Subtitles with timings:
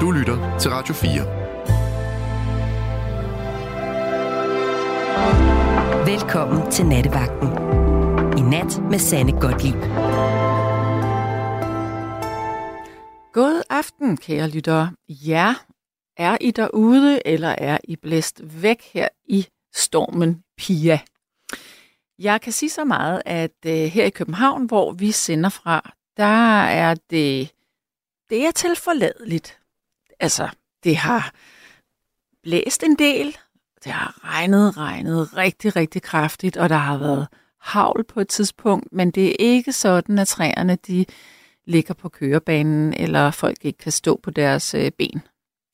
[0.00, 1.10] Du lytter til Radio 4.
[6.06, 7.48] Velkommen til Nattevagten.
[8.38, 9.74] I nat med Sanne Godtlip.
[13.32, 14.92] God aften, kære lyttere.
[15.08, 15.54] Ja,
[16.16, 21.00] er I derude, eller er I blæst væk her i stormen Pia?
[22.18, 26.62] Jeg kan sige så meget, at uh, her i København, hvor vi sender fra, der
[26.62, 27.52] er det,
[28.30, 29.59] det er tilforladeligt.
[30.20, 30.48] Altså,
[30.84, 31.32] det har
[32.42, 33.36] blæst en del,
[33.84, 37.26] det har regnet, regnet rigtig, rigtig kraftigt, og der har været
[37.60, 41.04] havl på et tidspunkt, men det er ikke sådan, at træerne de
[41.66, 45.22] ligger på kørebanen, eller folk ikke kan stå på deres øh, ben.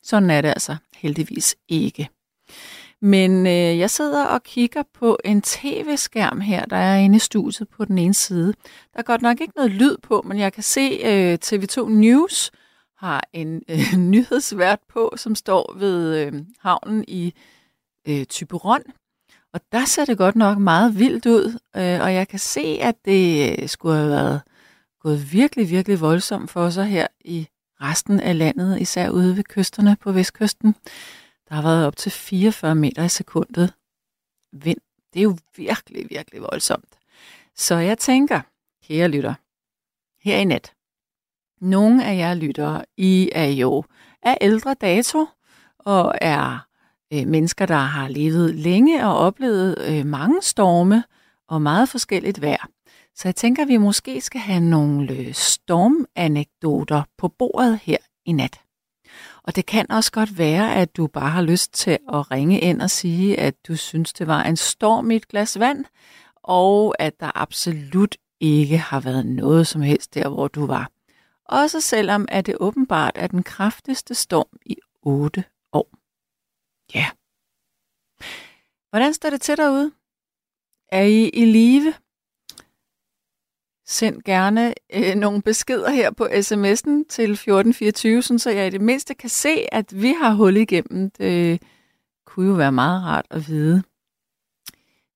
[0.03, 2.09] Sådan er det altså heldigvis ikke.
[3.01, 7.69] Men øh, jeg sidder og kigger på en tv-skærm her, der er inde i studiet
[7.69, 8.55] på den ene side.
[8.93, 12.51] Der er godt nok ikke noget lyd på, men jeg kan se øh, TV2 News
[12.99, 17.35] har en øh, nyhedsvært på, som står ved øh, havnen i
[18.09, 18.83] øh, Typeron.
[19.53, 22.95] Og der ser det godt nok meget vildt ud, øh, og jeg kan se, at
[23.05, 24.41] det øh, skulle have været
[25.01, 27.49] gået virkelig, virkelig voldsomt for sig her i
[27.81, 30.75] resten af landet, især ude ved kysterne på vestkysten.
[31.49, 33.73] Der har været op til 44 meter i sekundet
[34.53, 34.79] vind.
[35.13, 36.99] Det er jo virkelig, virkelig voldsomt.
[37.55, 38.41] Så jeg tænker,
[38.85, 39.35] kære lytter,
[40.21, 40.73] her i nat,
[41.61, 43.85] nogle af jer lyttere, I er jo
[44.23, 45.27] af ældre dato
[45.79, 46.67] og er
[47.13, 51.05] øh, mennesker, der har levet længe og oplevet øh, mange storme
[51.49, 52.69] og meget forskelligt vejr.
[53.15, 58.33] Så jeg tænker, at vi måske skal have nogle øh, stormanekdoter på bordet her i
[58.33, 58.61] nat.
[59.43, 62.83] Og det kan også godt være, at du bare har lyst til at ringe ind
[62.83, 65.85] og sige, at du synes, det var en storm i et glas vand,
[66.43, 70.91] og at der absolut ikke har været noget som helst der, hvor du var.
[71.49, 75.89] Også selvom at det åbenbart er den kraftigste storm i 8 år.
[76.95, 77.07] Ja.
[78.91, 79.93] Hvordan står det til derude?
[80.89, 81.95] Er I i live?
[83.89, 89.15] Send gerne øh, nogle beskeder her på sms'en til 1424, så jeg i det mindste
[89.15, 91.11] kan se, at vi har hul igennem.
[91.11, 91.63] Det
[92.27, 93.83] kunne jo være meget rart at vide.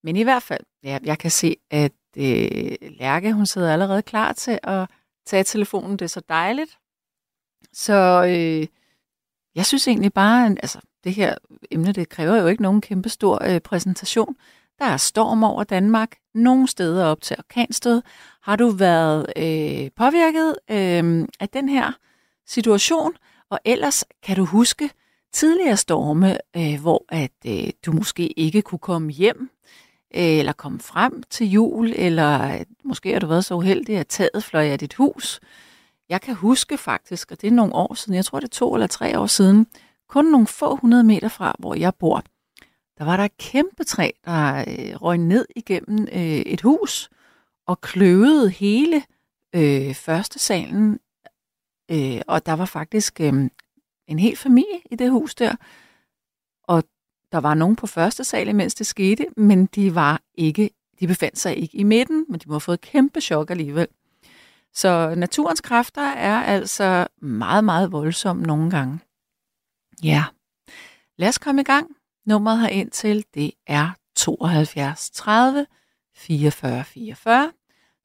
[0.02, 4.32] Men i hvert fald, ja, jeg kan se, at øh, Lærke, hun sidder allerede klar
[4.32, 4.90] til at
[5.30, 5.92] tage telefonen.
[5.92, 6.78] Det er så dejligt.
[7.72, 8.66] Så øh,
[9.54, 11.34] jeg synes egentlig bare, altså det her
[11.70, 14.36] emne, det kræver jo ikke nogen kæmpe stor øh, præsentation.
[14.78, 18.02] Der er storm over Danmark, nogle steder op til orkanstød.
[18.42, 21.92] Har du været øh, påvirket øh, af den her
[22.46, 23.12] situation?
[23.50, 24.90] Og ellers kan du huske
[25.32, 29.50] tidligere storme, øh, hvor at øh, du måske ikke kunne komme hjem,
[30.14, 34.06] Øh, eller komme frem til jul, eller øh, måske har du været så uheldig, at
[34.06, 35.40] taget fløj af dit hus.
[36.08, 38.74] Jeg kan huske faktisk, og det er nogle år siden, jeg tror det er to
[38.74, 39.66] eller tre år siden,
[40.08, 42.22] kun nogle få hundrede meter fra, hvor jeg bor,
[42.98, 47.10] der var der et kæmpe træ, der øh, røg ned igennem øh, et hus
[47.66, 49.02] og kløvede hele
[49.54, 50.98] øh, første salen.
[51.90, 53.32] Øh, og der var faktisk øh,
[54.08, 55.56] en hel familie i det hus der.
[56.68, 56.84] Og
[57.32, 60.70] der var nogen på første sal, mens det skete, men de var ikke,
[61.00, 63.88] de befandt sig ikke i midten, men de må have fået kæmpe chok alligevel.
[64.74, 68.98] Så naturens kræfter er altså meget, meget voldsomme nogle gange.
[70.02, 70.24] Ja,
[71.18, 71.90] lad os komme i gang.
[72.26, 75.66] Nummeret her ind til, det er 72 30
[76.16, 77.52] 44 44.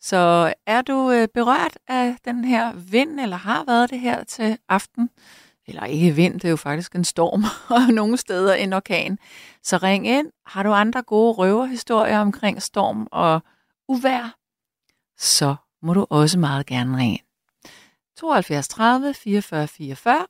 [0.02, 4.58] Så er du øh, berørt af den her vind, eller har været det her til
[4.70, 5.10] aften,
[5.68, 7.44] eller ikke vind, det er jo faktisk en storm,
[7.76, 9.20] og nogle steder en orkan,
[9.64, 10.28] så ring ind.
[10.46, 13.42] Har du andre gode røverhistorier omkring storm og
[13.88, 14.38] uvær,
[15.18, 17.26] så må du også meget gerne ringe ind.
[18.18, 20.28] 72 30 44 44,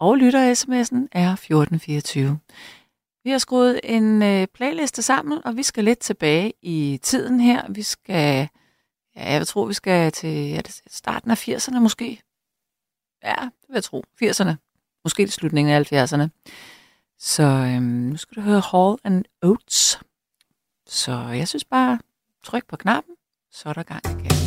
[0.00, 2.38] og lytter sms'en er 1424.
[3.24, 7.72] Vi har skruet en øh, playliste sammen, og vi skal lidt tilbage i tiden her.
[7.72, 8.48] Vi skal,
[9.16, 10.60] ja, jeg tror, vi skal til ja,
[10.90, 12.22] starten af 80'erne måske.
[13.24, 14.04] Ja, det vil jeg tro.
[14.22, 14.54] 80'erne.
[15.04, 16.28] Måske til slutningen af 70'erne.
[17.18, 19.98] Så øhm, nu skal du høre Hall and Oates.
[20.86, 21.98] Så jeg synes bare,
[22.44, 23.14] tryk på knappen,
[23.50, 24.41] så er der gang igen.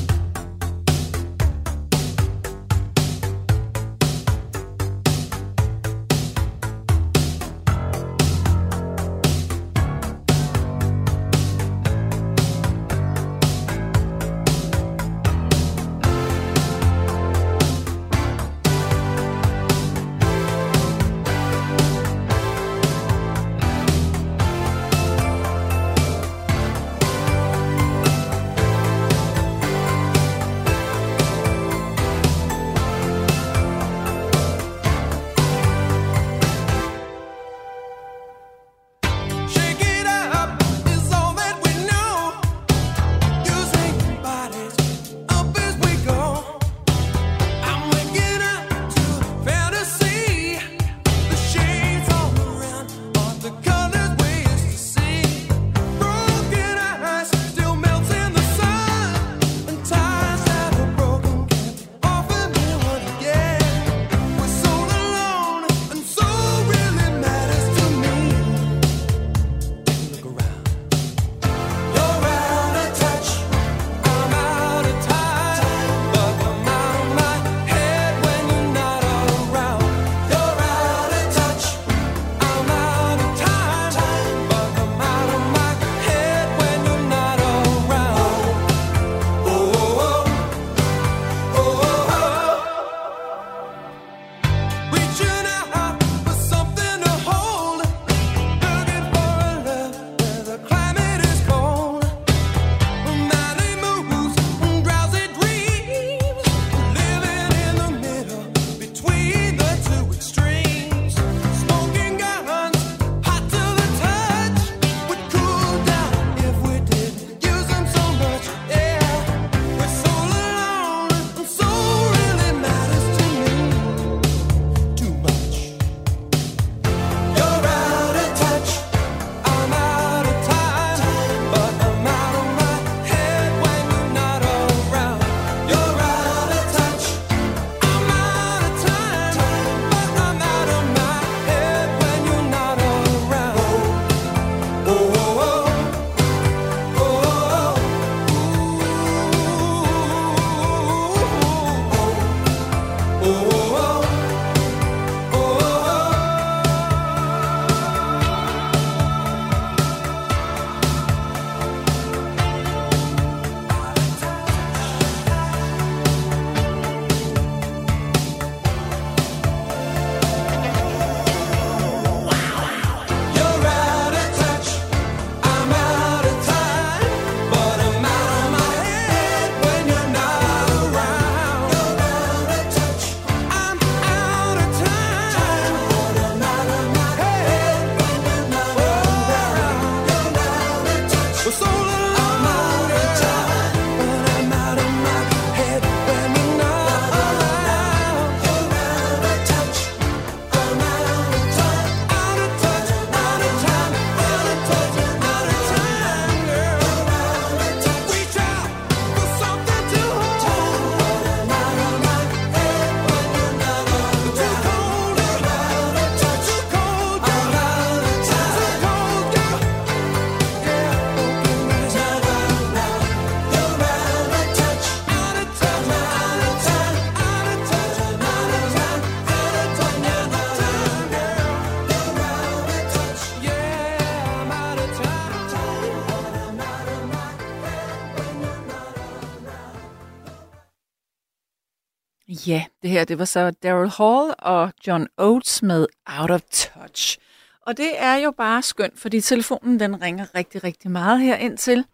[242.85, 245.87] Det her, det var så Daryl Hall og John Oates med
[246.19, 247.18] Out of Touch.
[247.61, 251.57] Og det er jo bare skønt, fordi telefonen den ringer rigtig, rigtig meget her ind
[251.57, 251.85] til.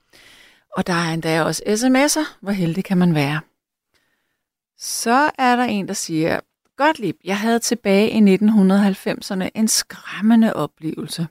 [0.77, 2.37] Og der er endda også sms'er.
[2.41, 3.41] Hvor heldig kan man være?
[4.77, 6.39] Så er der en, der siger,
[6.77, 11.27] Gottlieb, jeg havde tilbage i 1990'erne en skræmmende oplevelse.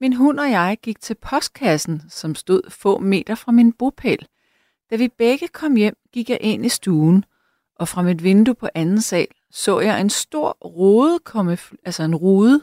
[0.00, 4.26] Min hund og jeg gik til postkassen, som stod få meter fra min bopæl.
[4.90, 7.24] Da vi begge kom hjem, gik jeg ind i stuen,
[7.80, 12.14] og fra mit vindue på anden sal så jeg en stor rode komme, altså en
[12.14, 12.60] rude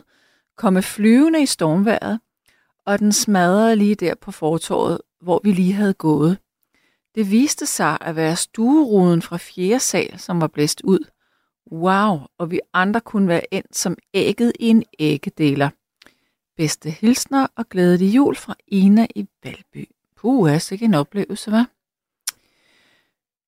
[0.55, 2.19] komme flyvende i stormværet,
[2.85, 6.37] og den smadrede lige der på fortorvet, hvor vi lige havde gået.
[7.15, 10.99] Det viste sig at være stueruden fra fjerde sal, som var blæst ud.
[11.71, 15.69] Wow, og vi andre kunne være endt som ægget i en æggedeler.
[16.57, 19.89] Bedste hilsner og glædelig jul fra Ina i Valby.
[20.15, 21.65] Puh, er ikke en oplevelse, hva'?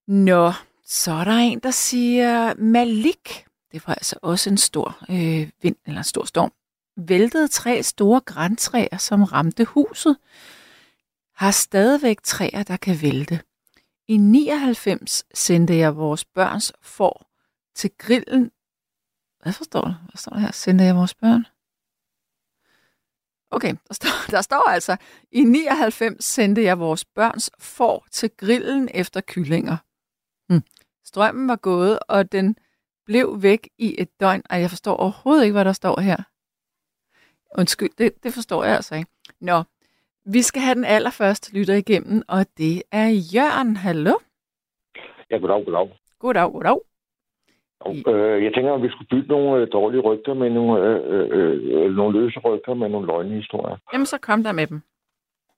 [0.07, 0.51] Nå,
[0.91, 3.45] så er der en, der siger Malik.
[3.71, 6.51] Det var altså også en stor øh, vind, eller en stor storm.
[6.97, 10.17] Væltede tre store græntræer, som ramte huset.
[11.35, 13.41] Har stadigvæk træer, der kan vælte.
[14.07, 17.31] I 99 sendte jeg vores børns får
[17.75, 18.51] til grillen.
[19.43, 19.87] Hvad forstår du?
[19.87, 20.51] Hvad står der her?
[20.51, 21.45] Sendte jeg vores børn?
[23.51, 24.97] Okay, der står, der står altså,
[25.31, 29.77] i 99 sendte jeg vores børns får til grillen efter kyllinger.
[31.11, 32.55] Strømmen var gået, og den
[33.05, 34.41] blev væk i et døgn.
[34.49, 36.19] Ej, jeg forstår overhovedet ikke, hvad der står her.
[37.59, 39.11] Undskyld, det, det forstår jeg altså ikke.
[39.41, 39.57] Nå,
[40.35, 43.75] vi skal have den allerførste lytter igennem, og det er Jørgen.
[43.75, 44.15] Hallo?
[45.31, 45.87] Ja, goddag, goddag.
[46.19, 46.79] Goddag, goddag.
[47.79, 50.99] Og, øh, jeg tænker, at vi skulle bytte nogle øh, dårlige rygter med nogle, øh,
[51.35, 53.77] øh, øh, nogle løse rygter med nogle løgnehistorier.
[53.93, 54.81] Jamen, så kom der med dem.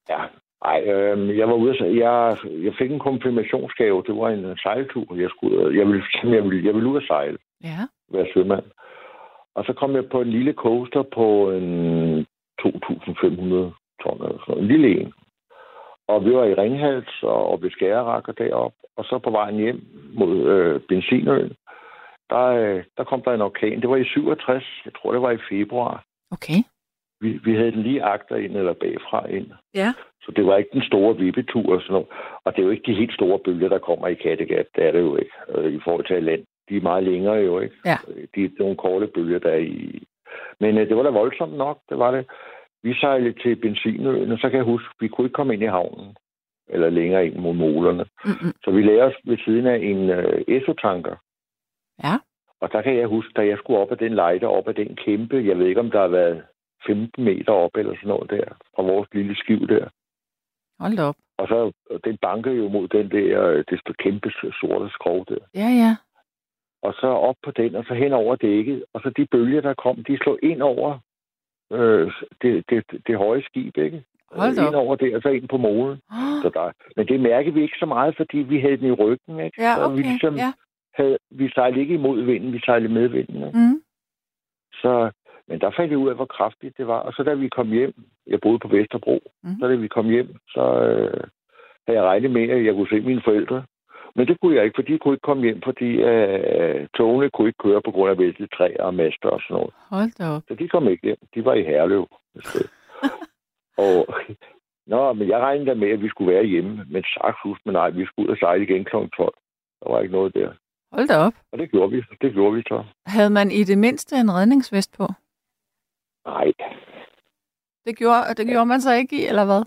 [0.09, 0.21] Ja,
[0.65, 4.03] ej, øh, jeg var ude jeg, jeg fik en konfirmationsgave.
[4.07, 5.15] Det var en sejltur.
[5.15, 7.37] Jeg, skulle, jeg, ville, jeg, ville, jeg ville ud og sejle.
[7.63, 7.79] Ja.
[8.11, 8.65] Være sømand.
[9.55, 12.25] Og så kom jeg på en lille coaster på en
[12.61, 12.65] 2.500
[14.03, 15.13] ton eller sådan En lille en.
[16.07, 18.73] Og vi var i Ringhals og, og ved Skærerakker derop.
[18.97, 19.81] Og så på vejen hjem
[20.13, 21.53] mod øh, Benzinøen,
[22.29, 23.81] der, øh, der kom der en orkan.
[23.81, 24.63] Det var i 67.
[24.85, 26.03] Jeg tror, det var i februar.
[26.31, 26.59] Okay.
[27.21, 29.51] Vi, vi havde den lige agter ind eller bagfra ind.
[29.73, 29.93] Ja.
[30.23, 32.07] Så det var ikke den store vippetur og sådan noget.
[32.43, 34.67] Og det er jo ikke de helt store bølger, der kommer i Kattegat.
[34.75, 36.43] Det er det jo ikke øh, i forhold til land.
[36.69, 37.75] De er meget længere jo, ikke?
[37.85, 37.97] Ja.
[38.35, 40.03] De er nogle korte bølger, der er i...
[40.59, 42.25] Men øh, det var da voldsomt nok, det var det.
[42.83, 45.65] Vi sejlede til benzinøen, og så kan jeg huske, vi kunne ikke komme ind i
[45.65, 46.15] havnen.
[46.69, 48.05] Eller længere ind mod molerne.
[48.25, 48.53] Mm-mm.
[48.63, 51.15] Så vi lagde os ved siden af en øh, esotanker.
[52.03, 52.15] Ja.
[52.61, 54.95] Og der kan jeg huske, da jeg skulle op ad den lejde, op ad den
[54.95, 56.43] kæmpe, jeg ved ikke, om der har været
[56.87, 58.43] 15 meter op eller sådan noget der,
[58.75, 59.87] fra vores lille skiv der.
[60.79, 61.15] Hold da op.
[61.37, 61.71] Og så,
[62.03, 64.29] den banker jo mod den der, øh, det står kæmpe
[64.61, 65.43] sorte skrov der.
[65.55, 65.95] Ja, ja.
[66.81, 68.83] Og så op på den, og så hen over dækket.
[68.93, 70.99] Og så de bølger, der kom, de slog ind over
[71.71, 72.11] øh,
[72.41, 74.03] det, det, det, høje skib, ikke?
[74.31, 75.97] Hold da ind over det, og så ind på molen.
[76.41, 79.39] Så der, men det mærkede vi ikke så meget, fordi vi havde den i ryggen,
[79.39, 79.61] ikke?
[79.61, 80.03] Ja, Så vi okay.
[80.03, 80.53] ligesom Ja.
[80.93, 83.35] havde, vi sejlede ikke imod vinden, vi sejlede med vinden.
[83.47, 83.57] Ikke?
[83.59, 83.81] Mm.
[84.73, 85.11] Så,
[85.51, 86.99] men der fandt jeg ud af, hvor kraftigt det var.
[86.99, 87.93] Og så da vi kom hjem,
[88.27, 89.55] jeg boede på Vesterbro, Mhm.
[89.59, 91.23] så da vi kom hjem, så øh,
[91.87, 93.63] havde jeg regnet med, at jeg kunne se mine forældre.
[94.15, 97.47] Men det kunne jeg ikke, for de kunne ikke komme hjem, fordi øh, togene kunne
[97.47, 99.73] ikke køre på grund af væltede træer og master og sådan noget.
[99.89, 100.43] Hold da op.
[100.47, 101.17] Så de kom ikke hjem.
[101.35, 102.07] De var i Herlev.
[103.85, 104.07] og,
[104.87, 106.85] nå, men jeg regnede da med, at vi skulle være hjemme.
[106.89, 108.95] Men sagsfus, men nej, vi skulle ud og sejle igen kl.
[108.95, 109.33] 12.
[109.83, 110.49] Der var ikke noget der.
[110.91, 111.33] Hold da op.
[111.51, 112.03] Og det gjorde vi.
[112.21, 112.83] Det gjorde vi så.
[113.05, 115.05] Havde man i det mindste en redningsvest på?
[116.25, 116.53] Nej,
[117.85, 119.63] Det gjorde, det gjorde man så ikke i, eller hvad?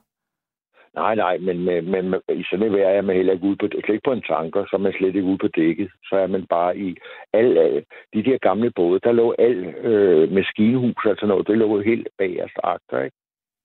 [0.95, 3.67] Nej, nej, men, men, men i sådan et vejr er man heller ikke ude på,
[3.67, 5.91] slet ikke på en tanker, så er man slet ikke ude på dækket.
[6.09, 6.97] Så er man bare i
[7.33, 7.85] al, al
[8.15, 12.09] de der gamle både, der lå al øh, maskinhus og sådan noget, det lå helt
[12.19, 13.17] bagerst agter, ikke?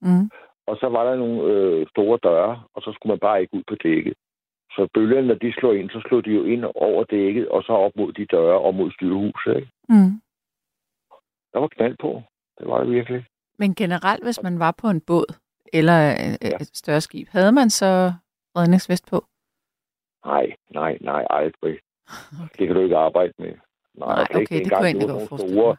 [0.01, 0.29] Mm.
[0.67, 3.63] Og så var der nogle øh, store døre, og så skulle man bare ikke ud
[3.67, 4.13] på dækket.
[4.72, 7.74] Så bølgerne, når de slog ind, så slog de jo ind over dækket, og så
[7.74, 9.72] op mod de døre og mod styrehuset, ikke?
[9.89, 10.13] Mm.
[11.53, 12.22] Der var knald på.
[12.60, 13.25] Det var det virkelig.
[13.60, 15.36] Men generelt, hvis man var på en båd
[15.74, 16.56] eller øh, Ja.
[16.62, 18.13] et større skib, havde man så
[18.58, 19.25] redningsvest på?
[20.25, 21.80] Nej, nej, nej, aldrig.
[22.58, 23.54] Det kan du ikke arbejde med.
[23.94, 24.36] Nej, ikke.
[24.36, 25.75] okay, det Dengang, kunne jeg egentlig godt forestille store,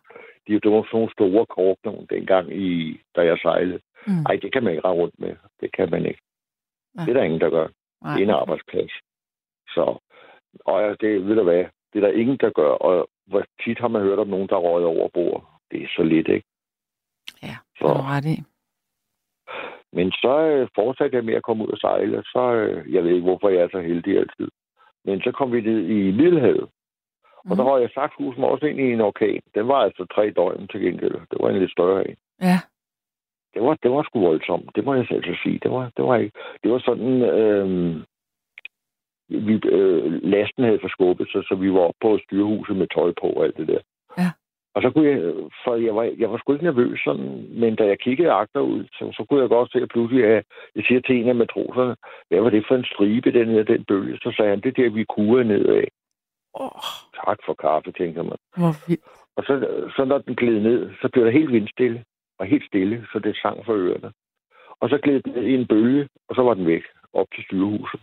[0.46, 3.80] de, det var sådan nogle store kort nogle dengang, i, da jeg sejlede.
[4.06, 4.12] Mm.
[4.26, 5.34] Nej, det kan man ikke rende rundt med.
[5.60, 6.20] Det kan man ikke.
[6.94, 7.04] Nej.
[7.04, 7.68] Det er der ingen, der gør.
[8.04, 8.14] Nej.
[8.14, 8.92] Det er en arbejdsplads.
[9.74, 9.84] Så,
[10.64, 12.72] og ja, det ved du hvad, det er der ingen, der gør.
[12.88, 15.50] Og hvor tit har man hørt om nogen, der røget over bord.
[15.70, 16.46] Det er så lidt, ikke?
[17.80, 18.36] Så, det du ret i.
[19.92, 22.22] men så øh, fortsatte jeg med at komme ud og sejle.
[22.22, 24.48] Så, øh, jeg ved ikke, hvorfor jeg er så heldig altid.
[25.04, 26.68] Men så kom vi ned i Middelhavet.
[27.50, 29.42] Og der var jeg sagt husen også ind i en orkan.
[29.54, 31.14] Den var altså tre døgn til gengæld.
[31.30, 32.16] Det var en lidt større en.
[32.40, 32.58] Ja.
[33.54, 34.70] Det var, det var sgu voldsomt.
[34.76, 35.58] Det må jeg selv sige.
[35.62, 37.22] Det var, det var, ikke, det var sådan...
[37.22, 37.96] Øh,
[39.28, 43.26] vi, øh, lasten havde forskubbet sig, så vi var oppe på styrehuset med tøj på
[43.26, 43.80] og alt det der.
[44.74, 45.20] Og så kunne jeg,
[45.64, 48.84] for jeg var, jeg var sgu ikke nervøs, sådan, men da jeg kiggede agter ud,
[48.92, 50.44] så, så kunne jeg godt se, at pludselig, at
[50.76, 51.96] jeg siger til en af matroserne,
[52.28, 54.18] hvad var det for en stribe, den her, den bølge?
[54.22, 55.84] Så sagde han, det er der, vi kurer nedad.
[56.54, 56.82] Oh,
[57.26, 58.38] Tak for kaffe, tænker man.
[58.56, 59.04] hvor vildt.
[59.36, 59.54] Og så,
[59.96, 62.04] så når den gled ned, så blev der helt vindstille,
[62.38, 64.12] og helt stille, så det sang for ørerne.
[64.80, 67.44] Og så gled den ned i en bølge, og så var den væk, op til
[67.44, 68.00] styrehuset.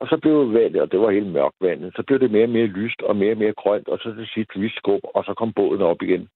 [0.00, 0.04] Ja.
[0.04, 2.50] Og så blev vandet, og det var helt mørkt vandet, så blev det mere og
[2.50, 5.34] mere lyst og mere og mere grønt, og så til sidst lyst skub, og så
[5.34, 6.28] kom båden op igen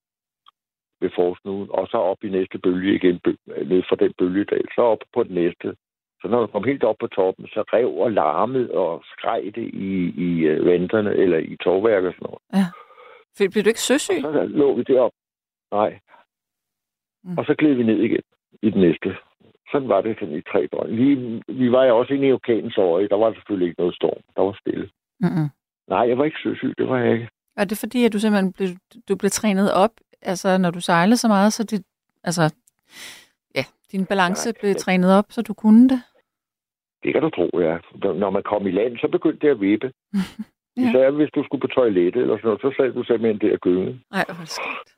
[1.01, 5.03] ved forsnuden, og så op i næste bølge igen, ned fra den bølgedal, så op
[5.13, 5.75] på den næste.
[6.21, 9.67] Så når den kom helt op på toppen, så rev og larmede og skreg det
[9.73, 12.41] i, i øh, venterne, eller i togværket og sådan noget.
[13.35, 14.21] Fordi blev du ikke søsyg?
[14.21, 15.17] Så lå vi deroppe.
[15.71, 15.99] Nej.
[17.23, 17.37] Mm.
[17.37, 18.23] Og så gled vi ned igen
[18.61, 19.15] i den næste.
[19.71, 20.97] Sådan var det sådan i tre døgn.
[20.97, 21.07] Vi,
[21.47, 23.07] vi var jo også inde i orkanens øje.
[23.07, 24.21] Der var selvfølgelig ikke noget storm.
[24.35, 24.89] Der var stille.
[25.19, 25.47] Mm-mm.
[25.87, 26.73] Nej, jeg var ikke søsyg.
[26.77, 27.29] Det var jeg ikke.
[27.57, 28.69] Er det fordi, at du simpelthen blev,
[29.09, 31.85] du blev trænet op, altså når du sejlede så meget, så det,
[32.23, 32.53] altså,
[33.55, 36.01] ja, din balance Nej, blev trænet op, så du kunne det?
[37.03, 37.77] Det kan du tro, ja.
[38.13, 39.91] Når man kom i land, så begyndte det at vippe.
[40.77, 40.89] Ja.
[40.89, 43.59] Især hvis du skulle på toilettet eller sådan noget, så sad du simpelthen der og
[43.59, 43.99] gyngede.
[44.11, 44.89] Nej, hvor skægt.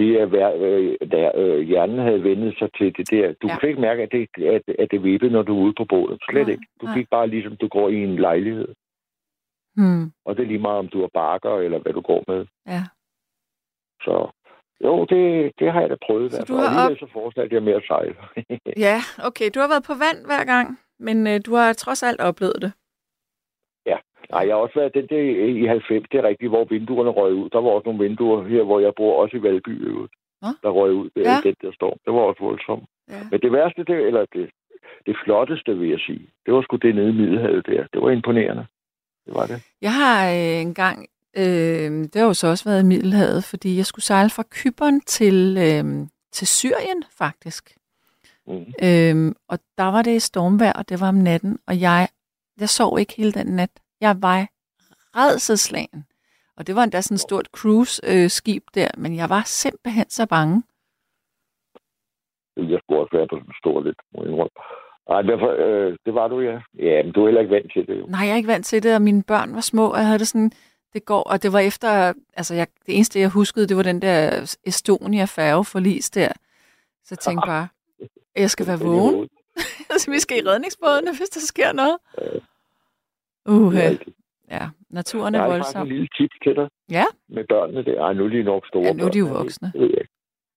[0.00, 3.26] Fordi at hver, øh, der, øh, hjernen havde vendt sig til det der.
[3.42, 3.56] Du Ja.
[3.58, 6.18] kunne ikke mærke, at det, at, at det vippede, når du var ude på båden.
[6.30, 6.66] Slet Nej, ikke.
[6.80, 6.94] Du nej.
[6.96, 8.68] gik bare ligesom, du går i en lejlighed.
[9.76, 10.12] Hmm.
[10.24, 12.46] Og det er lige meget, om du er bakker, eller hvad du går med.
[12.66, 12.82] Ja.
[14.04, 14.14] Så
[14.84, 16.32] jo, det, det har jeg da prøvet.
[16.32, 18.14] Så hvert du har alligevel så fortsatte jeg med at sejle.
[18.86, 18.96] ja,
[19.28, 22.58] okay, du har været på vand hver gang, men øh, du har trods alt oplevet
[22.62, 22.72] det.
[24.30, 25.22] Nej, jeg har også været den der
[25.62, 27.48] i 90, det er rigtigt, hvor vinduerne røg ud.
[27.50, 29.92] Der var også nogle vinduer her, hvor jeg bor, også i Valby, i
[30.42, 30.48] Nå.
[30.62, 31.20] der røg ud, Ja.
[31.30, 31.40] ja.
[31.44, 31.98] den der storm.
[32.04, 32.84] Det var også voldsomt.
[33.10, 33.20] Ja.
[33.30, 34.50] Men det værste, det, eller det,
[35.06, 37.86] det flotteste, vil jeg sige, det var sgu det nede i Middelhavet der.
[37.92, 38.66] Det var imponerende.
[39.26, 39.62] Det var det.
[39.82, 43.76] Jeg har øh, en gang, øh, det har jo så også været i Middelhavet, fordi
[43.76, 45.84] jeg skulle sejle fra Kypern til, øh,
[46.32, 47.76] til Syrien, faktisk.
[48.46, 48.64] Mm.
[48.84, 52.08] Øhm, og der var det stormvejr, og det var om natten, og jeg,
[52.60, 53.70] jeg sov ikke hele den nat.
[54.00, 54.46] Jeg var
[55.16, 56.04] redselslagen.
[56.56, 60.62] Og det var endda sådan et stort cruise-skib der, men jeg var simpelthen så bange.
[62.56, 64.50] Jeg skulle også være på sådan stor lidt, må jeg indrømme.
[65.10, 66.60] Ej, derfor, øh, det var du, ja.
[66.78, 68.06] Ja, men du er heller ikke vant til det, jo.
[68.06, 70.18] Nej, jeg er ikke vant til det, og mine børn var små, og jeg havde
[70.18, 70.52] det sådan,
[70.92, 74.02] det går, og det var efter, altså jeg, det eneste, jeg huskede, det var den
[74.02, 76.32] der Estonia færge forlis der.
[77.04, 77.68] Så jeg tænkte bare,
[78.36, 79.28] jeg skal være vågen.
[79.92, 81.96] altså, vi skal i redningsbådene, hvis der sker noget.
[83.48, 83.90] Uh, Ja,
[84.50, 85.86] ja, naturen jeg er har faktisk voldsom.
[85.86, 86.68] en lille tip til dig.
[86.90, 87.04] Ja.
[87.28, 88.00] Med børnene der.
[88.04, 89.72] Ej, nu er de nok store Ja, nu er de jo voksne.
[89.74, 90.08] Jeg ikke.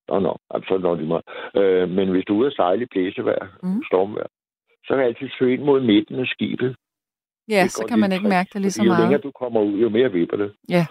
[0.08, 0.38] Nå, nå.
[0.50, 1.22] Altså, så når de må.
[1.62, 3.84] Øh, men hvis du er ude at sejle i blæsevejr, Mm.
[3.90, 4.28] stormvejr,
[4.86, 6.76] så kan jeg altid søge ind mod midten af skibet.
[7.50, 9.24] Ja, så kan man ikke mærke det lige så fordi Jo længere meget.
[9.24, 10.54] du kommer ud, jo mere vipper det.
[10.70, 10.86] Ja.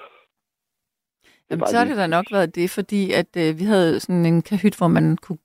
[1.51, 4.43] Jamen, så har det da nok været det, fordi at øh, vi havde sådan en
[4.43, 5.39] kahyt, hvor man kunne,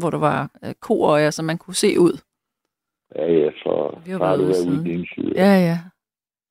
[0.00, 2.14] hvor der var øh, koøjer, så man kunne se ud.
[3.18, 5.32] Ja, ja, så, Vi har du været ude i din side.
[5.36, 5.78] Ja, ja.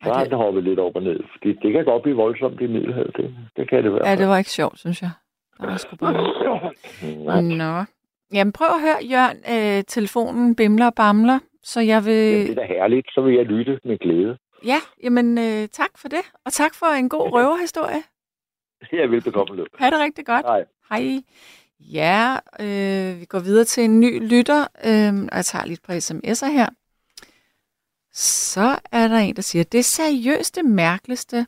[0.01, 1.19] Har det, hoppet lidt op og ned.
[1.33, 3.11] Fordi det kan godt blive voldsomt i Middelhavet.
[3.17, 4.07] Det, det kan det være.
[4.09, 5.11] ja, det var ikke sjovt, synes jeg.
[5.59, 7.41] Der var sgu bare...
[7.63, 7.83] Nå.
[8.33, 9.37] Jamen, prøv at høre, Jørgen.
[9.53, 12.13] Øh, telefonen bimler og bamler, så jeg vil...
[12.31, 13.07] Jamen, det er da herligt.
[13.11, 14.37] Så vil jeg lytte med glæde.
[14.65, 16.23] Ja, jamen øh, tak for det.
[16.45, 18.03] Og tak for en god røverhistorie.
[18.91, 19.65] Jeg er velbekomme.
[19.79, 20.45] Ha' det rigtig godt.
[20.45, 20.65] Nej.
[20.89, 21.21] Hej.
[21.91, 25.91] Ja, øh, vi går videre til en ny lytter, øh, og jeg tager lidt på
[25.91, 26.69] sms'er her.
[28.13, 31.47] Så er der en, der siger, det seriøst det mærkeligste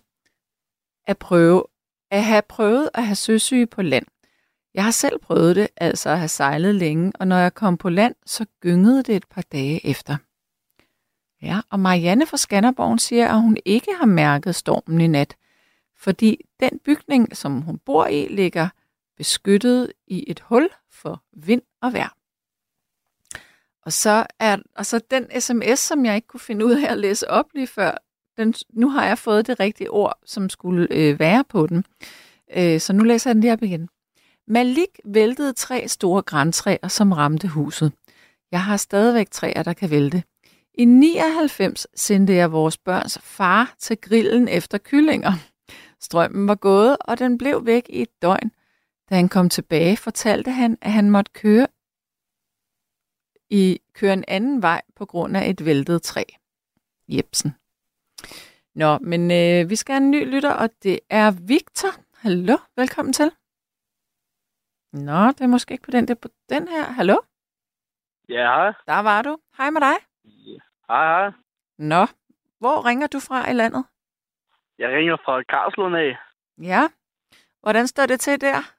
[1.07, 1.63] at prøve
[2.11, 4.05] at have prøvet at have søsyge på land.
[4.73, 7.89] Jeg har selv prøvet det, altså at have sejlet længe, og når jeg kom på
[7.89, 10.17] land, så gyngede det et par dage efter.
[11.41, 15.35] Ja, og Marianne fra Skanderborg siger, at hun ikke har mærket stormen i nat,
[15.97, 18.69] fordi den bygning, som hun bor i, ligger
[19.17, 22.17] beskyttet i et hul for vind og vejr.
[23.81, 26.97] Og så, er, og så den sms, som jeg ikke kunne finde ud af at
[26.97, 27.91] læse op lige før,
[28.37, 31.85] den, nu har jeg fået det rigtige ord, som skulle øh, være på den.
[32.55, 33.89] Øh, så nu læser jeg den lige op igen.
[34.47, 37.91] Malik væltede tre store græntræer, som ramte huset.
[38.51, 40.23] Jeg har stadigvæk træer, der kan vælte.
[40.73, 45.33] I 99 sendte jeg vores børns far til grillen efter kyllinger.
[46.01, 48.51] Strømmen var gået, og den blev væk i et døgn.
[49.09, 51.67] Da han kom tilbage, fortalte han, at han måtte køre
[53.49, 56.23] i køre en anden vej på grund af et væltet træ.
[57.07, 57.51] Jebsen.
[58.75, 61.89] Nå, men øh, vi skal have en ny lytter, og det er Victor.
[62.23, 63.31] Hallo, velkommen til.
[64.93, 66.83] Nå, det er måske ikke på den, det er på den her.
[66.83, 67.17] Hallo?
[68.29, 68.73] Ja, hej.
[68.87, 69.37] Der var du.
[69.57, 69.97] Hej med dig.
[70.87, 71.31] Hej, hej.
[71.77, 72.05] Nå,
[72.59, 73.85] hvor ringer du fra i landet?
[74.77, 76.17] Jeg ringer fra Karlslund af.
[76.61, 76.87] Ja.
[77.61, 78.76] Hvordan står det til der?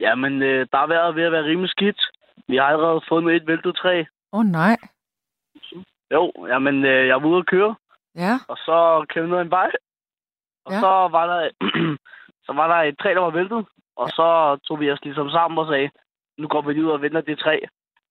[0.00, 2.00] Jamen, øh, der er været ved at være rimelig skidt.
[2.48, 4.00] Vi har allerede fundet et væltet træ.
[4.32, 4.76] Åh oh, nej.
[6.10, 7.74] Jo, jamen, øh, jeg var ude at køre,
[8.14, 9.70] Ja, og så kørte vi ned en vej.
[10.64, 10.76] Og Ja.
[10.76, 10.80] ja.
[10.80, 11.50] så var der
[12.46, 13.66] så var der et træ, der var væltet.
[13.96, 15.90] Og så tog vi os ligesom sammen og sagde,
[16.38, 17.58] nu går vi lige ud og venter det træ.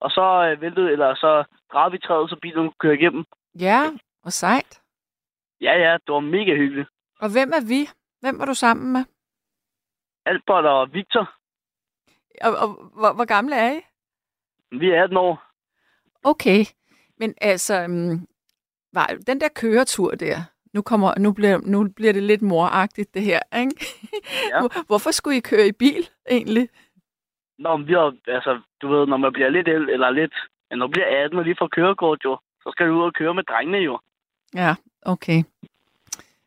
[0.00, 3.24] Og så øh, væltede, eller så drejede vi træet, så bilen kunne køre igennem.
[3.60, 3.80] ja,
[4.24, 4.80] og sejt.
[5.60, 6.88] Ja, ja, det var mega hyggeligt.
[7.20, 7.88] Og hvem er vi?
[8.20, 9.04] Hvem var du sammen med?
[10.26, 11.34] Albert og Victor,
[12.40, 13.80] Og, og hvor, hvor gamle er I?
[14.78, 15.42] vi er 18 år.
[16.24, 16.64] Okay,
[17.18, 18.26] men altså, um,
[18.92, 20.36] var, den der køretur der,
[20.72, 23.86] nu, kommer, nu, bliver, nu bliver det lidt moragtigt det her, ikke?
[24.50, 24.60] Ja.
[24.60, 26.68] Hvor- Hvorfor skulle I køre i bil egentlig?
[27.58, 30.34] Nå, men vi har, altså, du ved, når man bliver lidt ældre, eller lidt,
[30.70, 33.34] når man bliver 18 og lige får kørekort jo, så skal du ud og køre
[33.34, 33.98] med drengene jo.
[34.54, 35.42] Ja, okay.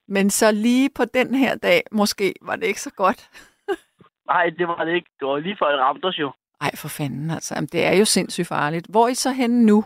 [0.08, 3.30] Men så lige på den her dag, måske var det ikke så godt.
[4.28, 5.10] Nej, det var det ikke.
[5.20, 6.32] Det var lige før, det ramte os jo.
[6.62, 7.56] Ej, for fanden altså.
[7.56, 8.88] Jamen, Det er jo sindssygt farligt.
[8.90, 9.86] Hvor er I så henne nu?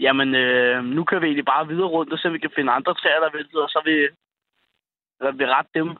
[0.00, 2.94] Jamen, øh, nu kører vi egentlig bare videre rundt, og så vi kan finde andre
[2.94, 4.08] træer, der er væltet, og så vil vi,
[5.18, 5.96] så vil vi rette dem.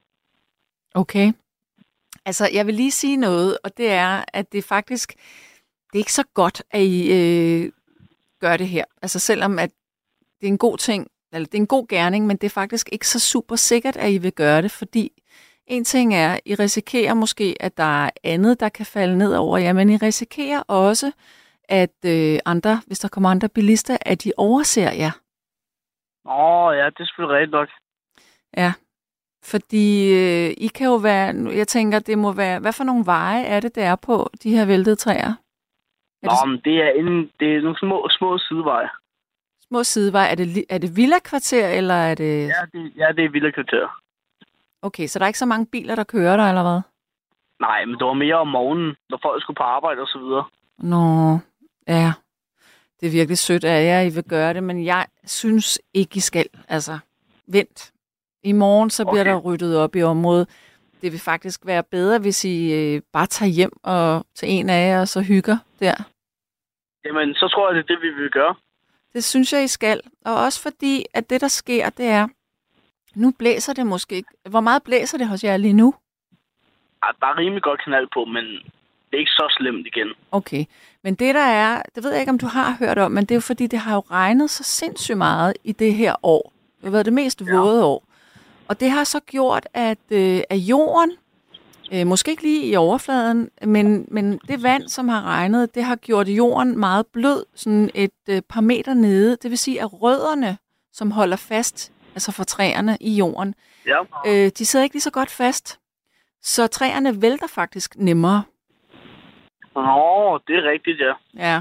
[0.94, 1.32] Okay.
[2.24, 5.12] Altså, jeg vil lige sige noget, og det er, at det faktisk,
[5.86, 7.72] det er ikke så godt, at I øh,
[8.40, 8.84] gør det her.
[9.02, 9.70] Altså, selvom at
[10.40, 12.88] det er en god ting, eller det er en god gerning, men det er faktisk
[12.92, 15.12] ikke så super sikkert, at I vil gøre det, fordi
[15.68, 19.58] en ting er, I risikerer måske, at der er andet, der kan falde ned over
[19.58, 21.12] jer, men I risikerer også,
[21.68, 25.14] at øh, andre, hvis der kommer andre bilister, at de overser jer.
[26.24, 27.68] Åh, ja, det er selvfølgelig rigtigt nok.
[28.56, 28.72] Ja,
[29.44, 29.86] fordi
[30.20, 33.60] øh, I kan jo være, jeg tænker, det må være, hvad for nogle veje er
[33.60, 35.32] det, der er på de her væltede træer?
[36.22, 38.88] Er Nå, det men det er, en, det er nogle små, små sideveje.
[39.68, 40.30] små sideveje?
[40.30, 42.46] Er det, er det villa-kvarter, eller er det...
[42.46, 43.88] Ja, det, ja, det er vilde kvarter.
[44.82, 46.80] Okay, så der er ikke så mange biler, der kører der, eller hvad?
[47.60, 50.44] Nej, men det var mere om morgenen, når folk skulle på arbejde og så videre.
[50.78, 51.38] Nå,
[51.88, 52.12] ja.
[53.00, 56.20] Det er virkelig sødt af jer, I vil gøre det, men jeg synes ikke, I
[56.20, 56.46] skal.
[56.68, 56.98] Altså,
[57.46, 57.92] vent.
[58.42, 59.30] I morgen, så bliver Okay.
[59.30, 60.48] der ryddet op i området.
[61.02, 64.88] Det vil faktisk være bedre, hvis I øh, bare tager hjem og til en af
[64.90, 65.94] jer, og så hygger der.
[67.04, 68.54] Jamen, så tror jeg, det er det, vi vil gøre.
[69.12, 70.00] Det synes jeg, I skal.
[70.24, 72.28] Og også fordi, at det, der sker, det er,
[73.18, 74.28] nu blæser det måske ikke.
[74.48, 75.94] Hvor meget blæser det hos jer lige nu?
[77.02, 78.44] Ej, der er rimelig godt knald på, men
[79.10, 80.08] det er ikke så slemt igen.
[80.32, 80.64] Okay.
[81.02, 83.30] Men det, der er, det ved jeg ikke, om du har hørt om, men det
[83.30, 86.52] er jo fordi, det har jo regnet så sindssygt meget i det her år.
[86.76, 87.56] Det har været det mest Ja.
[87.56, 88.04] våde år.
[88.68, 91.12] Og det har så gjort, at, øh, at jorden,
[91.92, 95.96] øh, måske ikke lige i overfladen, men, men det vand, som har regnet, det har
[95.96, 99.36] gjort jorden meget blød, sådan et øh, par meter nede.
[99.42, 100.58] Det vil sige, at rødderne,
[100.92, 103.54] som holder fast, altså for træerne i jorden,
[103.86, 104.00] Ja.
[104.26, 105.80] øh, de sidder ikke lige så godt fast.
[106.42, 108.42] Så træerne vælter faktisk nemmere.
[109.74, 111.12] Nå, det er rigtigt, ja.
[111.48, 111.60] Ja.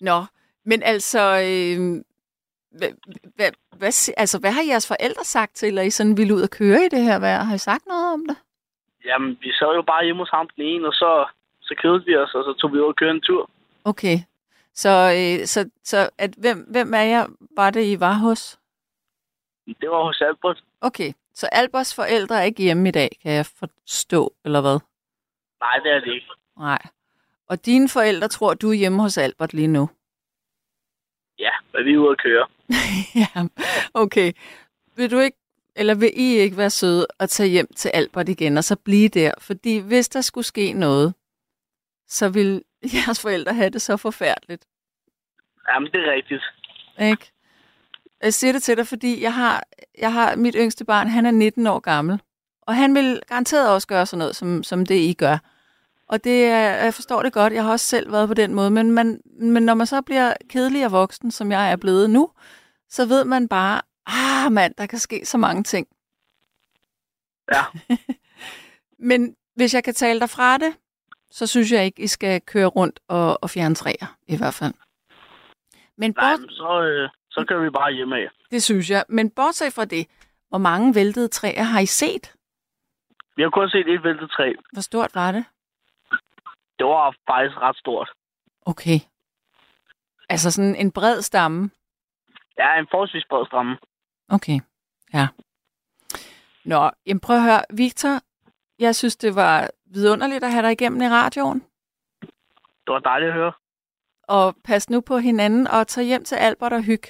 [0.00, 0.24] Nå,
[0.64, 1.78] men altså, øh,
[2.78, 2.90] hvad,
[3.36, 6.50] hvad, hvad, altså, hvad har jeres forældre sagt til, at I sådan ville ud og
[6.50, 7.42] køre i det her vejr?
[7.42, 8.36] Har I sagt noget om det?
[9.04, 11.26] Jamen, vi sad jo bare hjemme hos ham den ene, og så,
[11.60, 13.50] så kedede vi os, og så tog vi ud og kørte en tur.
[13.84, 14.18] Okay.
[14.74, 18.58] Så, øh, så, så at, hvem, hvem af jer var det, I var hos?
[19.66, 20.64] Det var hos Albert.
[20.80, 24.78] Okay, så Alberts forældre er ikke hjemme i dag, kan jeg forstå, eller hvad?
[25.60, 26.26] Nej, det er det ikke.
[26.58, 26.78] Nej.
[27.48, 29.90] Og dine forældre tror, du er hjemme hos Albert lige nu?
[31.38, 32.46] Ja, men vi er ude at køre.
[33.22, 33.48] ja,
[33.94, 34.32] okay.
[34.96, 35.38] Vil du ikke,
[35.76, 39.08] eller vil I ikke være søde og tage hjem til Albert igen, og så blive
[39.08, 39.32] der?
[39.38, 41.14] Fordi hvis der skulle ske noget,
[42.08, 42.62] så vil
[42.94, 44.66] jeres forældre have det så forfærdeligt,
[45.68, 46.42] Jamen, det er rigtigt.
[47.00, 47.32] ikke?
[48.24, 49.64] Jeg siger det til dig, fordi jeg har,
[49.98, 52.22] jeg har mit yngste barn, han er 19 år gammel,
[52.62, 55.38] og han vil garanteret også gøre sådan noget, som, som det I gør.
[56.08, 58.70] Og det er, jeg forstår det godt, jeg har også selv været på den måde,
[58.70, 62.30] men, man, men når man så bliver kedelig og voksen, som jeg er blevet nu,
[62.88, 65.86] så ved man bare, ah mand, der kan ske så mange ting.
[67.52, 67.64] Ja.
[68.98, 70.74] Men hvis jeg kan tale dig fra det,
[71.30, 74.74] så synes jeg ikke, I skal køre rundt og, og fjerne træer, i hvert fald.
[75.96, 78.28] Men Nej, bort, men så, øh, så kører vi bare hjem af.
[78.50, 79.04] det synes jeg.
[79.08, 80.06] Men bortset fra det,
[80.48, 82.34] hvor mange væltede træer har I set?
[83.36, 84.52] Vi har kun set et væltet træ.
[84.72, 85.44] Hvor stort var det?
[86.78, 88.10] Det var faktisk ret stort.
[88.66, 88.98] Okay.
[90.28, 91.70] Altså sådan en bred stamme.
[92.58, 93.78] Ja, en forholdsvis bred stramme.
[94.28, 94.60] Okay.
[95.14, 95.28] Ja.
[96.64, 97.62] Nå, jamen prøv at høre.
[97.70, 98.20] Victor,
[98.78, 101.60] jeg synes, det var vidunderligt at have dig igennem i radioen.
[102.84, 103.52] Det var dejligt at høre.
[104.28, 107.08] Og pas nu på hinanden og tag hjem til Albert og hygge.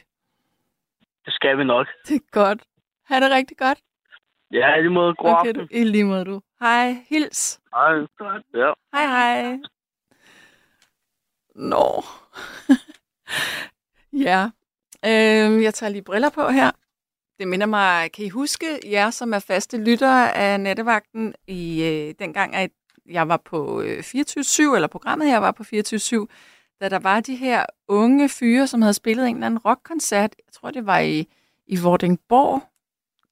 [1.24, 1.86] Det skal vi nok.
[2.08, 2.62] Det er godt.
[3.04, 3.78] Ha' det rigtig godt.
[4.52, 5.14] Ja, i lige måde.
[5.14, 5.66] God okay, aften.
[5.66, 6.40] du, I lige måde, du.
[6.60, 7.60] Hej, hils.
[7.74, 7.94] Hej.
[8.54, 8.72] Ja.
[8.94, 9.58] Hej, hej.
[11.54, 12.04] Nå.
[14.26, 14.50] ja.
[15.04, 16.70] Øhm, jeg tager lige briller på her.
[17.38, 22.14] Det minder mig, kan I huske jer, som er faste lyttere af Nettevagten, i øh,
[22.18, 22.70] dengang, at
[23.06, 25.66] jeg var på øh, 24-7, eller programmet her var på 24-7,
[26.80, 30.34] da der var de her unge fyre, som havde spillet en eller anden rockkoncert.
[30.38, 31.28] Jeg tror, det var i,
[31.66, 32.62] i Vordingborg,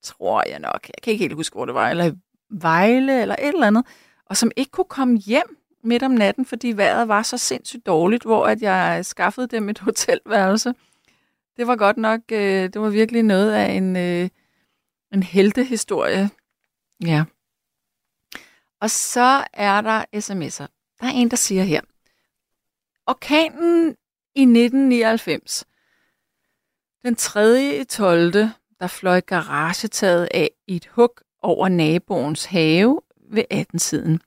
[0.02, 0.86] tror jeg nok.
[0.88, 1.90] Jeg kan ikke helt huske, hvor det var.
[1.90, 2.12] Eller i
[2.50, 3.86] Vejle, eller et eller andet.
[4.26, 8.22] Og som ikke kunne komme hjem midt om natten, fordi vejret var så sindssygt dårligt,
[8.22, 10.74] hvor at jeg skaffede dem et hotelværelse.
[11.56, 14.28] Det var godt nok, øh, det var virkelig noget af en, øh,
[15.12, 16.30] en heltehistorie.
[17.04, 17.24] Ja.
[18.80, 20.96] Og så er der sms'er.
[21.00, 21.80] Der er en, der siger her.
[23.06, 23.96] Orkanen
[24.34, 25.64] i 1999.
[27.04, 27.80] Den 3.
[27.80, 28.32] i 12.
[28.80, 34.20] der fløj garagetaget af i et hug over naboens have ved 18-tiden.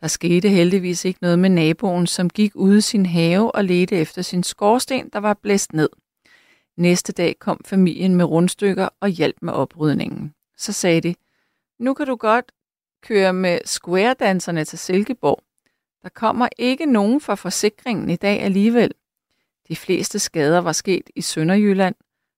[0.00, 3.96] Der skete heldigvis ikke noget med naboen, som gik ud i sin have og ledte
[3.96, 5.88] efter sin skorsten, der var blæst ned.
[6.76, 10.34] Næste dag kom familien med rundstykker og hjalp med oprydningen.
[10.56, 11.14] Så sagde de,
[11.78, 12.52] nu kan du godt
[13.02, 15.45] køre med square-danserne til Silkeborg.
[16.06, 18.90] Der kommer ikke nogen fra forsikringen i dag alligevel.
[19.68, 21.94] De fleste skader var sket i Sønderjylland,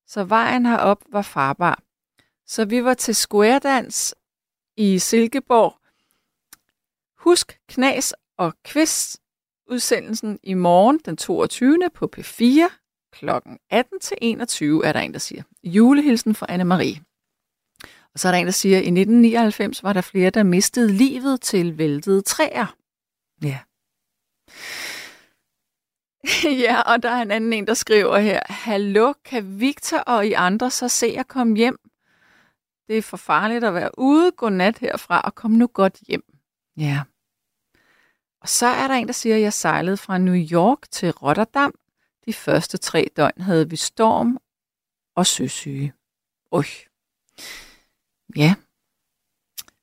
[0.06, 1.82] så vejen herop var farbar.
[2.46, 4.14] Så vi var til squaredans
[4.76, 5.74] i Silkeborg.
[7.18, 9.20] Husk Knas og Kvist
[9.70, 11.78] udsendelsen i morgen den 22.
[11.94, 12.60] på P4
[13.12, 15.42] klokken 18 til 21, er der en, der siger.
[15.64, 17.00] Julehilsen fra Anne-Marie.
[18.14, 20.92] Og så er der en, der siger, at i 1999 var der flere, der mistede
[20.92, 22.77] livet til væltede træer.
[23.42, 23.58] Ja.
[26.64, 30.32] ja, og der er en anden en, der skriver her, Hallo, kan Victor og I
[30.32, 31.78] andre så se at komme hjem?
[32.88, 34.32] Det er for farligt at være ude.
[34.32, 36.24] Godnat herfra, og kom nu godt hjem.
[36.76, 37.02] Ja.
[38.40, 41.74] Og så er der en, der siger, at jeg sejlede fra New York til Rotterdam.
[42.26, 44.38] De første tre døgn havde vi storm
[45.16, 45.92] og søsyge.
[46.52, 46.64] Øj.
[48.36, 48.54] Ja.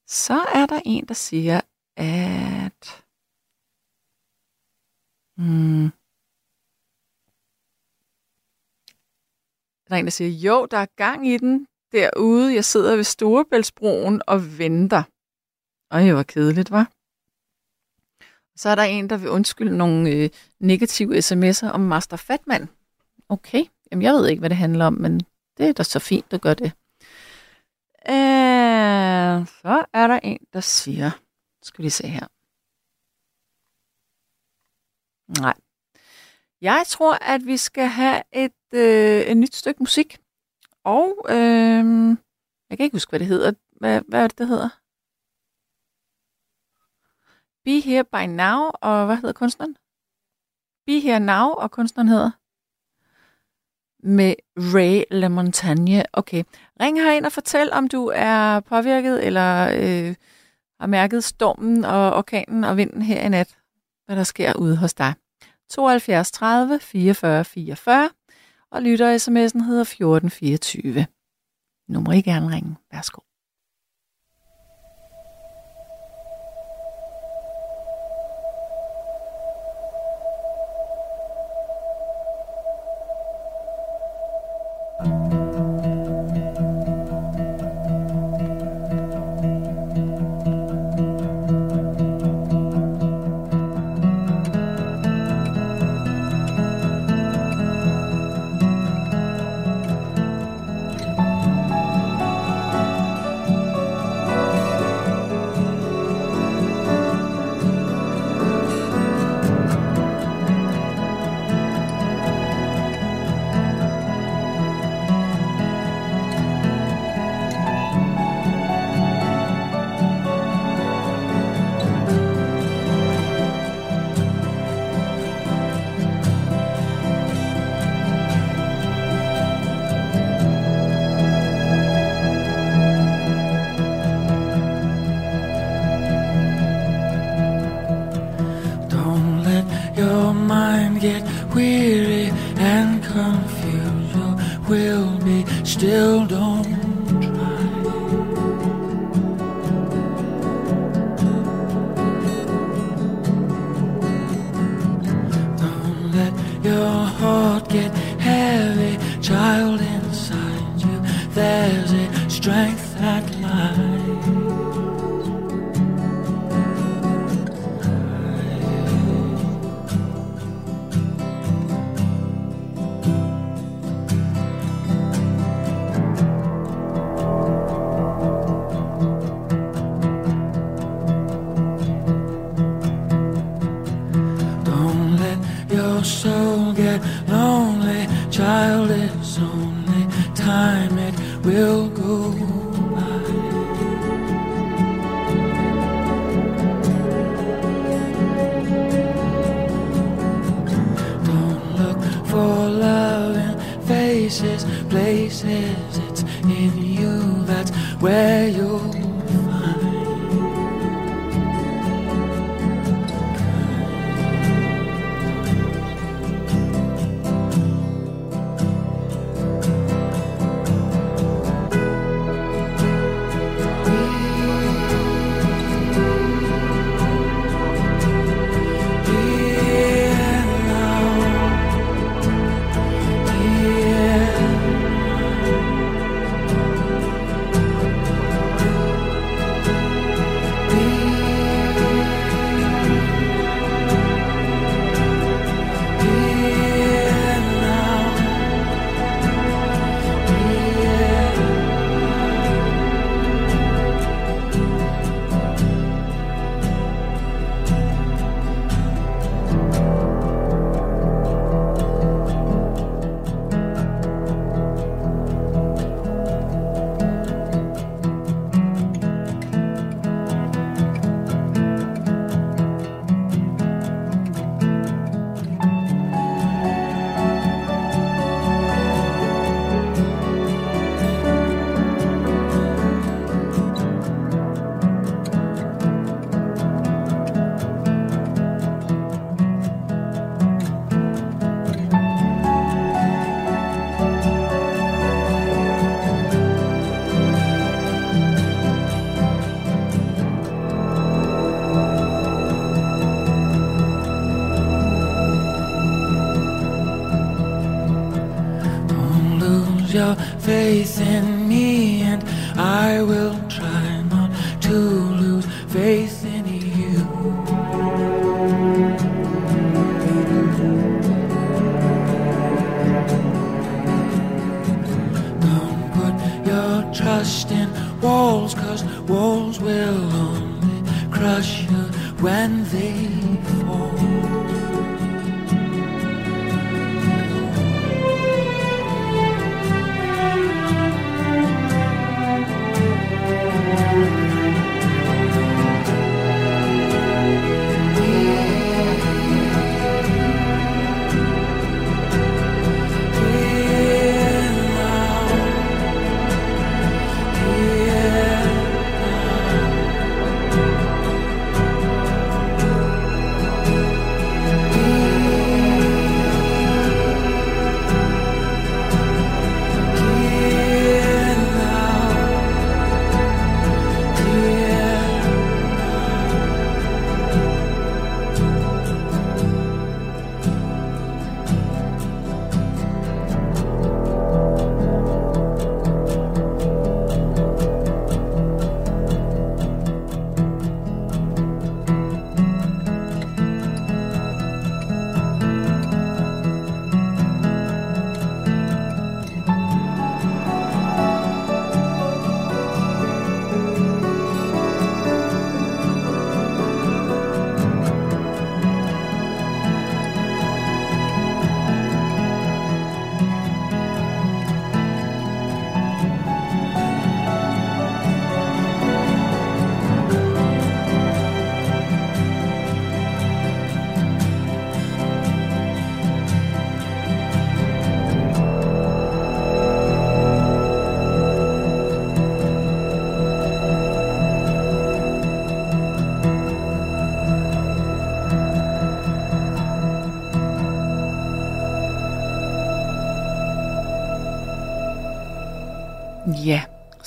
[0.08, 1.62] Så er der en, der siger,
[1.98, 3.05] at...
[5.38, 5.92] Mm.
[9.88, 12.54] Der er en, der siger, jo, der er gang i den derude.
[12.54, 15.04] Jeg sidder ved Storebæltsbroen og venter.
[15.92, 16.92] Og det var kedeligt, var.
[18.58, 22.70] Så er der en, der vil undskylde nogle øh, negative sms'er om Master Fatman.
[23.30, 25.20] Okay, jamen jeg ved ikke, hvad det handler om, men
[25.58, 26.72] det er da så fint, at gøre det.
[28.10, 31.12] Øh, så er der en, der siger,
[31.64, 32.28] skal vi se her.
[35.28, 35.54] Nej.
[36.62, 40.18] Jeg tror, at vi skal have et, øh, et nyt stykke musik.
[40.84, 41.86] Og øh,
[42.70, 43.54] jeg kan ikke huske, hvad det hedder.
[43.72, 44.70] Hvad, hvad er det, det hedder?
[47.66, 49.78] Be Here By Now, og hvad hedder kunstneren?
[50.86, 52.32] Be Here Now, og kunstneren hedder?
[54.08, 56.04] Med Ray LaMontagne.
[56.14, 56.44] Okay.
[56.82, 60.16] Ring herind og fortæl, om du er påvirket, eller øh,
[60.80, 63.58] har mærket stormen og orkanen og vinden her i nat.
[64.06, 65.14] Hvad der sker ude hos dig.
[65.70, 68.10] 72 30 44 44,
[68.72, 71.08] og lytter sms'en hedder 1424.
[71.88, 72.76] Nu må I gerne ringe.
[72.92, 73.22] Værsgo.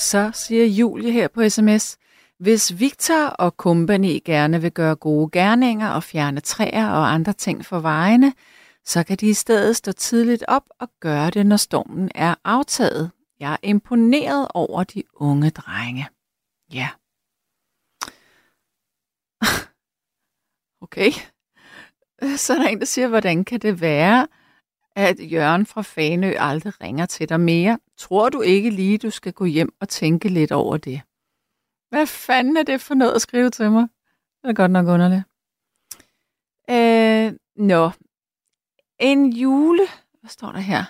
[0.09, 1.99] Så siger Julie her på sms.
[2.39, 7.65] Hvis Victor og company gerne vil gøre gode gerninger og fjerne træer og andre ting
[7.65, 8.33] for vejene,
[8.85, 13.11] så kan de i stedet stå tidligt op og gøre det, når stormen er aftaget.
[13.41, 16.09] Jeg er imponeret over de unge drenge.
[16.73, 16.89] Ja.
[20.83, 21.11] Okay.
[22.37, 24.27] Så er der en, der siger, hvordan kan det være,
[24.99, 27.79] at Jørgen fra Fanø aldrig ringer til dig mere?
[27.97, 31.01] Tror du ikke lige, du skal gå hjem og tænke lidt over det?
[31.89, 33.89] Hvad fanden er det for noget at skrive til mig?
[34.43, 35.23] Det er godt nok underligt.
[36.71, 37.91] Øh, nå.
[38.99, 39.83] En jule...
[40.21, 40.85] Hvad står der her?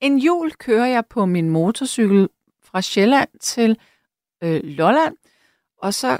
[0.00, 2.28] En jul kører jeg på min motorcykel
[2.62, 3.78] fra Sjælland til
[4.42, 5.16] øh, Lolland,
[5.76, 6.18] og så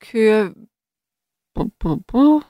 [0.00, 0.52] kører...
[1.54, 2.42] Bu, bu, bu.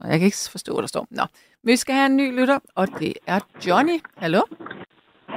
[0.00, 1.06] Jeg kan ikke forstå, hvad der står.
[1.10, 1.26] Nå,
[1.64, 3.98] vi skal have en ny lytter, og det er Johnny.
[4.22, 4.42] Hallo?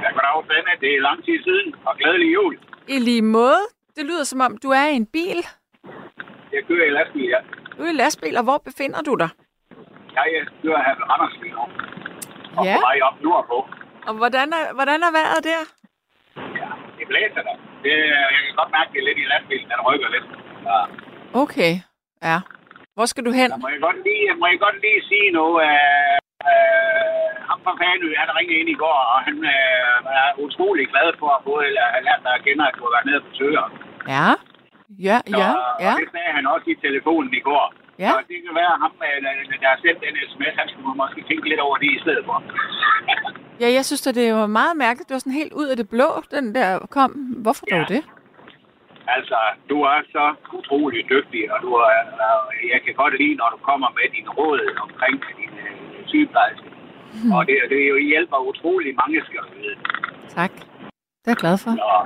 [0.02, 0.72] Ja, goddag, Svende.
[0.80, 2.58] Det er lang tid siden, og glædelig jul.
[2.88, 3.62] I lige måde.
[3.96, 5.40] Det lyder som om, du er i en bil.
[6.54, 7.40] Jeg kører i lastbil, ja.
[7.76, 9.28] Du er i lastbil, og hvor befinder du dig?
[10.14, 10.24] Jeg
[10.62, 11.64] kører her ved Randers lige nu.
[12.58, 12.74] Og Ja.
[12.76, 13.58] på vej op nordpå.
[14.08, 15.60] Og hvordan er, hvordan er vejret der?
[16.60, 16.68] Ja,
[16.98, 17.56] det blæser der.
[17.84, 17.92] Det,
[18.34, 20.26] jeg kan godt mærke, det er lidt i lastbilen, den rykker lidt.
[20.68, 20.78] Ja.
[21.42, 21.72] Okay,
[22.28, 22.38] ja.
[22.98, 23.48] Hvor skal du hen?
[23.50, 25.58] Så må jeg godt lige, må jeg godt lige sige noget.
[25.68, 26.16] Øh,
[26.50, 31.08] øh, ham fra Fanø, han ringede ind i går, og han øh, er utrolig glad
[31.20, 31.64] for at både
[32.06, 33.64] lært dig at kende, at du har været nede på besøger.
[34.14, 34.28] Ja.
[35.08, 35.48] Ja, ja,
[35.84, 35.92] ja.
[35.94, 37.66] Og det sagde han også i telefonen i går.
[38.04, 38.10] Ja.
[38.16, 39.16] Og det kan være ham, øh,
[39.62, 42.36] der har sendt den sms, han skulle måske tænke lidt over det i stedet for.
[43.62, 45.08] Ja, jeg synes, at det var meget mærkeligt.
[45.08, 47.10] Det var sådan helt ud af det blå, den der kom.
[47.44, 47.76] Hvorfor Ja.
[47.78, 48.02] dog det?
[49.16, 49.38] Altså,
[49.70, 50.24] du er så
[50.58, 54.30] utrolig dygtig, og du er, øh, jeg kan godt lide, når du kommer med dine
[54.38, 56.68] råd omkring din øh, sygeplejerske.
[57.14, 57.32] Hmm.
[57.36, 59.76] Og det, det er jo hjælper utrolig mange, skal du vide.
[60.38, 60.52] Tak.
[61.22, 61.70] Det er jeg glad for.
[61.94, 62.02] Og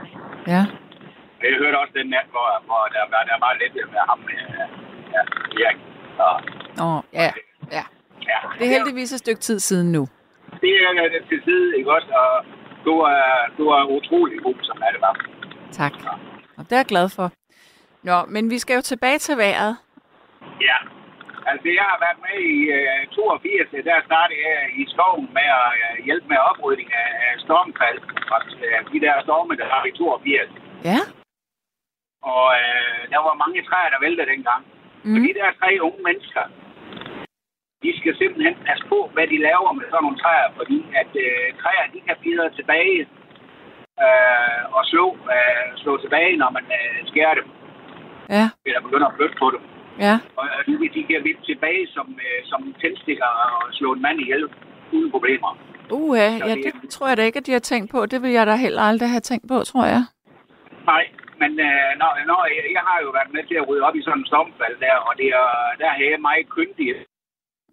[0.54, 0.62] Ja.
[1.42, 4.20] jeg hørte også den nat, hvor, hvor der, var, der var lidt med ham.
[4.36, 4.66] Øh,
[5.14, 5.22] ja,
[5.64, 5.78] Erik.
[6.86, 7.30] Og, ja.
[7.76, 7.84] ja.
[8.30, 10.02] ja, Det er heldigvis et stykke tid siden nu.
[10.60, 12.08] Det er det til side, ikke også?
[12.24, 12.44] Og
[12.84, 15.14] du er, du er utrolig god, som er det var.
[15.72, 15.92] Tak.
[16.62, 17.26] Og det er jeg glad for.
[18.08, 19.72] Nå, men vi skal jo tilbage til vejret.
[20.68, 20.78] Ja.
[21.50, 25.70] Altså, jeg har været med i uh, 82, der startede jeg i skoven med at
[25.82, 27.98] uh, hjælpe med oprydning af, af stormfald.
[28.34, 30.50] Og uh, de der storme, der var i 82.
[30.90, 31.00] Ja.
[32.32, 34.62] Og uh, der var mange træer, der væltede dengang.
[35.04, 35.14] Mm.
[35.14, 36.44] Og de der tre unge mennesker,
[37.82, 41.46] de skal simpelthen passe på, hvad de laver med sådan nogle træer, fordi at uh,
[41.60, 43.08] træer, de kan blive tilbage
[44.06, 45.04] uh, og slå,
[45.36, 47.46] uh, slå tilbage, når man uh, skærer dem,
[48.38, 48.46] Ja.
[48.66, 49.62] eller begynder at flytte på dem.
[50.06, 50.14] Ja.
[50.36, 54.44] Og de, de kan vippe tilbage som, øh, som tændstikker og slå en mand ihjel
[54.92, 55.58] uden problemer.
[55.90, 58.06] Uha, Så ja, det- det tror jeg da ikke, at de har tænkt på.
[58.06, 60.02] Det vil jeg da heller aldrig have tænkt på, tror jeg.
[60.86, 61.04] Nej,
[61.40, 64.02] men øh, når, når jeg, jeg har jo været med til at rydde op i
[64.02, 66.94] sådan en stormfald der, og det er, der jeg meget kyndig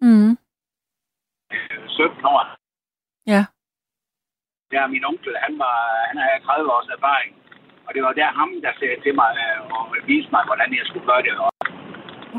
[0.02, 0.30] Mm.
[1.52, 2.42] øh, 17 år.
[3.26, 3.44] Ja.
[4.72, 5.76] Der min onkel, han, var,
[6.10, 7.30] han havde 30 års erfaring.
[7.86, 10.84] Og det var der ham, der sagde til mig øh, og viste mig, hvordan jeg
[10.88, 11.34] skulle gøre det.
[11.44, 11.50] Og,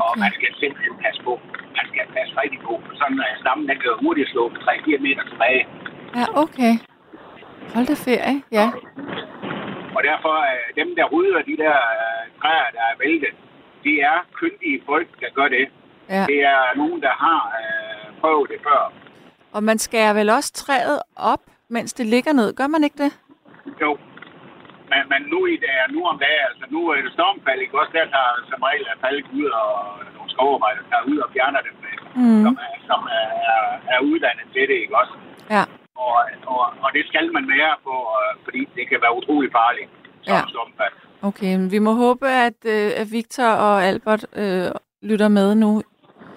[0.02, 0.20] og Okay.
[0.24, 1.32] man skal simpelthen passe på.
[1.78, 2.74] Man skal passe rigtig på.
[3.00, 5.62] Sådan at stammen, den kan hurtigt slå 3-4 meter tilbage.
[6.18, 6.72] Ja, okay.
[7.74, 8.66] Hold da ferie, ja.
[9.96, 13.34] Og derfor, øh, dem der rydder de der øh, træer, der er væltet,
[13.86, 15.66] det er kyndige folk, der gør det.
[16.16, 16.22] ja.
[16.30, 18.82] Det er nogen, der har øh, prøvet det før.
[19.56, 21.40] Og man skærer vel også træet op,
[21.76, 22.48] mens det ligger ned.
[22.58, 23.12] Gør man ikke det?
[23.82, 23.90] Jo.
[24.90, 27.92] Men, men nu, i dag, nu om dagen, altså nu er det stormfald, ikke også?
[27.98, 29.70] Der tager som regel er faldet ud, og
[30.16, 31.74] nogle skovarbejder tager ud og fjerner dem,
[32.20, 32.42] mm.
[32.44, 33.28] Som, er, som er,
[33.94, 35.14] er uddannet til det, ikke også?
[35.56, 35.62] Ja.
[36.06, 36.16] Og,
[36.54, 39.88] og, og det skal man være på, øh, fordi det kan være utrolig farligt,
[40.26, 40.40] som Ja.
[40.52, 40.94] stormfald.
[41.28, 44.66] Okay, vi må håbe, at, øh, at Victor og Albert øh,
[45.10, 45.82] lytter med nu.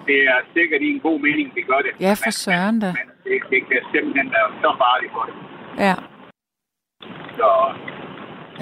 [0.09, 1.91] Det er sikkert i en god mening, vi gør det.
[2.05, 2.89] Ja, for søren da.
[2.99, 5.35] Men det, det kan simpelthen være så farligt for det.
[5.85, 5.95] Ja.
[7.39, 7.49] Så,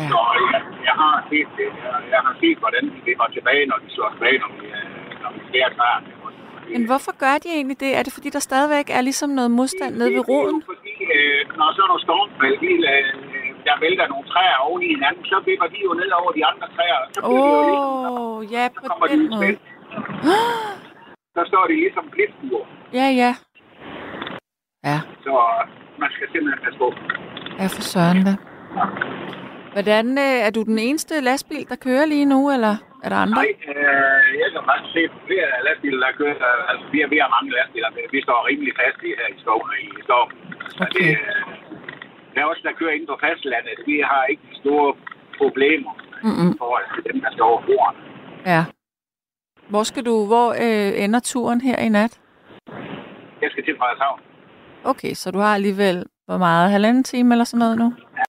[0.02, 0.08] Ja.
[0.14, 0.20] så
[0.54, 1.68] jeg, jeg, har set det.
[1.86, 5.22] Jeg, jeg har set, hvordan de vipper tilbage, når de slår tilbage, når vi, øh,
[5.24, 6.08] når vi skærer træerne.
[6.76, 7.92] Men hvorfor gør de egentlig det?
[8.00, 10.56] Er det fordi, der stadigvæk er ligesom noget modstand nede ved roden?
[10.56, 13.10] Det er jo fordi, øh, når så er nogle stormfald, de, øh,
[13.68, 16.68] der vælter nogle træer oven i hinanden, så vipper de jo ned over de andre
[16.76, 16.98] træer.
[17.16, 19.58] Så bliver de jo ligesom, Åh, oh, ja, på kommer de den måde.
[21.36, 22.66] Så står de ligesom klitbuer.
[23.00, 23.32] Ja, ja.
[24.90, 25.34] Ja, Så
[26.02, 26.88] man skal simpelthen passe på.
[27.62, 28.34] ja for søren da.
[29.76, 32.74] Hvordan, øh, er du den eneste lastbil, der kører lige nu, eller
[33.06, 33.40] er der andre?
[33.44, 36.36] Nej, øh, jeg kan faktisk se flere lastbiler, der kører.
[36.72, 37.90] Altså, vi har, vi har mange lastbiler.
[38.16, 39.70] Vi står rimelig fast i her i skoven.
[39.84, 40.32] I skoven.
[40.86, 41.08] Okay.
[41.08, 41.42] det, øh,
[42.34, 43.76] der er også, der kører inden på fastlandet.
[43.92, 44.90] Vi har ikke store
[45.40, 45.94] problemer
[46.28, 46.50] Mm-mm.
[46.54, 47.90] i forhold til dem, der står over.
[48.54, 48.62] Ja.
[49.74, 52.14] Hvor skal du, hvor øh, ender turen her i nat?
[53.42, 54.20] Jeg skal til Frederikshavn.
[54.84, 57.94] Okay, så du har alligevel, hvor meget, halvanden time eller sådan noget nu?
[58.18, 58.26] Jeg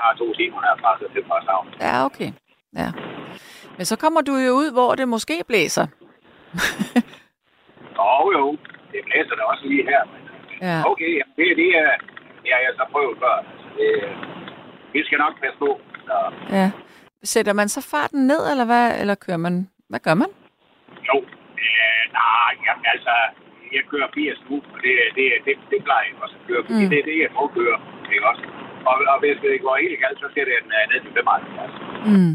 [0.00, 1.66] har to timer herfra, så til Frederikshavn.
[1.80, 2.30] Ja, okay.
[2.76, 2.88] Ja.
[3.76, 5.86] Men så kommer du jo ud, hvor det måske blæser.
[7.98, 8.46] Jo, jo.
[8.92, 10.02] Det blæser der også lige her.
[10.12, 10.78] Men, øh, Ja.
[10.90, 11.90] okay, jamen, det, det, er,
[12.42, 13.34] det har jeg så prøvet før.
[13.50, 13.88] Altså, det,
[14.92, 15.80] vi skal nok passe på.
[16.06, 16.16] Så,
[16.56, 16.70] Ja.
[17.22, 19.00] Sætter man så farten ned, eller hvad?
[19.00, 19.70] Eller kører man?
[19.88, 20.28] Hvad gør man?
[21.10, 21.16] Jo,
[21.64, 23.14] øh, nej, jamen, altså,
[23.76, 26.82] jeg kører 80 nu, og det, det, det, det plejer jeg også at køre, fordi
[26.84, 26.90] Mm.
[26.92, 27.78] det er det, jeg må køre.
[28.14, 28.44] Ikke også?
[28.88, 31.72] Og, og hvis det går helt galt, så den øh, ned til 75.
[32.10, 32.32] Mm.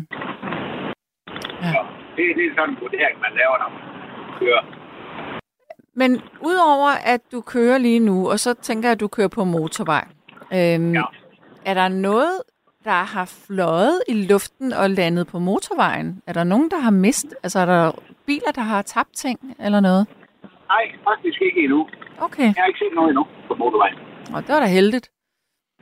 [1.73, 1.79] Så
[2.15, 3.83] det, det er sådan en vurdering, man laver, når man
[4.39, 4.63] kører.
[5.95, 6.11] Men
[6.49, 10.05] udover at du kører lige nu, og så tænker jeg, at du kører på motorvej.
[10.57, 11.03] Øhm, Ja.
[11.65, 12.35] er der noget,
[12.83, 16.21] der har fløjet i luften og landet på motorvejen?
[16.27, 17.33] Er der nogen, der har mistet?
[17.43, 17.91] Altså er der
[18.25, 20.07] biler, der har tabt ting eller noget?
[20.73, 21.87] Nej, faktisk ikke endnu.
[22.27, 23.97] Okay, Jeg har ikke set noget endnu på motorvejen.
[24.35, 25.07] og det var da heldigt.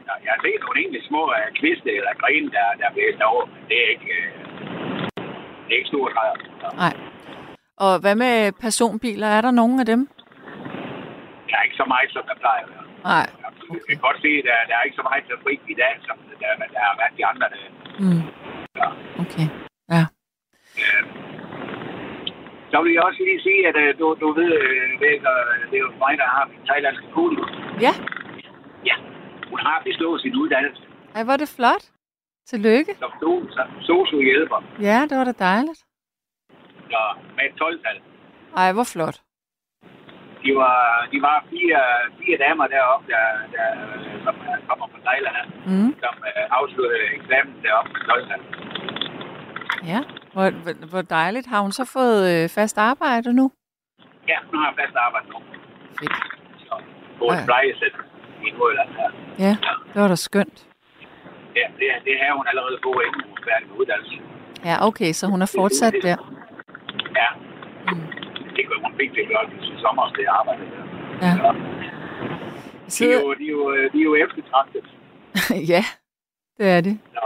[0.08, 3.22] Ja, Jeg har set nogle egentlig små uh, kviste eller grene, der, der er blæst
[3.32, 4.24] over, men det er ikke, uh,
[5.66, 6.36] det er ikke store træer.
[6.62, 6.94] Så Nej.
[7.86, 8.36] Og hvad med
[8.66, 9.28] personbiler?
[9.28, 10.02] Er der nogen af dem?
[11.50, 12.86] Der er ikke så meget, som der plejer at være.
[13.14, 13.28] Nej.
[13.74, 16.16] Jeg kan godt se, at der, der er ikke så meget trafik i dag, som
[16.42, 17.70] der, der har været de andre dage.
[18.04, 18.22] Mm.
[18.80, 18.88] Ja.
[19.24, 19.48] Okay.
[19.96, 20.04] Ja.
[20.82, 21.04] Øh,
[22.72, 24.52] Så vil jeg også lige sige, at øh, du, du ved,
[25.04, 27.38] ved øh, det er jo mig, der har min thailandske kone.
[27.86, 27.94] Ja.
[28.90, 28.96] Ja,
[29.52, 30.84] hun har bestået sin uddannelse
[31.16, 31.84] Ej, hvor er det flot.
[32.52, 32.92] Tillykke.
[33.00, 35.80] som so- som sosu-hjælper Ja, det var da dejligt.
[36.94, 37.02] så
[37.36, 37.98] med et 12-tal.
[38.58, 39.18] Ej, hvor flot.
[40.46, 40.80] De var,
[41.12, 41.82] de var fire,
[42.20, 43.26] fire damer deroppe, der,
[43.56, 43.68] der,
[44.26, 45.92] som øh, kommer fra Thailand, Mm.
[46.04, 48.42] som øh, afsluttede eksamen deroppe med 12-tal.
[49.92, 50.00] Ja.
[50.34, 50.46] Hvor,
[50.92, 51.48] hvor- dejligt.
[51.48, 53.46] Har hun så fået øh, fast arbejde nu?
[54.32, 55.38] Ja, hun har fast arbejde nu.
[56.00, 56.16] Fedt.
[56.68, 56.74] Så
[57.20, 57.96] på et plejesæt
[58.46, 59.10] i Nordjylland her.
[59.46, 59.54] Ja,
[59.94, 60.68] det var da skønt.
[61.60, 64.18] Ja, det, det har hun allerede på, inden hun er færdig med uddannelse.
[64.66, 66.18] Ja, okay, så hun er fortsat der.
[67.22, 67.28] Ja.
[68.62, 70.04] Det gør hun fik det godt i sommer,
[70.40, 70.84] arbejde der.
[71.28, 71.32] Ja.
[71.46, 71.52] Ja.
[73.00, 74.86] De, er jo, de, er jo, de er jo eftertragtet.
[75.74, 75.84] ja,
[76.58, 76.98] det er det.
[77.14, 77.20] Så,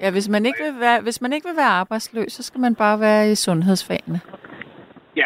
[0.00, 2.74] Ja, hvis man, ikke vil være, hvis man ikke vil være arbejdsløs, så skal man
[2.74, 4.20] bare være i sundhedsfagene.
[5.16, 5.24] ja,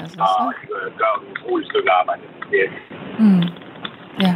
[0.00, 0.52] Altså, og så.
[0.62, 2.22] de gør- gør et utroligt stykke arbejde.
[2.50, 2.58] Det,
[3.18, 3.42] Mm.
[4.20, 4.34] Ja.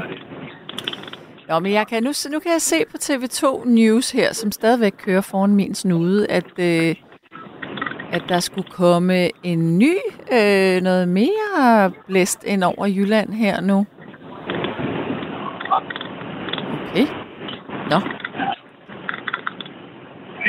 [1.48, 4.92] Nå, men jeg kan, nu, nu kan jeg se på TV2 News her, som stadigvæk
[4.98, 6.94] kører foran min snude, at, øh,
[8.16, 9.94] at der skulle komme en ny,
[10.32, 13.86] øh, noget mere blæst ind over Jylland her nu.
[16.88, 17.06] Okay.
[17.90, 17.98] Nå,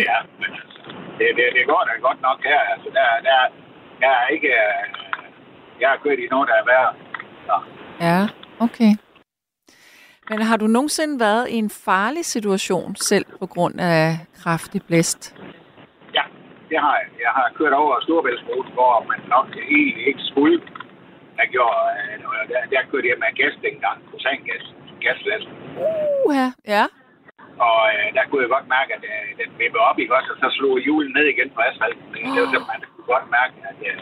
[0.08, 0.80] Ja, men altså,
[1.18, 2.60] det, det, det går da godt nok her.
[2.74, 3.38] Altså, der, der,
[4.02, 4.48] jeg er ikke...
[4.48, 4.84] øh,
[5.82, 6.94] Jeg har kørt i noget, der er værre.
[7.46, 7.56] Så,
[8.02, 8.28] ja,
[8.66, 8.92] okay.
[10.30, 15.36] Men har du nogensinde været i en farlig situation selv på grund af kraftig blæst?
[16.68, 17.08] Ja, det har jeg.
[17.26, 19.48] Jeg har kørt over Storbæltsbroen, hvor man nok
[19.78, 20.58] egentlig ikke skulle
[21.40, 21.78] have gjort.
[22.02, 22.16] øh,
[22.52, 24.66] Der, der kørte jeg med gas dengang, prosangas,
[25.04, 25.48] gaslast.
[26.28, 26.84] Uha, ja.
[27.68, 30.30] Og øh, der kunne jeg godt mærke, at øh, den vippede op, ikke også?
[30.34, 32.06] Og så slog hjulen ned igen på asfalten.
[32.14, 34.02] Det var simpelthen, man kunne godt mærke, at øh,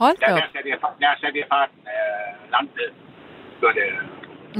[0.00, 2.90] Hold der, der, satte jeg, der satte jeg farten øh, langt ned.
[3.60, 3.86] Så det,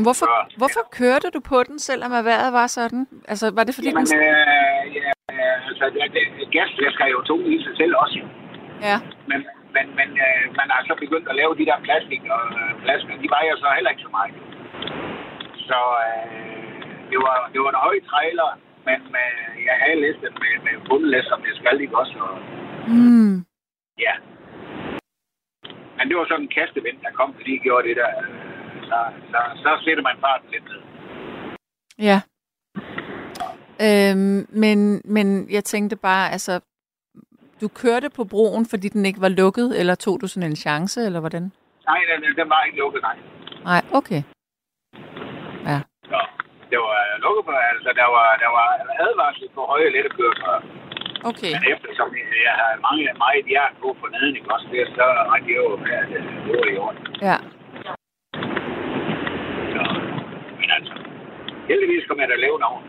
[0.07, 0.57] Hvorfor, Ja.
[0.61, 3.03] hvorfor kørte du på den, selvom vejret var sådan?
[3.29, 4.19] Altså, var det fordi Jamen, den...
[4.19, 5.11] øh, ja,
[5.43, 6.23] øh, altså, det, det,
[6.57, 8.21] gasflasker er jo to i sig selv også.
[8.89, 8.97] Ja,
[9.31, 9.41] Men,
[9.75, 13.23] men, men øh, man har så begyndt at lave de der plastik og øh, flasker.
[13.25, 14.35] De vejer så heller ikke så meget.
[15.69, 16.81] Så øh,
[17.11, 18.51] det, var, det var en høj trailer,
[18.89, 19.29] men med,
[19.69, 22.17] jeg havde læst den med, med bundelæs, som jeg skal ikke også.
[22.29, 22.35] Og,
[22.89, 23.35] mm,
[24.07, 24.15] ja.
[25.97, 28.13] Men det var sådan en kastevind, der kom, fordi gjorde det der.
[28.23, 28.47] øh,
[28.91, 28.99] Så,
[29.33, 30.81] så, så sætter man farten lidt ned.
[32.09, 32.19] ja.
[33.87, 36.55] Øhm, men, men jeg tænkte bare, altså,
[37.61, 40.99] du kørte på broen, fordi den ikke var lukket, eller tog du sådan en chance,
[41.07, 41.45] eller hvordan?
[41.91, 43.17] Nej, den, den var ikke lukket, nej.
[43.65, 44.23] Nej, okay.
[45.71, 45.79] Ja,
[46.11, 46.19] Så
[46.71, 48.69] det var øh, lukket for, altså der var, der var
[49.07, 50.63] advarsel på høje lette køretøjer.
[51.31, 51.53] okay.
[51.57, 52.09] Men eftersom
[52.49, 55.67] jeg har mange, meget jern på for neden, ikke også, det så har det jo
[55.87, 57.01] været, øh, det i orden.
[57.29, 57.37] Ja,
[59.75, 59.83] Så,
[60.61, 60.95] men altså,
[61.71, 62.83] heldigvis kom jeg da lave over.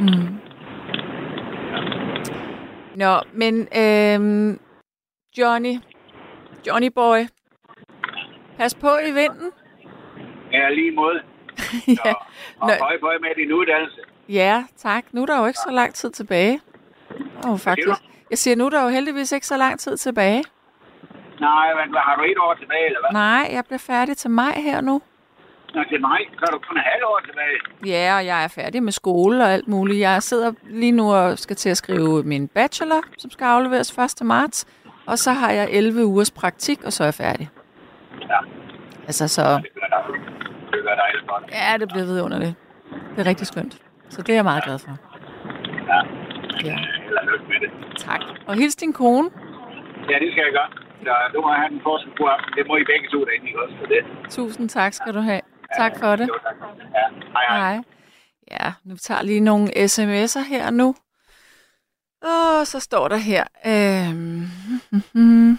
[0.00, 0.40] Mm.
[2.96, 4.60] Nå, men øhm,
[5.38, 5.74] Johnny,
[6.66, 7.18] Johnny boy,
[8.58, 9.50] pas på i vinden.
[10.52, 11.20] Jeg er lige mod.
[12.04, 12.12] ja.
[12.60, 12.74] Og Nå.
[12.80, 14.00] høj bøj med din uddannelse.
[14.28, 15.04] ja, tak.
[15.12, 16.60] Nu er der jo ikke så lang tid tilbage.
[17.44, 18.00] Åh, oh, faktisk.
[18.30, 20.44] Jeg siger, nu er der jo heldigvis ikke så lang tid tilbage.
[21.40, 23.12] Nej, men har du et år tilbage, eller hvad?
[23.12, 25.02] Nej, jeg bliver færdig til maj her nu.
[25.74, 27.56] Nå, til mig, har du kun et halvt år tilbage.
[27.94, 30.00] Ja, og jeg er færdig med skole og alt muligt.
[30.00, 34.26] Jeg sidder lige nu og skal til at skrive min bachelor, som skal afleveres 1.
[34.26, 34.66] marts.
[35.06, 37.48] Og så har jeg 11 ugers praktik, og så er jeg færdig.
[38.22, 38.38] Ja,
[39.06, 40.24] Altså, så det gør dejligt.
[40.72, 41.54] Det gør dig.
[41.72, 42.54] ja, det bliver vidunderligt.
[43.16, 43.82] Det er rigtig skønt.
[44.08, 44.90] Så det er jeg meget glad for.
[45.88, 46.00] Ja,
[46.64, 46.76] Ja,
[47.20, 47.70] og lykke med det.
[47.98, 48.20] tak.
[48.46, 49.30] Og hils din kone.
[50.10, 50.70] Ja, det skal jeg gøre.
[51.04, 52.52] Så du må have den forskel på aften.
[52.56, 53.74] Det må I begge to derinde, ikke også?
[53.80, 54.02] For det.
[54.30, 55.40] Tusind tak skal du have.
[55.76, 56.28] Tak for det.
[56.28, 56.56] Jo, tak.
[56.94, 57.74] Ja, hej hej.
[57.74, 57.84] Hej.
[58.50, 60.94] Ja, nu tager lige nogle sms'er her nu.
[62.22, 63.44] Og så står der her.
[63.66, 64.48] Øhm,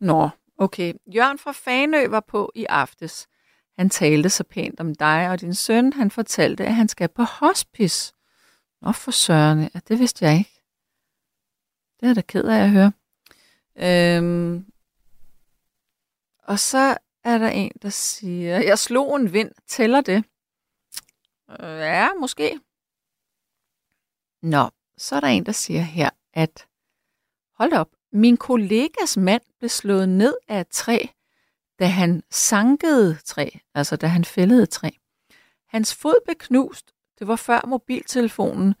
[0.00, 0.28] Nå,
[0.58, 0.94] okay.
[1.14, 3.28] Jørgen fra Fanø var på i aftes.
[3.78, 5.92] Han talte så pænt om dig og din søn.
[5.92, 8.14] Han fortalte, at han skal på hospice.
[8.82, 10.60] Nå for søren, ja, det vidste jeg ikke.
[12.00, 12.92] Det er da ked af at høre.
[13.76, 14.66] Øhm,
[16.42, 20.24] og så er der en, der siger, jeg slog en vind, tæller det?
[21.50, 22.60] Øh, ja, måske.
[24.42, 26.68] Nå, så er der en, der siger her, at
[27.54, 30.98] hold op, min kollegas mand blev slået ned af et træ,
[31.78, 34.90] da han sankede træ, altså da han fældede træ.
[35.68, 36.94] Hans fod blev knust.
[37.18, 38.74] Det var før mobiltelefonen,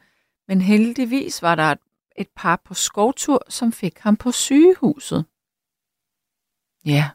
[0.48, 1.78] men heldigvis var der et,
[2.16, 5.24] et par på skovtur, som fik ham på sygehuset.
[6.84, 7.10] Ja.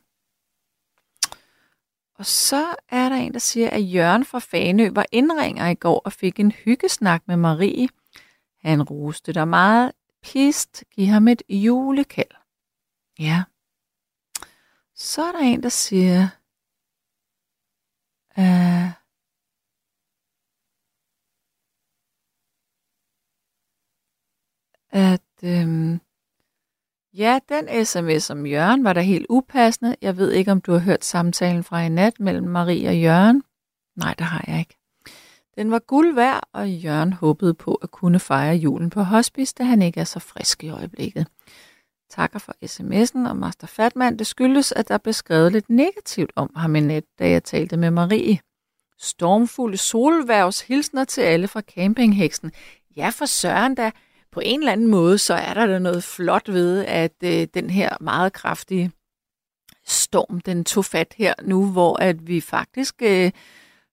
[2.18, 6.00] Og så er der en, der siger, at Jørgen fra Fanø var indringer i går
[6.06, 7.90] og fik en hyggesnak med Marie.
[8.60, 9.92] Han roste dig meget.
[10.24, 12.32] Pist, giv ham et julekald.
[13.20, 13.44] Ja.
[14.96, 16.22] Så er der en, der siger,
[18.40, 18.92] øh,
[24.90, 26.00] at øh,
[27.18, 29.96] ja, den sms om Jørgen var da helt upassende.
[30.02, 33.44] Jeg ved ikke, om du har hørt samtalen fra i nat mellem Marie og Jørgen.
[33.96, 34.78] Nej, det har jeg ikke.
[35.56, 39.64] Den var guld værd, og Jørgen håbede på at kunne fejre julen på hospice, da
[39.64, 41.28] han ikke er så frisk i øjeblikket.
[42.10, 44.20] Takker for sms'en og Master Fatman.
[44.20, 47.78] Det skyldes, at der blev skrevet lidt negativt om ham i net, da jeg talte
[47.78, 48.40] med Marie.
[49.00, 52.52] Stormfulde solværvs hilsner til alle fra campingheksen.
[52.96, 53.92] Ja, for søren da.
[54.38, 57.70] På en eller anden måde, så er der da noget flot ved, at øh, den
[57.70, 58.92] her meget kraftige
[59.86, 63.32] storm, den tog fat her nu, hvor at vi faktisk øh,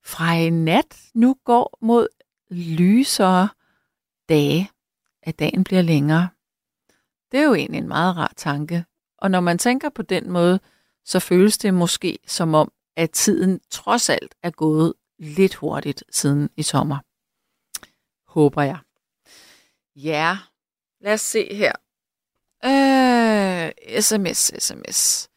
[0.04, 2.08] fra en nat nu går mod
[2.50, 3.48] lysere
[4.28, 4.70] dage,
[5.22, 6.28] at dagen bliver længere.
[7.32, 8.84] Det er jo egentlig en meget rar tanke.
[9.18, 10.60] Og når man tænker på den måde,
[11.04, 16.50] så føles det måske som om, at tiden trods alt er gået lidt hurtigt siden
[16.56, 16.98] i sommer.
[18.32, 18.78] Håber jeg.
[19.96, 20.38] Ja,
[21.00, 21.72] lad os se her.
[22.64, 25.30] Øh, sms, sms.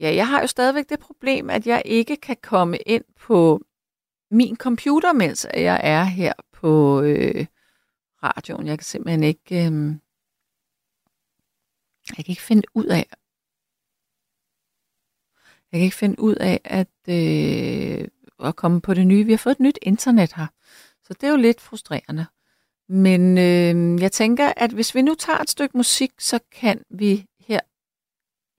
[0.00, 3.60] Ja, jeg har jo stadigvæk det problem, at jeg ikke kan komme ind på
[4.30, 7.46] min computer, mens jeg er her på øh,
[8.22, 8.66] radioen.
[8.66, 9.54] Jeg kan simpelthen ikke...
[9.54, 9.96] Øh,
[12.08, 13.06] jeg kan ikke finde ud af...
[15.72, 18.08] Jeg kan ikke finde ud af at, øh,
[18.48, 19.24] at komme på det nye.
[19.24, 20.46] Vi har fået et nyt internet her,
[21.02, 22.26] så det er jo lidt frustrerende.
[22.88, 27.26] Men øh, jeg tænker, at hvis vi nu tager et stykke musik, så kan vi
[27.40, 27.60] her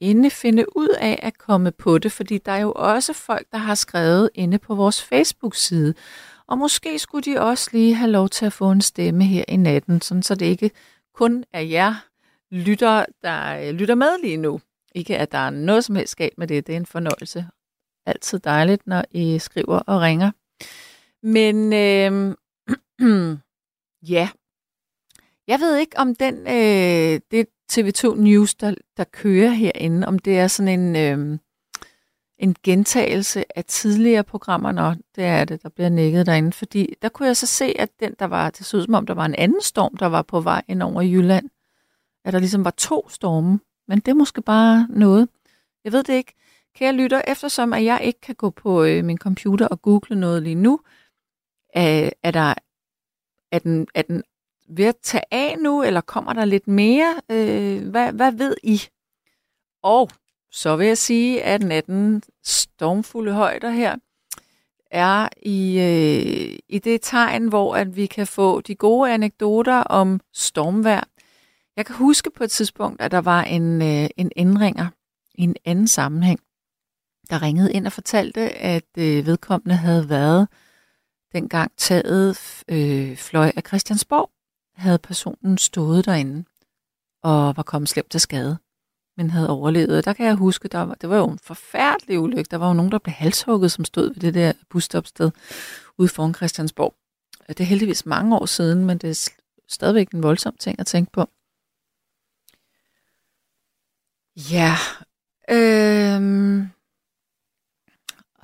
[0.02, 3.58] inde finde ud af at komme på det, fordi der er jo også folk, der
[3.58, 5.94] har skrevet inde på vores Facebook-side.
[6.48, 9.56] Og måske skulle de også lige have lov til at få en stemme her i
[9.56, 10.72] natten, sådan så det ikke
[11.14, 12.06] kun er jer
[12.52, 14.62] lytter, der øh, lytter med lige nu.
[14.96, 17.48] Ikke at der er noget som helst galt med det, det er en fornøjelse.
[18.06, 20.32] Altid dejligt, når I skriver og ringer.
[21.24, 22.36] Men øh,
[24.10, 24.30] Ja.
[25.48, 30.40] Jeg ved ikke, om den, øh, det TV2 News, der, der kører herinde, om det
[30.40, 31.40] er sådan en, øh,
[32.38, 34.72] en gentagelse af tidligere programmer.
[34.72, 36.52] Nå, det er det, der bliver nækket derinde.
[36.52, 39.06] Fordi der kunne jeg så se, at den, der var, det så ud som om,
[39.06, 41.50] der var en anden storm, der var på vej ind over Jylland.
[42.26, 43.60] At der ligesom var to storme.
[43.88, 45.30] Men det er måske bare noget.
[45.84, 46.34] Jeg ved det ikke.
[46.76, 50.44] Kære lytter, eftersom at jeg ikke kan gå på øh, min computer og google noget
[50.44, 50.80] lige nu,
[51.74, 52.54] er, er der
[53.56, 54.24] er den, er den
[54.70, 57.16] ved at tage af nu, eller kommer der lidt mere?
[57.32, 58.82] Øh, hvad, hvad ved I?
[59.84, 60.10] Og
[60.52, 63.96] så vil jeg sige, at natten stormfulde højder her
[64.92, 70.20] er i, øh, i det tegn, hvor at vi kan få de gode anekdoter om
[70.34, 71.10] stormvær.
[71.78, 74.88] Jeg kan huske på et tidspunkt, at der var en, øh, en indringer
[75.36, 76.40] i en anden sammenhæng,
[77.30, 80.48] der ringede ind og fortalte, at øh, vedkommende havde været
[81.36, 84.32] dengang taget øh, fløj af Christiansborg,
[84.76, 86.44] havde personen stået derinde
[87.24, 88.58] og var kommet slemt til skade,
[89.18, 90.06] men havde overlevet.
[90.06, 92.48] Der kan jeg huske, der var, det var jo en forfærdelig ulykke.
[92.52, 95.32] Der var jo nogen, der blev halshugget, som stod ved det der busstopsted
[95.98, 96.96] ude foran Christiansborg.
[97.48, 99.30] Det er heldigvis mange år siden, men det er
[99.68, 101.30] stadigvæk en voldsom ting at tænke på.
[104.52, 104.76] Ja,
[105.50, 106.22] øh,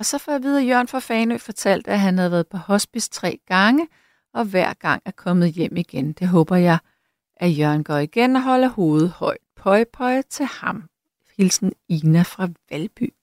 [0.02, 2.56] og så får jeg videre, at Jørgen fra Fanø fortalte, at han havde været på
[2.56, 3.88] hospice tre gange,
[4.34, 6.12] og hver gang er kommet hjem igen.
[6.12, 6.78] Det håber jeg,
[7.36, 9.38] at Jørgen går igen og holder hovedet højt.
[9.56, 10.88] Pøj, pøj til ham.
[11.36, 13.14] Hilsen Ina fra Valby.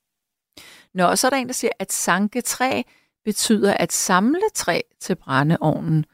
[0.94, 2.82] Nå, og så er der en, der siger, at sanke træ
[3.26, 6.06] betyder at samle træ til brændeovnen.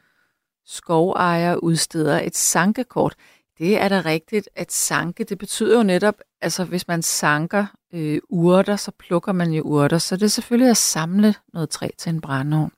[0.65, 3.15] Skovejer udsteder et sankekort.
[3.57, 8.21] Det er da rigtigt, at sanke, det betyder jo netop, altså hvis man sanker øh,
[8.29, 12.09] urter, så plukker man jo urter, så det er selvfølgelig at samle noget træ til
[12.09, 12.71] en brændeovn.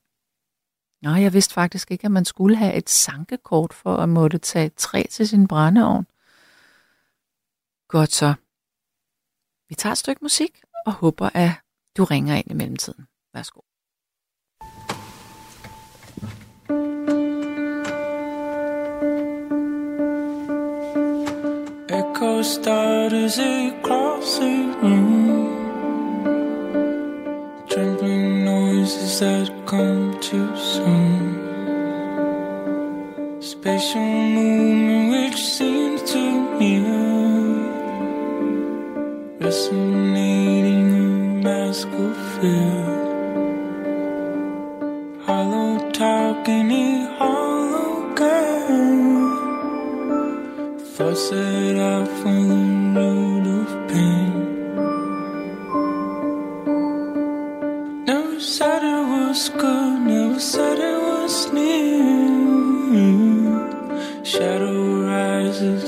[1.01, 4.69] Nå, jeg vidste faktisk ikke, at man skulle have et sankekort for at måtte tage
[4.69, 6.07] træ til sin brændeovn.
[7.87, 8.33] Godt så.
[9.69, 11.51] Vi tager et stykke musik og håber, at
[11.97, 13.07] du ringer ind i mellemtiden.
[13.33, 13.66] Værsgo.
[22.47, 25.47] Echo starters across the room.
[27.67, 31.41] Trembling noises that come too soon.
[33.41, 36.87] Spatial movement which seems too near.
[39.39, 42.85] Resonating a mask of fear.
[45.25, 46.71] Hollow talking
[51.17, 54.33] Set out for the road of pain.
[58.05, 62.93] Never said it was good, never said it was near.
[64.23, 65.86] Shadow rises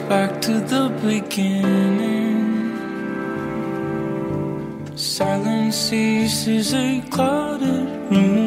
[0.00, 2.46] Back to the beginning.
[4.94, 8.45] Silence ceases a clouded room.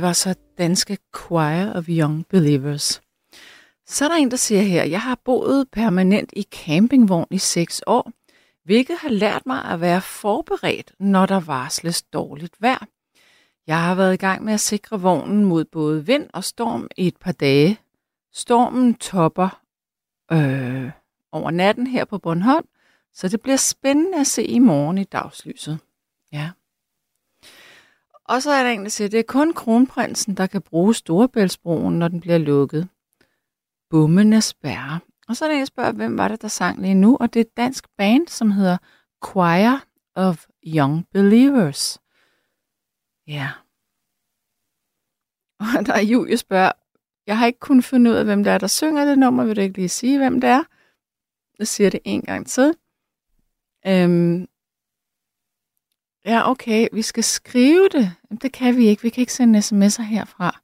[0.00, 3.02] Det var så danske Choir of Young Believers.
[3.86, 7.82] Så er der en, der siger her, jeg har boet permanent i campingvogn i seks
[7.86, 8.12] år,
[8.64, 12.86] hvilket har lært mig at være forberedt, når der varsles dårligt vejr.
[13.66, 17.06] Jeg har været i gang med at sikre vognen mod både vind og storm i
[17.06, 17.78] et par dage.
[18.32, 19.60] Stormen topper
[20.32, 20.90] øh,
[21.32, 22.66] over natten her på Bornholm,
[23.14, 25.78] så det bliver spændende at se i morgen i dagslyset.
[26.32, 26.50] Ja.
[28.30, 30.94] Og så er der en, der siger, at det er kun kronprinsen, der kan bruge
[30.94, 32.88] Storebæltsbroen, når den bliver lukket.
[33.90, 35.00] Bummene spærre.
[35.28, 37.16] Og så er der en, der spørger, hvem var det, der sang lige nu?
[37.20, 38.78] Og det er et dansk band, som hedder
[39.24, 42.00] Choir of Young Believers.
[43.26, 43.50] Ja.
[45.78, 46.72] Og der er Julie spørger,
[47.26, 49.44] jeg har ikke kunnet finde ud af, hvem der er, der synger det nummer.
[49.44, 50.64] Vil du ikke lige sige, hvem det er?
[51.58, 52.74] Jeg siger det en gang til.
[53.86, 54.46] Øhm,
[56.24, 58.16] ja, okay, vi skal skrive det.
[58.30, 59.02] Jamen, det kan vi ikke.
[59.02, 60.60] Vi kan ikke sende sms'er herfra.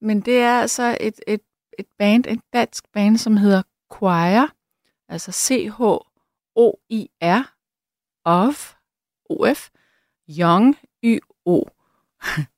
[0.00, 1.40] Men det er altså et, et,
[1.78, 3.62] et band, et dansk band, som hedder
[3.94, 4.46] Choir,
[5.08, 6.02] altså C-H-O-I-R,
[8.24, 8.74] of,
[9.30, 9.68] O-F,
[10.28, 11.64] Young, Y-O,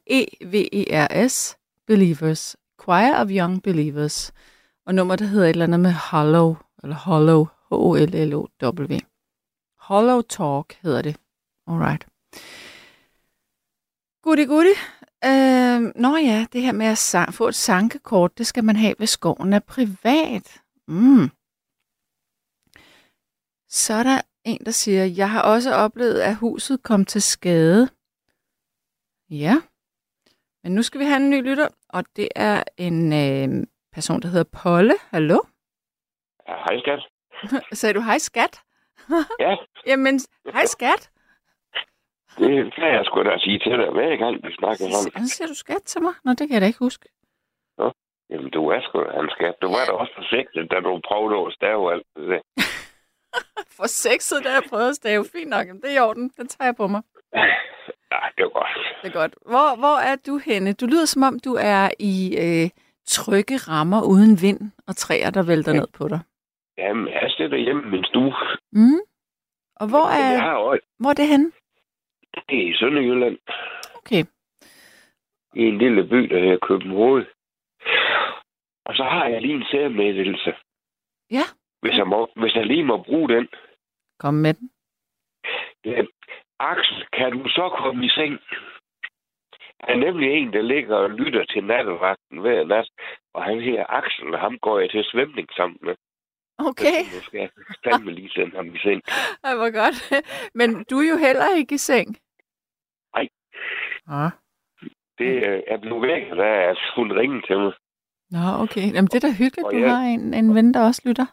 [1.86, 4.32] Believers, Choir of Young Believers,
[4.86, 8.98] og nummer, der hedder et eller andet med Hollow, eller Hollow, H-O-L-L-O-W.
[9.78, 11.16] Hollow Talk hedder det.
[11.66, 12.06] Alright.
[14.22, 14.74] Goody, goody.
[15.24, 18.94] Øh, nå ja, det her med at sang, få et sankekort, det skal man have,
[18.98, 20.60] hvis skoven er privat.
[20.88, 21.30] Mm.
[23.68, 27.88] Så er der en, der siger, jeg har også oplevet, at huset kom til skade.
[29.30, 29.60] Ja,
[30.62, 34.28] men nu skal vi have en ny lytter, og det er en øh, person, der
[34.28, 34.94] hedder Polle.
[35.00, 35.38] Hallo?
[36.48, 37.00] Ja, hej skat.
[37.78, 38.60] Sagde du hej skat?
[39.44, 40.20] Ja, Jamen,
[40.52, 41.10] hej skat.
[42.38, 45.28] det kan jeg sgu da sige til dig hver gang, vi snakker sammen.
[45.28, 46.14] Så siger du skat til mig?
[46.24, 47.08] Nå, det kan jeg da ikke huske.
[48.30, 49.54] Jamen, du er sgu da en skat.
[49.62, 52.40] Du var da også forsigtig, da du prøvede at stave alt det der.
[53.76, 55.24] For sexet, der jeg prøvet at stave.
[55.32, 56.28] Fint nok, Jamen, det er i orden.
[56.36, 57.02] Den tager jeg på mig.
[58.12, 58.78] Ja, det var godt.
[59.02, 59.34] Det er godt.
[59.46, 60.72] Hvor, hvor er du henne?
[60.72, 62.70] Du lyder som om, du er i øh,
[63.06, 65.78] trygge rammer uden vind og træer, der vælter Ja.
[65.78, 66.20] ned på dig.
[66.78, 68.34] Jamen, jeg sidder hjemme i min stue.
[68.72, 69.00] Mm.
[69.80, 71.52] Og hvor Men Jeg er, har også hvor er det henne?
[72.48, 73.38] det er i Sønderjylland.
[73.98, 74.22] Okay.
[75.54, 77.26] I en lille by, der hedder København.
[78.84, 80.54] Og så har jeg lige en særmeddelelse.
[81.30, 81.44] Ja.
[81.82, 83.48] Hvis jeg, må, hvis jeg lige må bruge den.
[84.18, 84.70] Kom med den.
[85.84, 86.06] Er,
[86.58, 88.38] Axel, kan du så komme i seng?
[89.80, 92.88] Han er nemlig en, der ligger og lytter til nattevagten hver nat.
[93.34, 95.94] Og han her Axel, og ham går jeg til svømning sammen med.
[96.58, 97.00] Okay.
[97.14, 97.50] Nu skal jeg
[97.84, 99.02] fandme lige sende ham i seng.
[99.44, 100.24] Ej, hvor godt.
[100.54, 102.16] Men du er jo heller ikke i seng.
[103.14, 103.28] Nej.
[104.08, 104.30] Ah.
[105.18, 107.72] Det øh, er blevet væk, der er hun ringet til mig.
[108.30, 108.86] Nå, okay.
[108.94, 111.26] Jamen, det er da hyggeligt, Og du jeg- har en, en ven, der også lytter.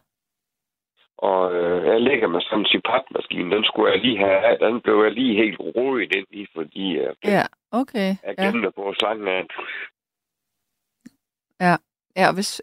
[1.17, 3.55] Og øh, jeg ligger med sådan en cipatmaskine.
[3.55, 4.57] Den skulle jeg lige have.
[4.59, 8.15] Den blev jeg lige helt rodet ind i, fordi øh, Ja, okay.
[8.23, 9.43] jeg Ja, gemte på slangen af.
[12.15, 12.61] ja hvis,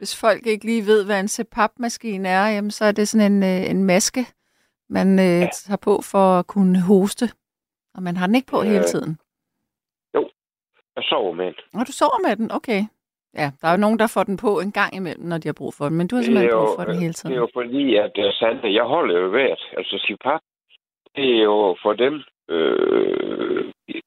[0.00, 3.42] hvis folk ikke lige ved, hvad en CPAP-maskine er, jamen, så er det sådan en,
[3.42, 4.22] øh, en maske,
[4.88, 5.48] man øh, ja.
[5.52, 7.26] tager på for at kunne hoste.
[7.94, 9.18] Og man har den ikke på hele Øh, tiden.
[10.96, 11.54] Jeg sover med den.
[11.80, 12.82] Og du sover med den, okay.
[13.34, 15.52] Ja, der er jo nogen, der får den på en gang imellem, når de har
[15.52, 17.16] brug for den, men du har Det er simpelthen jo, brug for den hele Det
[17.16, 17.34] tiden.
[17.34, 19.62] er jo fordi, at uh, Sande, jeg holder jo hvert.
[19.78, 20.40] Altså CPAP,
[21.16, 22.14] det er jo for dem,
[22.48, 24.02] øh, øh,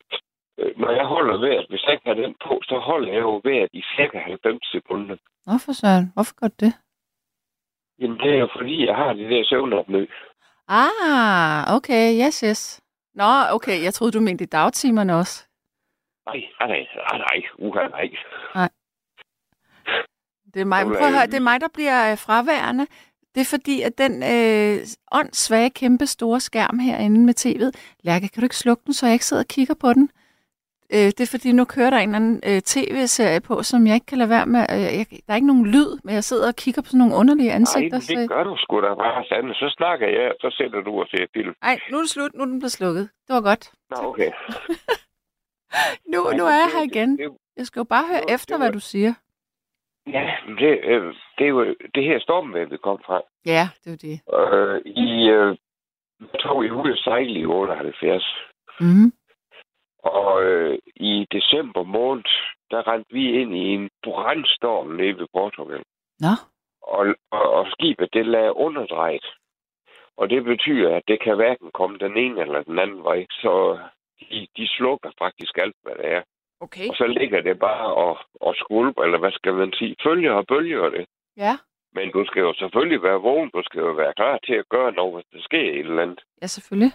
[0.57, 3.69] når jeg holder hvert, hvis jeg ikke har den på, så holder jeg jo hvert
[3.73, 5.15] i cirka 90 sekunder.
[5.45, 6.11] Hvorfor, Søren?
[6.13, 6.73] Hvorfor gør du det?
[7.99, 10.05] Jamen, det er jo fordi, jeg har det der søvnopnø.
[10.67, 12.81] Ah, okay, yes, yes.
[13.13, 15.47] Nå, okay, jeg troede, du mente i dagtimerne også.
[16.25, 18.09] Nej, nej, nej, nej, nej, uha, nej.
[20.53, 22.87] Det er mig, prøv at høre, det er mig, der bliver øh, fraværende.
[23.35, 24.79] Det er fordi, at den øh,
[25.11, 27.71] åndssvage, kæmpe store skærm herinde med tv'et,
[28.03, 30.09] Lærke, kan du ikke slukke den, så jeg ikke sidder og kigger på den?
[30.95, 33.95] Øh, det er fordi, nu kører der en eller anden øh, tv-serie på, som jeg
[33.95, 34.63] ikke kan lade være med.
[34.75, 37.15] Øh, jeg, der er ikke nogen lyd, men jeg sidder og kigger på sådan nogle
[37.21, 37.99] underlige Nej, ansigter.
[37.99, 38.13] så...
[38.15, 39.53] det gør du sgu da bare, Sande.
[39.53, 41.53] Så snakker jeg, så sætter du og ser film.
[41.61, 42.31] Ej, nu er det slut.
[42.35, 43.09] Nu er den blevet slukket.
[43.27, 43.63] Det var godt.
[43.91, 44.31] Nå, okay.
[46.13, 47.19] Nu, Nej, nu er jeg her igen.
[47.57, 49.13] Jeg skal jo bare høre det efter, det hvad du siger.
[50.07, 50.25] Ja,
[50.59, 53.21] det, øh, det er jo det her stormvejr, vi kom fra.
[53.45, 54.17] Ja, det er det.
[54.37, 55.57] Øh, I øh,
[56.39, 58.35] tog i ud at sejle i 78.
[58.79, 59.11] Mm.
[60.03, 62.23] Og øh, i december måned,
[62.71, 65.83] der rendte vi ind i en brandstorm nede ved Portugal.
[66.19, 66.33] Nå,
[66.81, 69.25] Og, og, og skibet, det lagde underdrejet.
[70.17, 73.25] Og det betyder, at det kan hverken komme den ene eller den anden vej.
[73.29, 73.79] Så
[74.19, 76.21] de, de slukker faktisk alt, hvad det er.
[76.59, 76.87] okay.
[76.89, 80.47] Og så ligger det bare og, og skulper, eller hvad skal man sige, følger og
[80.47, 81.05] bølger det.
[81.37, 81.57] Ja,
[81.93, 83.49] Men du skal jo selvfølgelig være vågen.
[83.53, 86.21] Du skal jo være klar til at gøre noget, hvis der sker et eller andet.
[86.41, 86.91] ja selvfølgelig.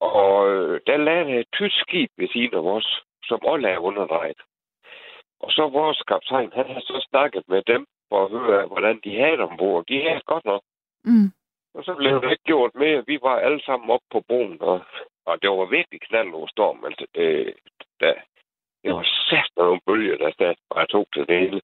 [0.00, 4.40] Og øh, der lagde et tysk skib ved siden af os, som også lagde underdrejet.
[5.40, 9.20] Og så vores kaptajn, han har så snakket med dem for at høre, hvordan de
[9.20, 9.86] havde ombord.
[9.86, 10.62] De havde godt nok.
[11.04, 11.28] Mm.
[11.74, 13.06] Og så blev det ikke gjort mere.
[13.06, 14.80] Vi var alle sammen op på broen, og,
[15.26, 16.84] og det var virkelig knald over storm.
[16.84, 17.52] Altså, øh,
[18.00, 18.14] der,
[18.82, 21.60] det var sat nogle bølger, der, der bare tog til det hele.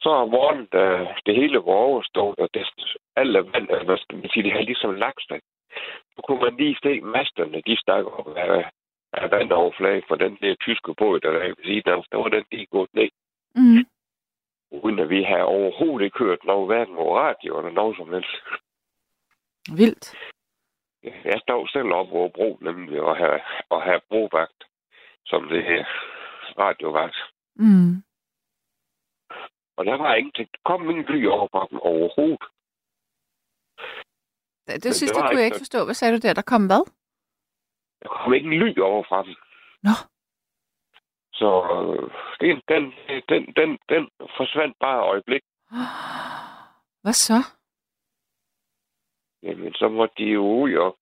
[0.00, 2.66] Så om morgenen, da det hele var overstået, og det,
[3.16, 5.40] alle vand, hvad skal man sige, det havde ligesom lagt sig.
[6.16, 8.70] Så kunne man lige se masterne, de stak op af,
[9.12, 12.04] af vandoverflaget for den der tyske båd, der var ved siden af.
[12.12, 13.10] Der var den lige gået ned,
[13.54, 13.84] Mm.
[14.70, 18.36] uden at vi havde overhovedet ikke hørt noget, hverken over radio eller noget som helst.
[19.76, 20.16] Vildt.
[21.24, 24.64] Jeg stod selv op over bro, nemlig, og have, og have brovagt,
[25.26, 25.84] som det her
[26.58, 27.16] radiovagt.
[27.56, 28.02] Mm.
[29.76, 30.48] Og der var ingenting.
[30.52, 32.42] Der kom ingen ly over fra dem overhovedet.
[34.66, 35.84] Det, det det sidste var kunne jeg ikke forstå.
[35.84, 36.34] Hvad sagde du der?
[36.34, 36.84] Der kom hvad?
[38.02, 39.34] Der kom ikke en ly over fra dem.
[39.82, 39.94] Nå.
[41.32, 42.10] Så øh,
[42.40, 42.82] den, den,
[43.28, 45.42] den, den, den forsvandt bare et øjeblik.
[47.02, 47.38] Hvad så?
[49.42, 50.98] Jamen, så måtte de jo ud, og,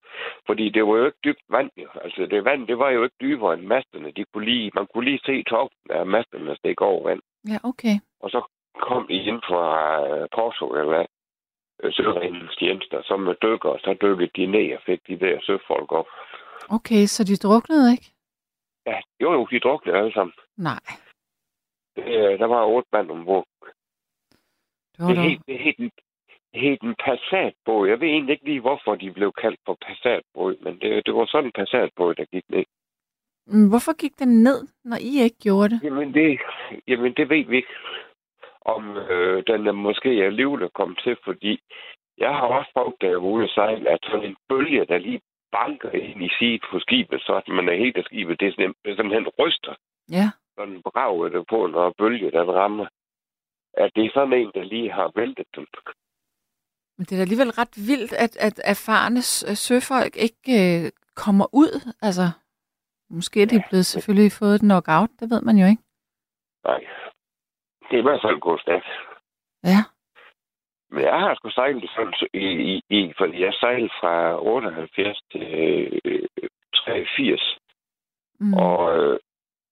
[0.47, 1.71] fordi det var jo ikke dybt vand.
[1.77, 1.89] Jo.
[2.05, 4.11] Altså, det vand, det var jo ikke dybere end masterne.
[4.11, 7.21] De kunne lige, man kunne lige se toppen af masterne, der steg over vand.
[7.49, 7.97] Ja, okay.
[8.21, 8.41] Og så
[8.81, 9.65] kom de ind fra
[10.03, 11.07] uh, Porto, eller uh,
[11.93, 16.07] søredningstjenester, som med dykker, og så dykkede de ned og fik de der søfolk op.
[16.68, 18.07] Okay, så de druknede ikke?
[18.87, 20.35] Ja, jo jo, de druknede alle sammen.
[20.57, 20.85] Nej.
[21.97, 23.47] Det, øh, der var otte mand ombord.
[24.97, 25.91] Det var Det er helt, det er helt, en,
[26.55, 27.89] helt en Passat-båd.
[27.89, 31.26] Jeg ved egentlig ikke lige, hvorfor de blev kaldt for Passat-båd, men det, det var
[31.26, 32.64] sådan en Passat-båd, der gik ned.
[33.70, 35.80] Hvorfor gik den ned, når I ikke gjorde det?
[35.82, 36.41] Jamen det,
[36.89, 37.68] jamen, det ved vi ikke,
[38.65, 41.61] om øh, den er måske er der kom til, fordi
[42.19, 44.99] jeg har også prøvet, da jeg var ude at sejle, at sådan en bølge, der
[44.99, 45.21] lige
[45.53, 48.55] banker ind i sidet på skibet, så at man er helt af skibet, det er
[48.97, 49.75] simpelthen, ryster,
[50.11, 50.27] Ja.
[50.59, 52.87] sådan brager det på, når bølge den rammer.
[53.75, 55.67] At det er sådan en, der lige har væltet den.
[56.97, 60.91] Men det er da alligevel ret vildt, at, at erfarne øh, søfolk ikke øh,
[61.25, 61.73] kommer ud.
[62.03, 62.27] Altså,
[63.11, 65.83] måske er de blevet selvfølgelig fået et knockout, det ved man jo ikke.
[66.65, 66.81] Nej.
[67.91, 68.87] Det er i hvert fald gået stærkt.
[69.64, 69.80] Ja.
[70.91, 75.18] Men jeg har sgu sejlet sådan, så- i, i, i, fordi jeg sejlede fra 78
[75.32, 76.22] til øh,
[76.74, 77.59] 83.
[78.41, 78.55] Mm.
[78.55, 79.18] Og øh,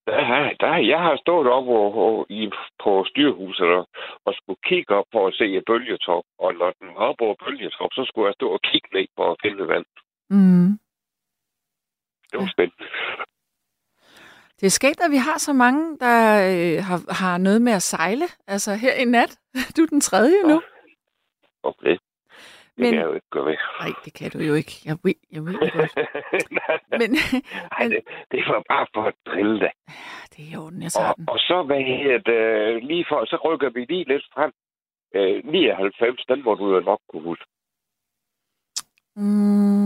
[0.07, 2.51] der, har- der, jeg har stået op og, og, i,
[2.83, 3.87] på styrhuset og,
[4.25, 6.23] og skulle kigge op for at se et bølgetop.
[6.39, 9.31] Og når den var op over bølgetop, så skulle jeg stå og kigge ned for
[9.31, 9.85] at finde vand.
[10.29, 10.79] Mm.
[12.31, 12.51] Det var Ja.
[12.51, 12.85] spændende.
[14.63, 16.17] Det er skægt, at vi har så mange, der
[16.51, 18.25] øh, har, har noget med at sejle.
[18.47, 19.39] Altså her i nat.
[19.77, 20.61] Du er den tredje nu.
[21.63, 21.89] Okay.
[21.91, 23.57] Det Men- kan jeg jo ikke gøre ved.
[23.79, 24.73] Nej, det kan du jo ikke.
[24.85, 25.91] Jeg ved, jeg ved det godt.
[27.01, 27.11] Men
[27.73, 27.99] Nej, det,
[28.31, 29.71] det var bare for at drille det.
[30.31, 31.25] det er i orden, jeg tager Og, den.
[31.29, 34.51] og så, hvad hedder det, lige for, så rykker vi lige lidt frem.
[35.15, 37.45] Øh, 99, den må du jo nok kunne huske.
[39.15, 39.82] Mm.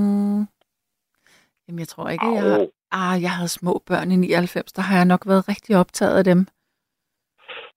[1.68, 2.59] Jamen, jeg tror ikke, jeg har...
[2.59, 2.72] Au.
[2.91, 6.24] Ah, jeg havde små børn i 99, der har jeg nok været rigtig optaget af
[6.24, 6.39] dem.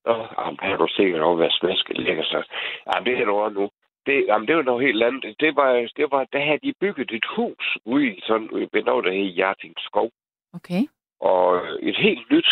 [0.07, 2.39] Nå, jamen, har du sikkert også været smasket lækker, så.
[2.87, 3.71] Jamen, det er du også nu.
[4.07, 5.41] Det, jamen, det var noget helt andet.
[5.41, 9.13] Det var, det var, der havde de bygget et hus ude i sådan, noget, der
[9.19, 10.11] hed Hjerting Skov.
[10.55, 10.83] Okay.
[11.21, 12.51] Og øh, et helt nyt.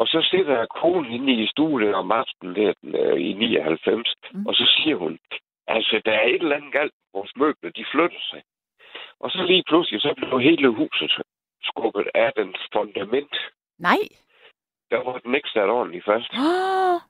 [0.00, 4.14] Og så sidder jeg konen inde i stuen om aftenen der, den, øh, i 99,
[4.32, 4.38] Mm.
[4.40, 4.46] mm.
[4.46, 5.18] og så siger hun,
[5.66, 6.92] altså, der er et eller andet galt.
[7.14, 8.42] Vores møbler, de flytter sig.
[9.20, 11.12] Og så lige pludselig, så blev hele huset
[11.62, 13.34] skubbet af den fundament.
[13.78, 13.98] Nej.
[14.90, 16.30] Der var den ikke sat ordentligt fast.
[16.32, 17.00] Oh,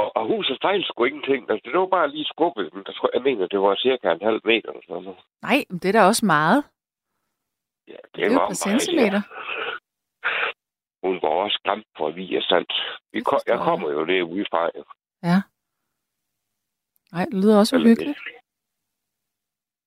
[0.00, 1.50] Og, og huset fejl sgu ingenting.
[1.50, 2.74] Altså, det var bare lige skubbet.
[2.74, 5.20] Men der, tror- jeg mener, det var cirka en halv meter eller sådan noget.
[5.42, 6.64] nej, men det er da også meget.
[7.88, 9.20] Ja, det, Det er jo et par centimeter.
[11.06, 12.72] Hun var også skræmt for at vide sandt.
[13.12, 14.70] Vi kom, jeg kommer jo derude fra.
[15.22, 15.38] Ja.
[17.12, 18.18] Nej, det lyder også uhyggeligt.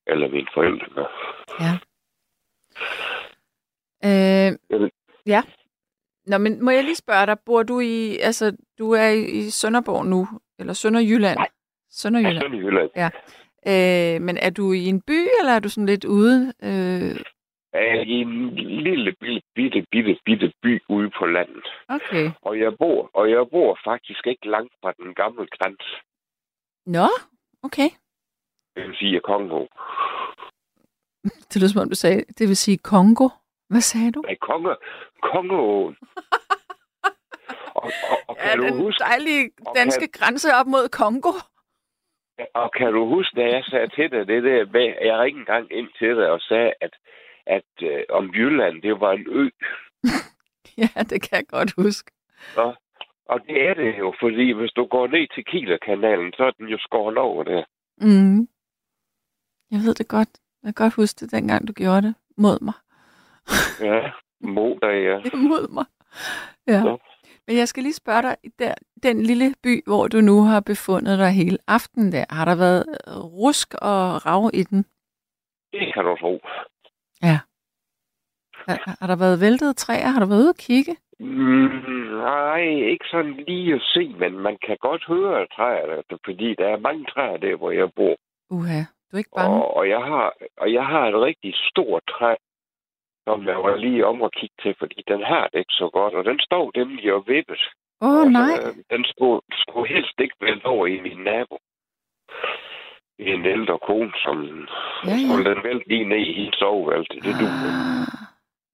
[0.07, 0.87] Eller mine forældre.
[0.95, 1.07] gør.
[1.59, 1.73] Ja.
[4.05, 4.91] Øh, Jamen.
[5.25, 5.41] ja.
[6.25, 10.05] Nå, men må jeg lige spørge dig, bor du i, altså, du er i, Sønderborg
[10.05, 10.27] nu,
[10.59, 11.37] eller Sønderjylland?
[11.37, 11.47] Nej.
[11.49, 11.51] Ja,
[11.91, 12.41] Sønderjylland.
[12.41, 12.89] sådan i Jylland.
[13.67, 16.53] Øh, men er du i en by, eller er du sådan lidt ude?
[16.63, 17.15] Øh,
[17.73, 21.65] er i en lille, bitte, bitte, bitte, bitte by ude på landet.
[21.87, 22.31] Okay.
[22.41, 25.89] Og jeg bor, og jeg bor faktisk ikke langt fra den gamle grænse.
[26.85, 27.07] Nå,
[27.63, 27.89] okay.
[28.75, 29.65] Det vil sige Kongo.
[31.23, 33.29] Det lyder som om, du sagde, det vil sige Kongo.
[33.69, 34.21] Hvad sagde du?
[34.21, 34.73] Nej, Kongo.
[35.21, 35.95] Kongoåen.
[37.79, 41.31] og, og, og, kan Ja, du den huske, dejlige danske grænse op mod Kongo.
[42.53, 45.67] og kan du huske, da jeg sagde til dig det der med, jeg ringede engang
[45.71, 46.93] ind til dig og sagde, at,
[47.45, 49.49] at øh, om Jylland, det var en ø.
[50.77, 52.11] Ja, det kan jeg godt huske.
[52.57, 52.75] Og,
[53.25, 56.67] og det er det jo, fordi hvis du går ned til Kielerkanalen, så er den
[56.67, 57.63] jo skåret over der.
[57.97, 58.47] Mm.
[59.71, 60.29] Jeg ved det godt.
[60.63, 62.73] Jeg kan godt huske det, dengang du gjorde det mod mig.
[63.81, 64.11] Ja,
[64.41, 65.21] moder, ja.
[65.33, 65.85] Imod mig.
[66.67, 66.81] Ja.
[67.47, 71.19] Men jeg skal lige spørge dig, der, den lille by, hvor du nu har befundet
[71.19, 74.85] dig hele aftenen der, har der været øh, rusk og rav i den?
[75.73, 76.39] Det kan du tro.
[78.67, 80.07] Har, har der været væltede træer?
[80.07, 80.95] Har du været ude at kigge?
[81.19, 81.69] Mm,
[82.27, 82.61] nej,
[82.93, 87.05] ikke sådan lige at se, men man kan godt høre træerne, fordi der er mange
[87.05, 88.15] træer der, hvor jeg bor.
[88.49, 88.81] Uha,
[89.13, 89.55] du er ikke bange?
[89.55, 92.35] Og, og, jeg har, og jeg har et rigtig stort træ,
[93.27, 96.13] som jeg var lige om at kigge til, fordi den har det ikke så godt,
[96.13, 97.61] og den står nemlig og vippet.
[98.01, 98.53] Åh, oh, nej.
[98.65, 101.57] øh, Den skulle, skulle helst ikke vælte over i min nabo.
[103.19, 104.67] En ældre kone, som
[105.05, 105.49] Ja, ja.
[105.49, 107.13] den vælte lige ned i hendes soveværelse.
[107.13, 107.33] Det.
[107.33, 108.22] Ah.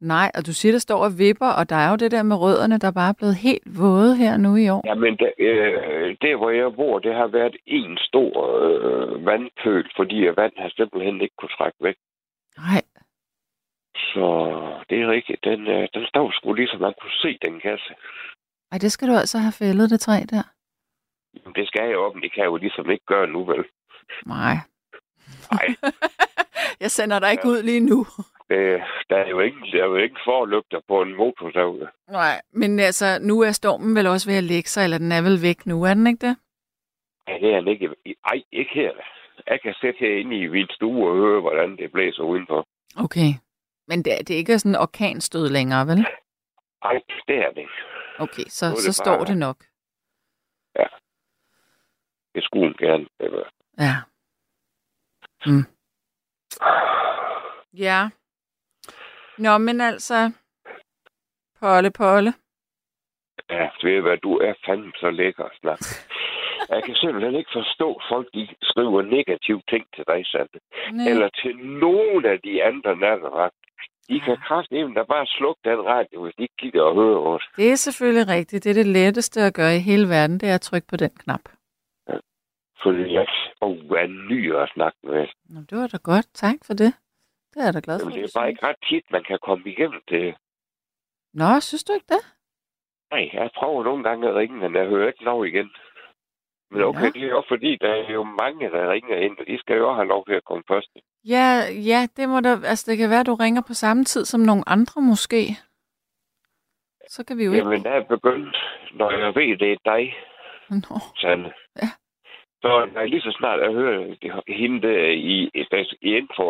[0.02, 2.36] Nej, og du siger, der står og vipper, og der er jo det der med
[2.36, 4.82] rødderne, der bare er blevet helt våde her nu i år.
[4.86, 9.89] Ja, men der, øh, der, hvor jeg bor, det har været en stor øh, vandpøl,
[9.95, 11.95] fordi vand har simpelthen ikke kunne trække væk.
[12.58, 12.82] Nej,
[13.95, 14.26] Så
[14.89, 15.43] det er rigtigt.
[15.43, 17.93] Den, øh, den står sgu ligesom, man kunne se den kasse.
[18.72, 20.43] Ej, det skal du altså have fældet, det træ der.
[21.34, 23.64] Jamen, Det skal jeg op, men det kan jeg jo ligesom ikke gøre nu, vel?
[24.26, 24.56] Nej.
[25.52, 25.68] Nej,
[26.84, 28.06] jeg sender dig ikke ud lige nu.
[28.50, 31.88] Det, der er jo ikke, der er jo ikke forlygter på en motorsav.
[32.08, 35.22] Nej, men altså, nu er stormen vel også ved at lægge sig, eller den er
[35.22, 36.38] vel væk nu, er den ikke det?
[37.28, 37.89] Ja, det er den ikke.
[38.26, 38.91] Ej, ikke her.
[39.47, 42.68] Jeg kan sætte herinde i min stue og høre, hvordan det blæser udenfor.
[42.97, 43.30] Okay.
[43.88, 46.06] Men det er, det er ikke sådan en orkanstød længere, vel?
[46.84, 47.72] Ej, det er det ikke.
[48.20, 49.58] Okay, så, det så bare- står det nok.
[52.36, 53.06] Det skulle hun gerne.
[53.20, 53.52] Var.
[53.78, 53.95] Ja.
[55.45, 55.66] Mm.
[57.74, 58.10] Ja.
[59.39, 60.31] Nå, men altså...
[61.59, 62.33] Polle, Polle.
[63.49, 65.85] Ja, ved hvad, du er fandme så lækker at snakke.
[66.69, 70.59] Jeg kan simpelthen ikke forstå, at folk de skriver negative ting til dig, Sande.
[70.91, 71.05] Nej.
[71.11, 73.55] Eller til nogen af de andre nattevagt.
[74.09, 77.43] De kan kraftedeme da bare slukke den radio, hvis de ikke gider at høre os.
[77.55, 78.63] Det er selvfølgelig rigtigt.
[78.63, 81.09] Det er det letteste at gøre i hele verden, det er at trykke på den
[81.09, 81.41] knap.
[82.83, 83.27] Fordi jeg
[84.01, 85.27] er ny at snakke med.
[85.49, 86.27] Nå, det var da godt.
[86.33, 86.93] Tak for det.
[87.54, 88.10] Det er jeg da glad for.
[88.10, 90.36] Jamen, det er bare ikke ret tit, man kan komme igennem det.
[91.34, 92.24] Nå, synes du ikke det?
[93.12, 95.70] Nej, jeg prøver nogle gange at ringe, men jeg hører ikke noget igen.
[96.72, 97.10] Men okay, Ja.
[97.10, 99.93] det er jo fordi, der er jo mange, der ringer ind, og de skal jo
[99.93, 100.89] have lov til at komme først.
[101.26, 101.45] Ja,
[101.91, 104.39] ja, det må da, altså det kan være, at du ringer på samme tid som
[104.41, 105.41] nogle andre måske.
[107.08, 107.89] Så kan vi jo Jamen, ikke...
[107.89, 108.58] der er begyndt,
[108.93, 110.16] når jeg ved, det er dig,
[110.70, 111.54] Nå, Sande.
[111.82, 111.89] Ja.
[112.62, 114.16] Så når jeg lige så snart jeg hører
[114.47, 115.62] hende der i, i,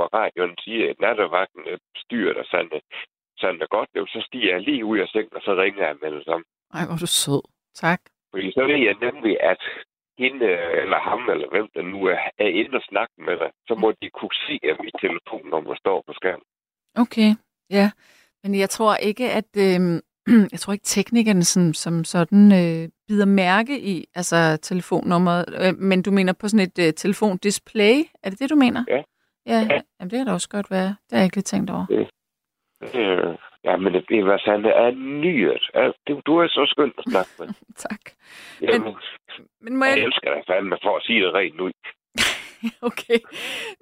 [0.04, 2.82] af radioen siger, at nattevagten øh, styrer dig, Sande,
[3.40, 6.26] Sande godt, så stiger jeg lige ud af sengen, og så ringer jeg med det
[6.26, 6.46] samme.
[6.74, 7.44] ej, hvor er du sød.
[7.74, 8.02] Tak.
[8.32, 9.62] Fordi så ved jeg nemlig, at
[10.18, 13.52] hende, øh, eller ham, eller hvem der nu er, er inde og snakke med dig,
[13.68, 16.48] så må de kunne se, at mit telefonnummer står på skærmen.
[17.04, 17.30] Okay,
[17.70, 17.92] ja.
[18.44, 19.52] Men jeg tror ikke, at...
[19.58, 20.02] Øh,
[20.54, 25.46] jeg tror ikke, teknikerne som, som sådan øh, bider mærke i altså telefonnummeret.
[25.62, 28.04] Øh, men du mener på sådan et øh, telefondisplay?
[28.24, 28.84] Er det det, du mener?
[28.88, 29.02] Ja.
[29.46, 29.80] Ja, Ja.
[30.00, 30.88] Jamen, det kan da også godt være.
[30.88, 31.86] Det har jeg ikke lige tænkt over.
[32.82, 34.92] Øh, ja, men det, det var sandt, det er
[35.24, 35.64] nyet.
[35.76, 37.48] Ja, du, du er så skøn at snakke med.
[37.90, 38.02] tak.
[38.62, 38.96] Jamen,
[39.62, 40.06] Men må jeg jeg...
[40.06, 41.72] elsker dig fandme for at sige det rent ud.
[42.82, 43.20] Okay.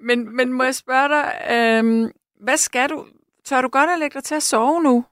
[0.00, 2.10] Men, men må jeg spørge dig, øh,
[2.44, 3.06] hvad skal du...
[3.44, 5.04] Tør du godt at lægge dig til at sove nu?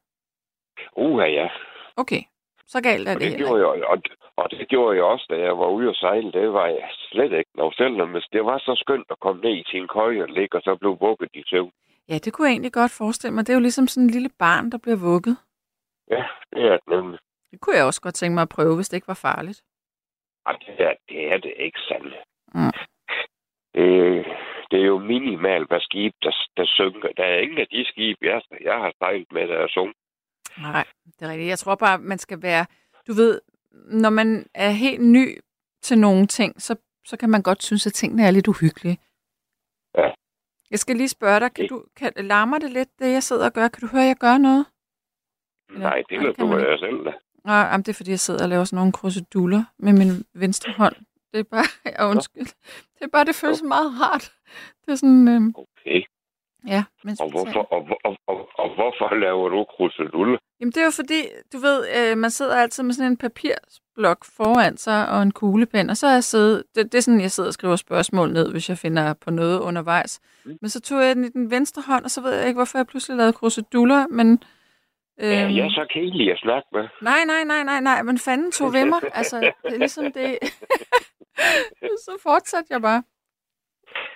[0.96, 1.48] Uha, ja.
[1.96, 2.22] Okay,
[2.66, 3.98] så galt er Og det det, gjorde jeg, og,
[4.36, 6.32] og det gjorde jeg også, da jeg var ude at sejle.
[6.32, 7.50] Det var jeg slet ikke.
[7.54, 10.62] Når selvom det var så skønt at komme ned i sin køje og ligge, og
[10.62, 11.72] så blev vugget i søvn.
[12.08, 13.46] Ja, det kunne jeg egentlig godt forestille mig.
[13.46, 15.36] Det er jo ligesom sådan en lille barn, der bliver vugget.
[16.10, 17.18] Ja, det er det nemlig.
[17.50, 19.62] Det kunne jeg også godt tænke mig at prøve, hvis det ikke var farligt.
[20.46, 22.14] Ej, det er det, er det ikke sandt.
[22.54, 22.72] Mm.
[23.74, 24.24] Det,
[24.70, 27.08] det er jo minimalt, hvad skib, der, der synker.
[27.16, 30.05] Der er ingen af de skib, jeg, jeg har sejlet med, der er sunket.
[30.58, 31.48] Nej, det er rigtigt.
[31.48, 32.66] Jeg tror bare, man skal være...
[33.06, 33.40] Du ved,
[33.72, 35.40] når man er helt ny
[35.82, 38.98] til nogle ting, så, så kan man godt synes, at tingene er lidt uhyggelige.
[39.98, 40.10] Ja.
[40.70, 43.52] Jeg skal lige spørge dig, kan du, kan, larmer det lidt, det jeg sidder og
[43.52, 43.68] gør?
[43.68, 44.66] Kan du høre, at jeg gør noget?
[45.70, 47.12] Eller- Nej, det kan du man selv da.
[47.44, 50.72] Nej, jamen, det er fordi, jeg sidder og laver sådan nogle kruseduller med min venstre
[50.72, 50.96] hånd.
[51.32, 52.46] Det er bare, jeg undskyld.
[52.98, 54.32] Det er bare, det føles meget rart.
[54.84, 56.02] Det er sådan, øhm, Okay.
[56.66, 56.84] Ja.
[57.04, 60.38] Mens Og hvorfor, og, og, og, og, hvorfor laver du krusedulle?
[60.60, 61.20] Jamen, det er jo fordi,
[61.52, 65.90] du ved, øh, man sidder altid med sådan en papirsblok foran sig og en kuglepen,
[65.90, 68.50] og så er jeg siddet, det, det er sådan, jeg sidder og skriver spørgsmål ned,
[68.52, 70.20] hvis jeg finder på noget undervejs.
[70.44, 70.58] Mm.
[70.60, 72.78] Men så tog jeg den i den venstre hånd, og så ved jeg ikke, hvorfor
[72.78, 74.42] jeg pludselig lavede kruseduller, men...
[75.20, 75.30] Øh.
[75.30, 76.88] Ja, øhm, jeg er så kedelig at snakke med.
[77.02, 79.00] Nej, nej, nej, nej, nej, men fanden tog ved mig.
[79.20, 80.38] Altså, det er ligesom det...
[82.06, 83.02] så fortsatte jeg bare.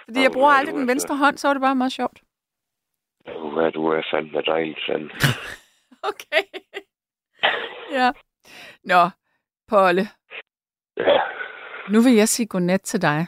[0.05, 2.21] Fordi jeg bruger er aldrig den venstre hånd, så var det bare meget sjovt.
[3.25, 5.11] Hvad du er fandme dejlig, Sand.
[6.11, 6.43] Okay.
[7.93, 8.13] ja.
[8.85, 9.11] Nå,
[9.69, 10.03] Polle,
[10.97, 11.21] Ja,
[11.93, 13.27] nu vil jeg sige godnat til dig.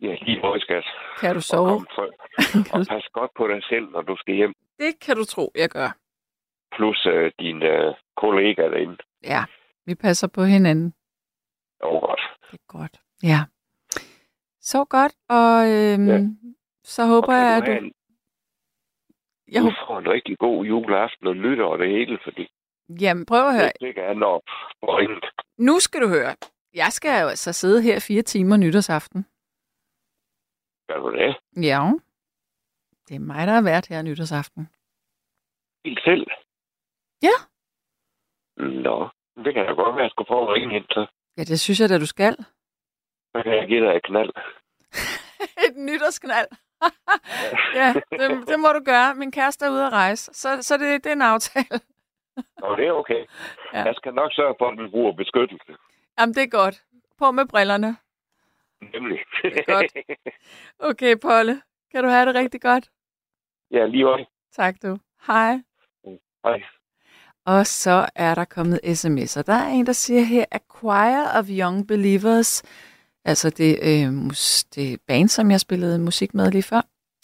[0.00, 0.84] ja lige måde, skat.
[1.20, 1.68] Kan du Og, sove?
[1.68, 2.02] kom for,
[2.78, 4.54] og pas godt på dig selv, når du skal hjem.
[4.78, 5.96] Det kan du tro, jeg gør.
[6.76, 8.96] Plus øh, dine øh, kollegaer derinde.
[9.24, 9.44] Ja,
[9.86, 10.94] vi passer på hinanden.
[11.80, 12.20] Oh, godt.
[12.50, 13.00] Det er godt.
[13.22, 13.40] Ja.
[14.60, 16.18] Så godt, og øhm, Ja.
[16.84, 17.70] så håber Og jeg, at du...
[17.72, 17.92] en,
[19.52, 19.86] Jeg du håber...
[19.86, 22.48] får en rigtig god juleaften og nytår og det hele, fordi
[23.00, 23.72] Jamen, prøv at høre.
[23.80, 24.20] det kan
[24.80, 25.20] på ringen.
[25.58, 26.36] Nu skal du høre.
[26.74, 29.26] Jeg skal jo altså sidde her fire timer nytårsaften.
[30.88, 31.36] Gør du det?
[31.70, 31.80] Ja.
[33.08, 34.68] Det er mig, der har været her nytårsaften.
[35.84, 36.26] Helt selv?
[37.22, 37.36] Ja.
[38.56, 39.08] Nå,
[39.44, 41.08] det kan da godt være, at jeg skulle prøve at ringe ind til.
[41.36, 42.34] Ja, det synes jeg da, du skal.
[43.32, 44.30] Så kan jeg give dig et knald.
[45.66, 46.48] Et nytårsknald.
[47.80, 49.14] Ja, det, det må du gøre.
[49.14, 51.80] Min kæreste er ude at rejse, så, så det, det er en aftale.
[52.62, 53.24] Og det er okay.
[53.72, 53.82] Ja.
[53.82, 55.72] Jeg skal nok sørge for, at den bruger beskyttelse.
[56.18, 56.82] Jamen, det er godt.
[57.18, 57.96] På med brillerne.
[58.92, 59.18] Nemlig.
[59.44, 59.92] er godt.
[60.78, 61.62] Okay, Polle.
[61.92, 62.88] Kan du have det rigtig godt?
[63.70, 64.26] ja, lige øje.
[64.52, 64.98] Tak du.
[65.26, 65.58] Hej.
[66.44, 66.62] Hej.
[67.46, 69.42] Og så er der kommet sms'er.
[69.42, 72.62] Der er en, der siger her, A Choir of Young Believers,
[73.24, 76.80] altså det, øh, mus, det band, som jeg spillede musik med lige før,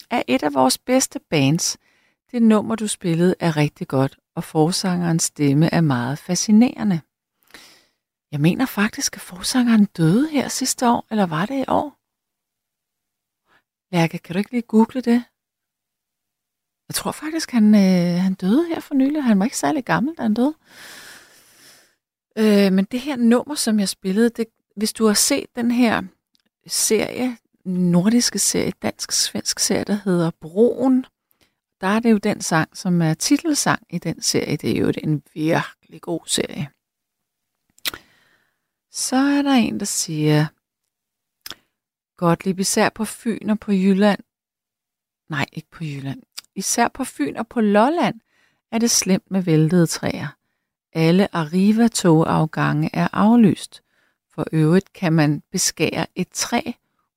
[0.09, 1.77] er et af vores bedste bands.
[2.31, 7.01] Det nummer, du spillede, er rigtig godt, og forsangerens stemme er meget fascinerende.
[8.31, 11.97] Jeg mener faktisk, at forsangeren døde her sidste år, eller var det i år?
[13.95, 15.23] Lærke, kan du ikke lige google det?
[16.87, 19.23] Jeg tror faktisk, han, øh, han døde her for nylig.
[19.23, 20.55] Han var ikke særlig gammel, da han døde.
[22.37, 24.45] Øh, men det her nummer, som jeg spillede, det,
[24.75, 26.01] hvis du har set den her
[26.67, 31.05] serie, nordiske serie, dansk-svensk serie, der hedder Broen,
[31.81, 34.57] der er det jo den sang, som er titelsang i den serie.
[34.57, 36.69] Det er jo en virkelig god serie.
[38.91, 40.45] Så er der en, der siger,
[42.17, 44.19] godt lige især på Fyn og på Jylland.
[45.29, 46.21] Nej, ikke på Jylland.
[46.55, 48.19] Især på Fyn og på Lolland
[48.71, 50.27] er det slemt med væltede træer.
[50.93, 53.80] Alle Arriva-togafgange er aflyst.
[54.41, 56.61] For øvrigt kan man beskære et træ,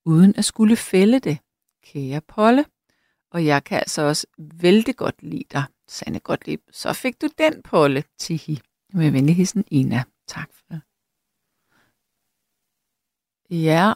[0.05, 1.39] uden at skulle fælde det.
[1.83, 2.65] Kære Polle.
[3.31, 6.61] Og jeg kan altså også vældig godt lide dig, Sanne Gottlieb.
[6.73, 8.61] Så fik du den, Polle, Tihi.
[8.93, 10.03] Med venlig hilsen, Ina.
[10.29, 10.81] Tak for det.
[13.51, 13.93] Ja,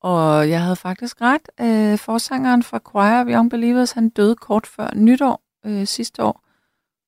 [0.00, 1.48] og jeg havde faktisk ret.
[1.60, 6.44] Øh, forsangeren fra Choir of Young Believers, han døde kort før nytår øh, sidste år.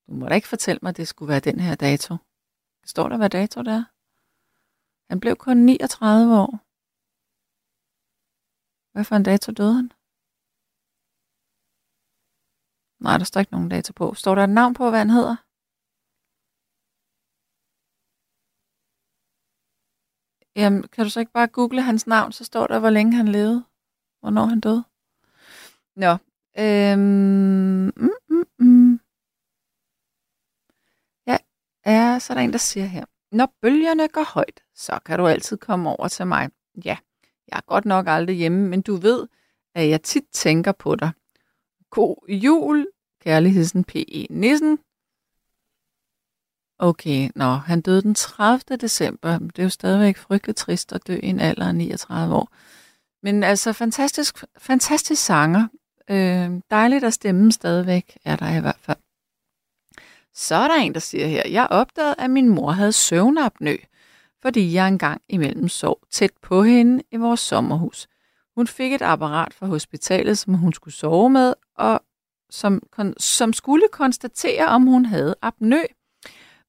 [0.07, 2.15] Du må da ikke fortælle mig, at det skulle være den her dato.
[2.85, 3.83] Står der, hvad dato det er?
[5.09, 6.51] Han blev kun 39 år.
[8.93, 9.87] Hvad for en dato døde han?
[13.05, 14.13] Nej, der står ikke nogen dato på.
[14.13, 15.35] Står der et navn på, hvad han hedder?
[20.59, 23.27] Jamen, kan du så ikke bare google hans navn, så står der, hvor længe han
[23.27, 23.65] levede,
[24.19, 24.83] hvornår han døde.
[26.03, 26.11] Nå,
[26.63, 28.99] øhm, mm, mm, mm.
[31.27, 31.37] Ja,
[31.85, 33.05] ja, så er der en, der siger her.
[33.31, 36.49] Når bølgerne går højt, så kan du altid komme over til mig.
[36.85, 36.97] Ja,
[37.47, 39.27] jeg er godt nok aldrig hjemme, men du ved,
[39.75, 41.11] at jeg tit tænker på dig.
[41.89, 42.87] God jul,
[43.21, 44.27] kærligheden P.E.
[44.29, 44.79] Nissen.
[46.79, 48.77] Okay, nå, han døde den 30.
[48.77, 49.37] december.
[49.37, 52.49] Det er jo stadigvæk frygteligt trist at dø i en alder af 39 år.
[53.23, 55.67] Men altså, fantastisk, fantastisk sanger.
[56.09, 58.97] Øh, dejligt at stemme stadigvæk, er der i hvert fald.
[60.33, 63.75] Så er der en, der siger her, jeg opdagede, at min mor havde søvnapnø,
[64.45, 68.07] fordi jeg engang imellem sov tæt på hende i vores sommerhus.
[68.55, 72.01] Hun fik et apparat fra hospitalet, som hun skulle sove med, og
[72.49, 72.83] som,
[73.17, 75.81] som skulle konstatere, om hun havde apnø.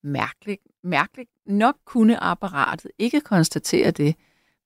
[0.03, 4.17] Mærkeligt, mærkeligt nok kunne apparatet ikke konstatere det,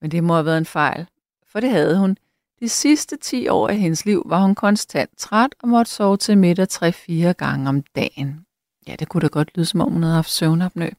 [0.00, 1.06] men det må have været en fejl,
[1.46, 2.16] for det havde hun.
[2.60, 6.38] De sidste 10 år af hendes liv var hun konstant træt og måtte sove til
[6.38, 8.46] middag 3-4 gange om dagen.
[8.86, 10.90] Ja, det kunne da godt lyde, som om hun havde haft søvnapnø.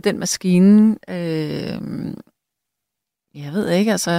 [0.00, 2.14] Og den maskine, øh,
[3.34, 4.10] jeg ved ikke, altså,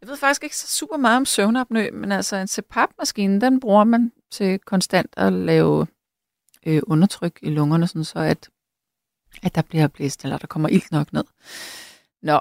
[0.00, 3.84] jeg ved faktisk ikke så super meget om søvnapnø, men altså en CPAP-maskine, den bruger
[3.84, 5.86] man til konstant at lave
[6.66, 8.50] øh, undertryk i lungerne, sådan så at,
[9.42, 11.24] at der bliver blæst, eller der kommer ilt nok ned.
[12.22, 12.36] Nå,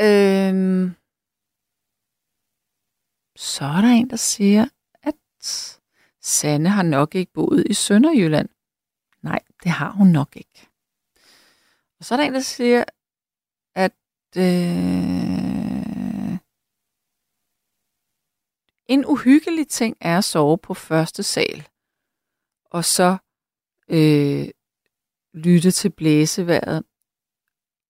[0.00, 0.90] øh,
[3.36, 4.66] så er der en, der siger,
[5.02, 5.14] at
[6.20, 8.48] Sanne har nok ikke boet i Sønderjylland.
[9.22, 10.71] Nej, det har hun nok ikke.
[12.02, 12.84] Og så er der en, der siger,
[13.74, 13.92] at
[14.36, 14.42] øh,
[18.86, 21.68] en uhyggelig ting er at sove på første sal,
[22.64, 23.16] og så
[23.88, 24.48] øh,
[25.34, 26.84] lytte til blæseværet,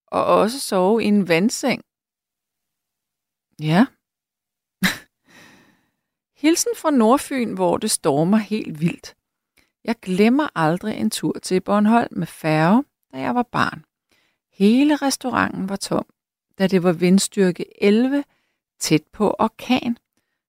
[0.07, 1.81] og også sove i en vandseng.
[3.59, 3.85] Ja.
[6.41, 9.15] Hilsen fra Nordfyn, hvor det stormer helt vildt.
[9.83, 13.85] Jeg glemmer aldrig en tur til Bornholm med færge, da jeg var barn.
[14.53, 16.05] Hele restauranten var tom,
[16.59, 18.23] da det var vindstyrke 11,
[18.79, 19.97] tæt på orkan.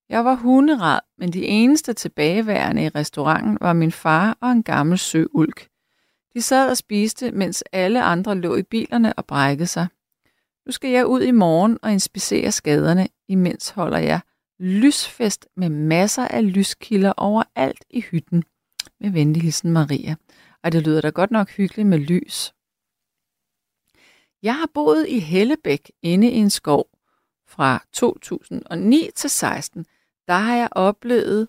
[0.09, 4.99] Jeg var hunderad, men de eneste tilbageværende i restauranten var min far og en gammel
[4.99, 5.69] søulk.
[6.35, 9.87] De sad og spiste, mens alle andre lå i bilerne og brækkede sig.
[10.67, 14.21] Nu skal jeg ud i morgen og inspicere skaderne, imens holder jeg
[14.59, 18.45] lysfest med masser af lyskilder overalt i hytten.
[19.01, 20.15] Med venlig hilsen Maria.
[20.63, 22.55] Og det lyder da godt nok hyggeligt med lys.
[24.45, 26.89] Jeg har boet i Hellebæk inde i en skov
[27.49, 29.87] fra 2009 til 16.
[30.29, 31.49] Der har jeg oplevet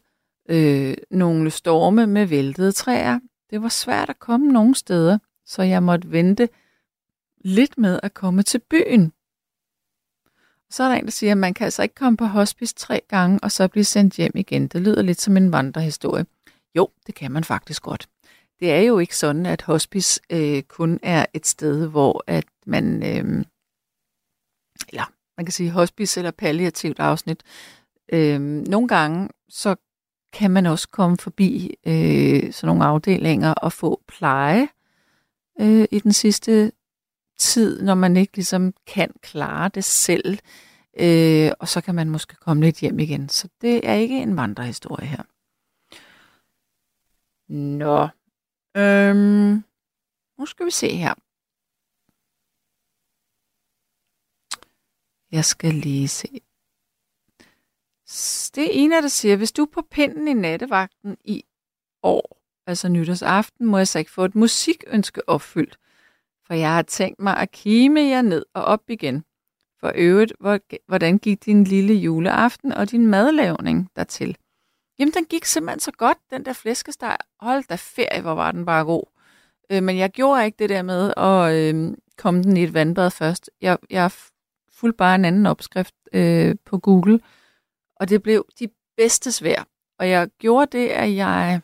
[0.49, 3.19] øh, nogle storme med væltede træer.
[3.49, 6.49] Det var svært at komme nogen steder, så jeg måtte vente
[7.45, 9.13] lidt med at komme til byen.
[10.69, 13.01] Så er der en, der siger, at man kan altså ikke komme på hospice tre
[13.07, 14.67] gange, og så blive sendt hjem igen.
[14.67, 16.25] Det lyder lidt som en vandrehistorie.
[16.75, 18.09] Jo, det kan man faktisk godt.
[18.59, 23.03] Det er jo ikke sådan, at hospice øh, kun er et sted, hvor at man,
[23.03, 23.45] øh,
[24.89, 27.43] eller man kan sige hospice eller palliativt afsnit.
[28.13, 29.75] Øh, nogle gange, så
[30.33, 34.67] kan man også komme forbi øh, sådan nogle afdelinger og få pleje
[35.61, 36.71] øh, i den sidste
[37.37, 40.39] tid, når man ikke ligesom kan klare det selv.
[40.99, 43.29] Øh, og så kan man måske komme lidt hjem igen.
[43.29, 45.23] Så det er ikke en vandrehistorie her.
[47.53, 48.07] Nå.
[48.77, 49.63] Øhm,
[50.37, 51.13] nu skal vi se her.
[55.31, 56.41] Jeg skal lige se.
[58.55, 61.43] Det er en af der siger, hvis du er på pinden i nattevagten i
[62.03, 65.79] år, altså nytårsaften, må jeg så ikke få et musikønske opfyldt.
[66.45, 69.25] For jeg har tænkt mig at kime jer ned og op igen.
[69.79, 70.33] For øvrigt,
[70.87, 74.37] hvordan gik din lille juleaften og din madlavning dertil?
[74.99, 77.17] Jamen, den gik simpelthen så godt, den der flæskesteg.
[77.39, 79.03] Hold da ferie, hvor var den bare god.
[79.69, 83.11] Øh, men jeg gjorde ikke det der med at øh, komme den i et vandbad
[83.11, 83.49] først.
[83.61, 84.11] Jeg, jeg
[84.69, 87.19] fulgte bare en anden opskrift øh, på Google,
[87.95, 89.67] og det blev de bedste svær.
[89.99, 91.61] Og jeg gjorde det, at jeg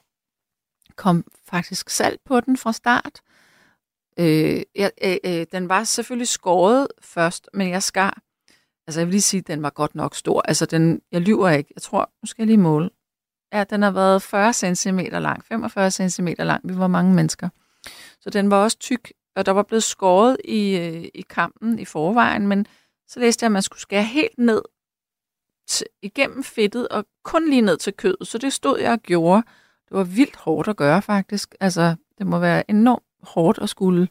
[0.96, 3.22] kom faktisk salt på den fra start.
[4.20, 8.22] Øh, jeg, øh, øh, den var selvfølgelig skåret først, men jeg skar.
[8.88, 10.42] Altså jeg vil lige sige, at den var godt nok stor.
[10.42, 11.72] Altså den, jeg lyver ikke.
[11.76, 12.90] Jeg tror, nu skal jeg lige måle.
[13.54, 16.70] Ja, den har været 40 cm lang, 45 cm lang.
[16.70, 17.50] Vi var mange mennesker.
[18.22, 21.86] Så den var også tyk, og der var blevet skåret i, øh, i kampen i
[21.86, 22.66] forvejen, men
[23.08, 24.62] så læste jeg, at man skulle skære helt ned
[25.72, 28.28] t- igennem fedtet og kun lige ned til kødet.
[28.28, 29.44] Så det stod jeg og gjorde.
[29.90, 31.56] Det var vildt hårdt at gøre, faktisk.
[31.60, 34.08] Altså, det må være enormt hårdt at skulle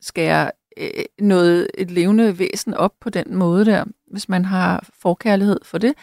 [0.00, 5.60] skære øh, noget, et levende væsen op på den måde der, hvis man har forkærlighed
[5.62, 5.94] for det.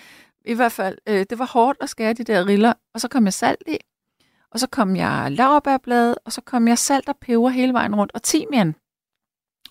[0.48, 3.26] I hvert fald, øh, det var hårdt at skære de der riller, og så kom
[3.26, 3.78] jeg salt i,
[4.52, 8.12] og så kom jeg laurbærblad, og så kom jeg salt og peber hele vejen rundt,
[8.14, 8.76] og timian.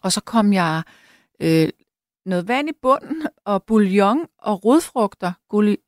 [0.02, 0.82] Og så kom jeg
[1.40, 1.68] øh,
[2.26, 5.32] noget vand i bunden, og bouillon og rodfrugter,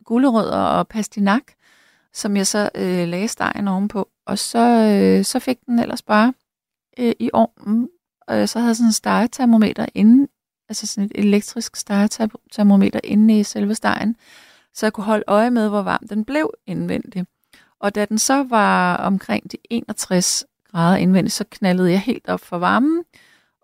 [0.05, 1.43] gulerødder og pastinak,
[2.13, 4.09] som jeg så øh, lagde stegen ovenpå.
[4.27, 6.35] Og så, øh, så fik den ellers bare
[6.99, 7.89] øh, i ovnen.
[8.27, 10.29] Og så havde jeg sådan en stegetermometer inde,
[10.69, 14.17] altså sådan et elektrisk stegetermometer inde i selve stegen,
[14.75, 17.29] så jeg kunne holde øje med, hvor varm den blev indvendigt.
[17.81, 22.41] Og da den så var omkring de 61 grader indvendigt, så knaldede jeg helt op
[22.41, 23.05] for varmen,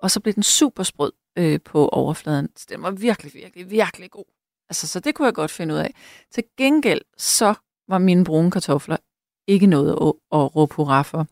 [0.03, 2.49] og så blev den super sprød øh, på overfladen.
[2.57, 4.25] Så den var virkelig, virkelig, virkelig god.
[4.69, 5.95] Altså, så det kunne jeg godt finde ud af.
[6.35, 7.55] Til gengæld, så
[7.89, 8.97] var mine brune kartofler
[9.47, 11.27] ikke noget at, at råbe hurra for.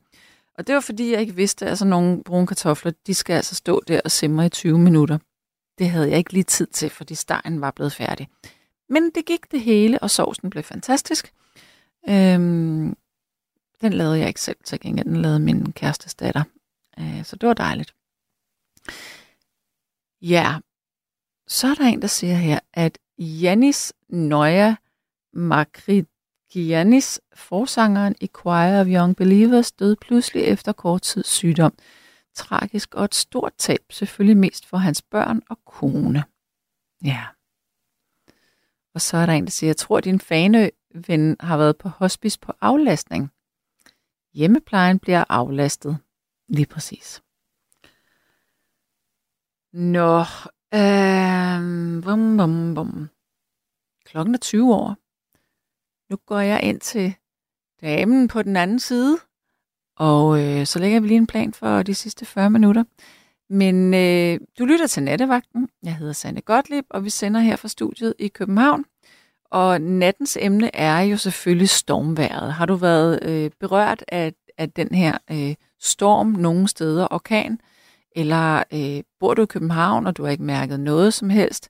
[0.59, 3.55] Og det var fordi, jeg ikke vidste, at altså, nogle brune kartofler, de skal altså
[3.55, 5.19] stå der og simre i 20 minutter.
[5.79, 8.29] Det havde jeg ikke lige tid til, fordi stegen var blevet færdig.
[8.93, 11.33] Men det gik det hele, og sovsen blev fantastisk.
[12.09, 12.97] Øhm,
[13.81, 15.07] den lavede jeg ikke selv til gengæld.
[15.07, 16.45] Den lavede min kærestes datter.
[16.99, 17.95] Øh, så det var dejligt.
[20.23, 20.59] Ja,
[21.47, 24.77] så er der en, der siger her, at Janis Nøja
[25.33, 31.75] Makrigianis, forsangeren i Choir of Young Believers, døde pludselig efter kort tid sygdom.
[32.35, 36.25] Tragisk og et stort tab, selvfølgelig mest for hans børn og kone.
[37.05, 37.27] Ja.
[38.95, 42.41] Og så er der en, der siger, jeg tror, din faneven har været på hospice
[42.41, 43.31] på aflastning.
[44.35, 45.99] Hjemmeplejen bliver aflastet.
[46.49, 47.23] Lige præcis.
[49.73, 50.19] Nå,
[50.75, 53.09] øh, bum, bum, bum.
[54.05, 54.97] Klokken er 20 år.
[56.11, 57.15] Nu går jeg ind til
[57.81, 59.19] damen på den anden side,
[59.97, 62.85] og øh, så lægger vi lige en plan for de sidste 40 minutter.
[63.53, 65.69] Men øh, du lytter til Nattevagten.
[65.83, 68.85] Jeg hedder Sanne Gottlieb, og vi sender her fra studiet i København.
[69.51, 72.53] Og nattens emne er jo selvfølgelig stormværet.
[72.53, 77.61] Har du været øh, berørt af, af den her øh, storm nogle steder, orkan,
[78.17, 81.69] eller øh, bor du i København, og du har ikke mærket noget som helst?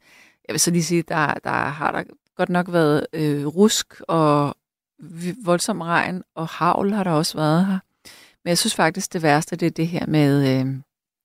[0.48, 2.02] Jeg vil så lige sige, der, der har der
[2.36, 4.54] godt nok været øh, rusk og
[5.44, 7.78] voldsom regn, og havl har der også været her.
[8.44, 10.74] Men jeg synes faktisk, det værste, det er det her med øh,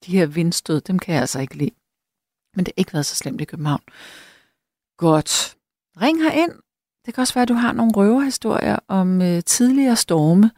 [0.06, 0.82] de her vindstød.
[0.82, 1.72] Dem kan jeg altså ikke lide.
[2.56, 3.82] Men det har ikke været så slemt i København.
[4.98, 5.58] Godt.
[6.02, 6.52] Ring her ind.
[7.06, 10.52] Det kan også være, at du har nogle røverhistorier om øh, tidligere storme,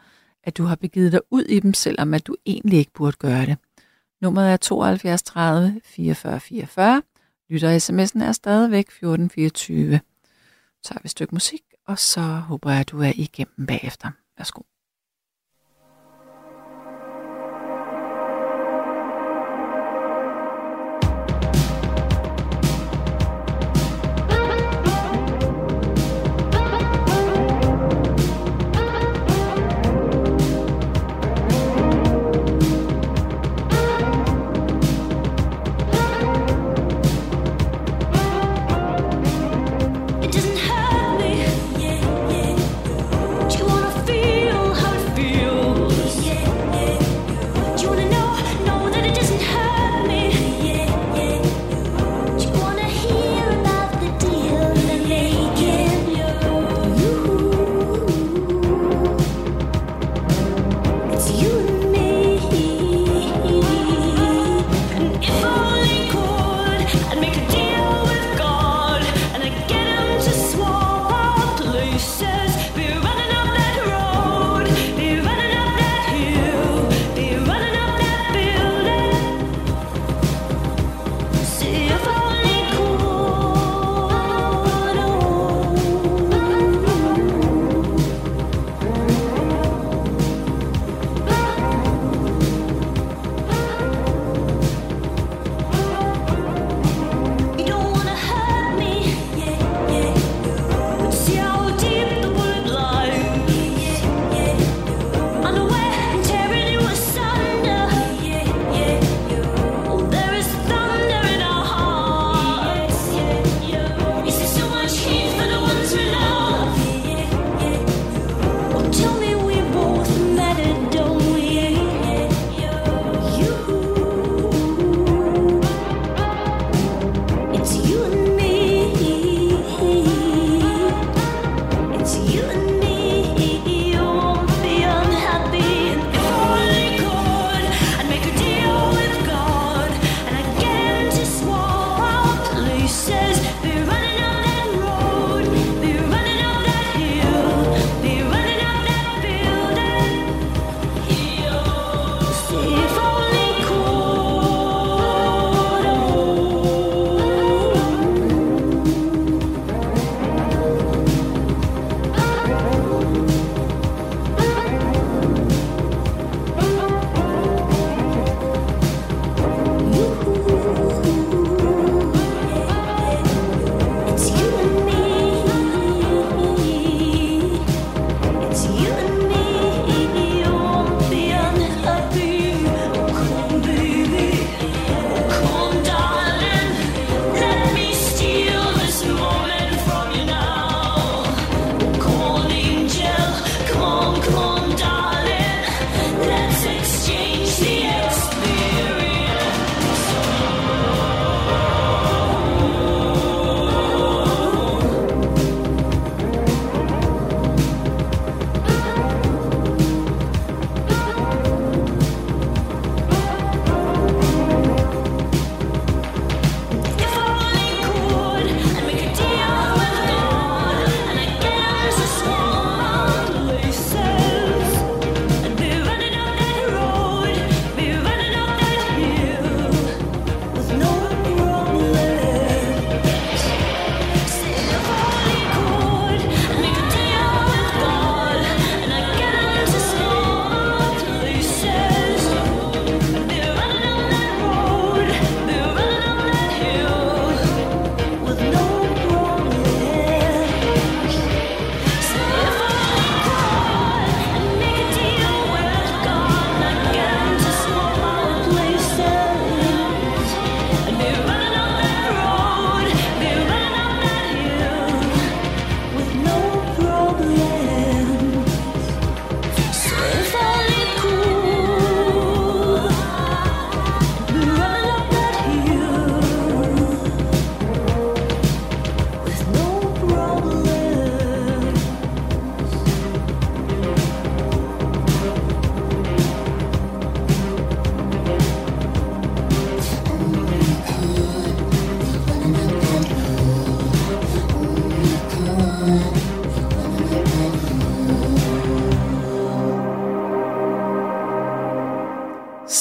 [0.44, 3.46] at du har begivet dig ud i dem, selvom at du egentlig ikke burde gøre
[3.46, 3.58] det.
[4.22, 7.02] Nummeret er 72 30 44 44.
[7.50, 10.00] Lytter sms'en er stadigvæk 1424.
[10.84, 14.12] Så tager vi et stykke musik, og så håber jeg, at du er igennem bagefter.
[14.38, 14.62] Værsgo.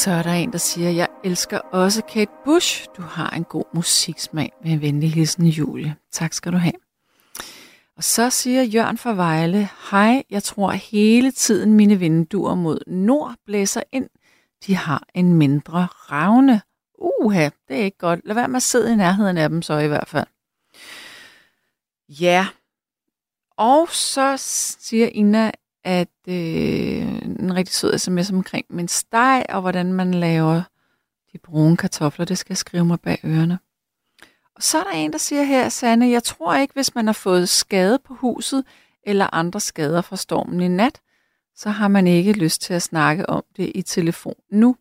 [0.09, 2.87] Så er der en, der siger, jeg elsker også Kate Bush.
[2.97, 4.53] Du har en god musiksmag.
[4.65, 5.97] Med en venlig hilsen, Julie.
[6.13, 6.73] Tak skal du have.
[7.97, 13.35] Og så siger Jørgen fra Vejle, hej, jeg tror hele tiden mine vinduer mod nord
[13.47, 14.09] blæser ind.
[14.67, 16.63] De har en mindre ravne.
[16.99, 18.21] Uha, det er ikke godt.
[18.25, 20.27] Lad være med at sidde i nærheden af dem så i hvert fald.
[22.09, 22.47] Ja.
[23.57, 24.35] Og så
[24.81, 25.51] siger Ina,
[25.85, 30.63] at øh, en rigtig sød sms omkring min steg, og hvordan man laver
[31.33, 32.25] de brune kartofler.
[32.25, 33.59] Det skal jeg skrive mig bag ørerne.
[34.55, 37.13] Og så er der en, der siger her, Sanne, jeg tror ikke, hvis man har
[37.13, 38.65] fået skade på huset
[39.03, 41.01] eller andre skader fra stormen i nat,
[41.57, 44.77] så har man ikke lyst til at snakke om det i telefon nu.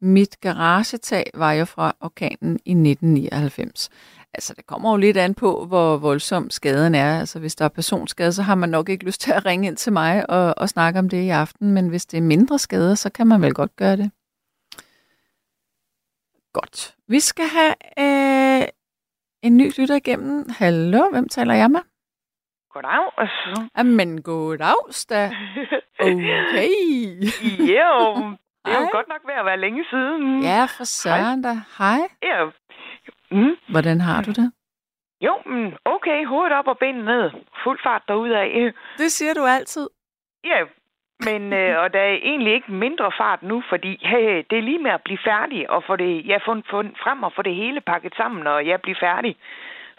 [0.00, 3.90] Mit garagetag var jo fra orkanen i 1999.
[4.34, 7.18] Altså, det kommer jo lidt an på, hvor voldsom skaden er.
[7.18, 9.76] Altså, hvis der er personskade, så har man nok ikke lyst til at ringe ind
[9.76, 11.72] til mig og, og snakke om det i aften.
[11.72, 14.10] Men hvis det er mindre skader, så kan man vel godt gøre det.
[16.52, 16.96] Godt.
[17.08, 18.68] Vi skal have øh,
[19.42, 20.44] en ny lytter igennem.
[20.58, 21.80] Hallo, hvem taler jeg med?
[22.70, 23.28] Goddag.
[23.78, 24.74] Jamen, goddag,
[25.10, 25.30] da.
[26.00, 26.68] Okay.
[27.58, 27.94] jo,
[28.64, 28.90] det er jo Hej.
[28.92, 30.42] godt nok ved at være længe siden.
[30.42, 31.52] Ja, for søren da.
[31.78, 32.00] Hej.
[32.22, 32.44] Ja.
[33.30, 33.56] Mm.
[33.68, 34.52] Hvordan har du det?
[35.20, 37.30] Jo, men okay, hovedet op og benene ned.
[37.64, 38.72] Fuld fart derudad.
[39.02, 39.88] Det siger du altid.
[40.44, 40.64] Ja,
[41.20, 44.78] men øh, og der er egentlig ikke mindre fart nu, fordi hey, det er lige
[44.78, 47.80] med at blive færdig og få det, jeg fundet, fundet frem og få det hele
[47.80, 49.36] pakket sammen, og jeg bliver færdig.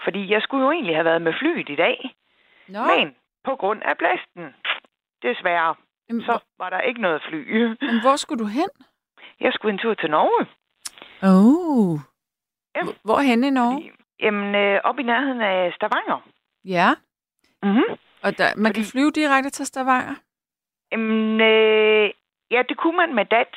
[0.03, 2.15] Fordi jeg skulle jo egentlig have været med flyet i dag,
[2.67, 4.55] Nå, men på grund af blæsten,
[5.23, 5.75] desværre,
[6.09, 7.65] jamen, så var der ikke noget fly.
[7.81, 8.69] men hvor skulle du hen?
[9.39, 10.45] Jeg skulle en tur til Norge.
[11.23, 11.99] Oh.
[12.79, 12.83] Ja.
[12.83, 13.75] Hvor- Hvorhen i Norge?
[13.75, 16.19] Fordi, jamen, øh, op i nærheden af Stavanger.
[16.65, 16.89] Ja.
[17.63, 17.83] Mm-hmm.
[18.23, 20.15] Og der, man kan Fordi- flyve direkte til Stavanger?
[20.91, 22.09] Jamen, øh,
[22.51, 23.55] ja, det kunne man med DAT,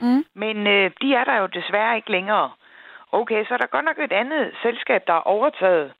[0.00, 0.24] Mm.
[0.34, 2.50] men øh, de er der jo desværre ikke længere.
[3.12, 5.92] Okay, så er der godt nok et andet selskab, der har overtaget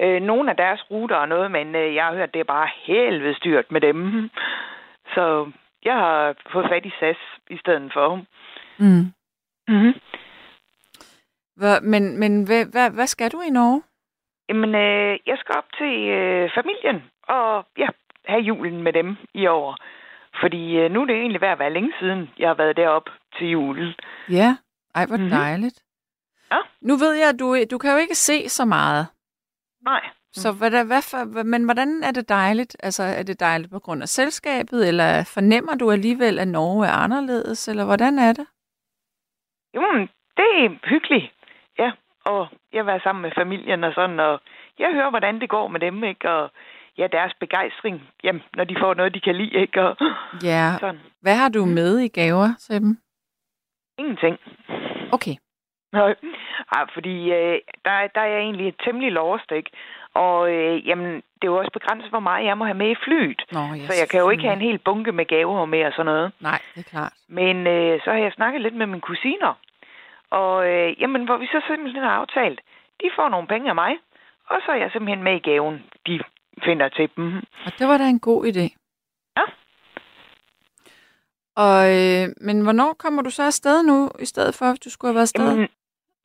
[0.00, 2.68] øh, nogle af deres ruter og noget, men øh, jeg har hørt, det er bare
[2.86, 4.30] helvede styrt med dem.
[5.14, 5.50] Så
[5.84, 7.16] jeg har fået fat i SAS
[7.50, 8.16] i stedet for.
[8.78, 9.12] Mm.
[9.68, 9.94] Mm-hmm.
[11.82, 13.82] Men men hvad, hvad, hvad skal du i Norge?
[14.48, 17.88] Jamen, øh, jeg skal op til øh, familien og ja,
[18.24, 19.76] have julen med dem i år.
[20.40, 23.08] Fordi øh, nu er det egentlig ved at være længe siden, jeg har været derop
[23.38, 23.94] til jul.
[24.30, 24.56] Ja.
[24.94, 25.24] Ej, hvor Mhm.
[25.24, 25.38] mm-hmm.
[25.38, 25.82] dejligt.
[26.52, 26.58] Ja.
[26.80, 29.06] Nu ved jeg, at du, du kan jo ikke se så meget.
[29.84, 30.00] Nej,
[30.32, 32.76] Så hvad, der- hvad for, men hvordan er det dejligt?
[32.82, 36.92] Altså, er det dejligt på grund af selskabet, eller fornemmer du alligevel, at Norge er
[36.92, 38.46] anderledes, eller hvordan er det?
[39.74, 41.32] Jamen, det er hyggeligt.
[42.26, 44.40] Ja, og jeg var sammen med familien og sådan, og
[44.78, 46.30] jeg hører, hvordan det går med dem, ikke?
[46.30, 46.50] Og
[46.98, 49.82] ja, deres begejstring, jamen, når de får noget, de kan lide, ikke?
[49.82, 49.96] Og
[50.42, 50.72] Ja.
[50.80, 51.00] sådan.
[51.22, 52.96] Hvad har du med i gaver til dem?
[53.98, 54.38] Ingenting.
[55.12, 55.34] Okay.
[55.92, 56.14] Nej,
[56.72, 59.70] Ej, fordi øh, der, der er jeg egentlig temmelig lost, ikke?
[60.14, 62.94] Og øh, jamen, det er jo også begrænset, hvor meget jeg må have med i
[63.04, 63.42] flyet.
[63.52, 65.92] Nå, ja, Så jeg kan jo ikke have en hel bunke med gaver med og
[65.92, 66.32] sådan noget.
[66.40, 67.12] Nej, det er klart.
[67.28, 69.52] Men øh, så har jeg snakket lidt med mine kusiner.
[70.30, 72.60] Og øh, jamen, hvor vi så simpelthen har aftalt,
[73.00, 73.92] de får nogle penge af mig,
[74.50, 76.20] og så er jeg simpelthen med i gaven, de
[76.64, 77.36] finder til dem.
[77.66, 78.66] Og det var da en god idé.
[79.36, 79.44] Ja.
[81.56, 85.08] Og, øh, men hvornår kommer du så afsted nu, i stedet for, at du skulle
[85.08, 85.48] have været afsted?
[85.50, 85.68] Jamen,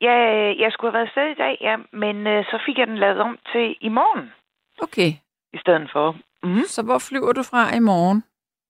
[0.00, 0.14] ja,
[0.62, 3.20] jeg skulle have været afsted i dag, ja, men øh, så fik jeg den lavet
[3.20, 4.32] om til i morgen
[4.82, 5.10] Okay.
[5.52, 6.16] i stedet for.
[6.42, 6.62] Mm.
[6.66, 8.24] Så hvor flyver du fra i morgen?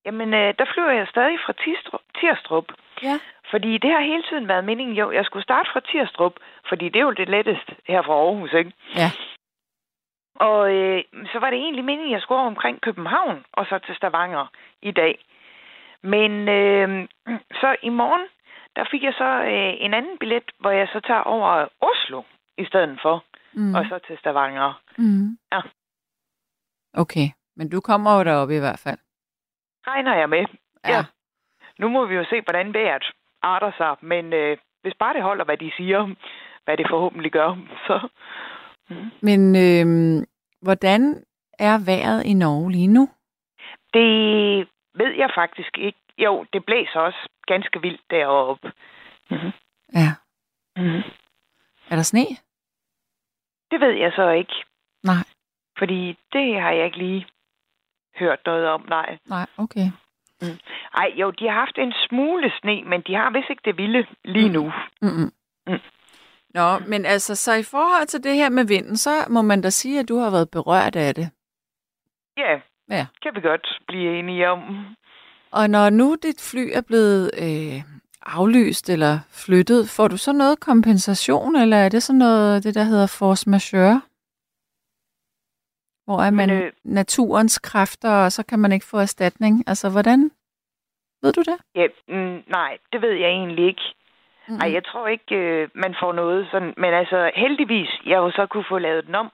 [0.05, 2.65] Jamen, øh, der flyver jeg stadig fra Tistrup, Tirstrup.
[3.03, 3.19] Ja.
[3.51, 6.33] Fordi det har hele tiden været meningen, jo, jeg skulle starte fra Tirstrup,
[6.69, 8.73] fordi det er jo det letteste her fra Aarhus, ikke?
[8.97, 9.11] Ja.
[10.35, 13.79] Og øh, så var det egentlig meningen, at jeg skulle over omkring København og så
[13.79, 14.47] til Stavanger
[14.83, 15.25] i dag.
[16.03, 17.09] Men øh,
[17.61, 18.27] så i morgen,
[18.77, 22.23] der fik jeg så øh, en anden billet, hvor jeg så tager over Oslo
[22.59, 23.75] i stedet for, Mm.
[23.75, 24.81] og så til Stavanger.
[24.99, 25.39] Mm.
[25.53, 25.61] Ja.
[26.95, 28.99] Okay, men du kommer jo derop i hvert fald.
[29.87, 30.45] Regner jeg med.
[30.85, 30.91] Ja.
[30.93, 31.05] Ja.
[31.79, 33.05] Nu må vi jo se, hvordan vejret
[33.53, 36.15] arter sig, men øh, hvis bare det holder, hvad de siger,
[36.65, 37.51] hvad det forhåbentlig gør,
[37.87, 38.09] så...
[38.91, 39.11] Mm.
[39.21, 39.87] Men øh,
[40.63, 41.25] hvordan
[41.59, 43.09] er vejret i Norge lige nu?
[43.95, 44.09] Det
[44.95, 45.99] ved jeg faktisk ikke.
[46.19, 48.73] Jo, det blæser også ganske vildt deroppe.
[49.31, 49.53] Mm-hmm.
[49.95, 50.11] Ja.
[50.77, 51.03] Mm-hmm.
[51.91, 52.27] Er der sne?
[53.71, 54.55] Det ved jeg så ikke,
[55.05, 55.25] Nej.
[55.79, 57.27] fordi det har jeg ikke lige
[58.19, 59.19] hørt noget om, nej.
[59.29, 59.89] Nej, okay.
[60.95, 64.07] Ej, jo, de har haft en smule sne, men de har vist ikke det vilde
[64.25, 64.73] lige nu.
[65.03, 65.31] Mm-mm.
[65.67, 65.79] Mm.
[66.55, 69.71] Nå, men altså, så i forhold til det her med vinden, så må man da
[69.71, 71.31] sige, at du har været berørt af det.
[72.37, 72.61] Ja,
[72.91, 73.07] Ja.
[73.23, 74.87] kan vi godt blive enige om.
[75.51, 77.83] Og når nu dit fly er blevet øh,
[78.27, 82.83] aflyst eller flyttet, får du så noget kompensation, eller er det sådan noget, det der
[82.83, 84.01] hedder force majeure?
[86.07, 89.65] Hvor er man Men, øh, naturens kræfter, og så kan man ikke få erstatning.
[89.67, 90.31] Altså, hvordan?
[91.23, 91.57] Ved du det?
[91.75, 93.83] Ja, mm, nej, det ved jeg egentlig ikke.
[94.49, 94.55] Mm.
[94.55, 96.75] Nej, jeg tror ikke, øh, man får noget sådan.
[96.77, 99.31] Men altså, heldigvis, jeg jo så kunne få lavet den om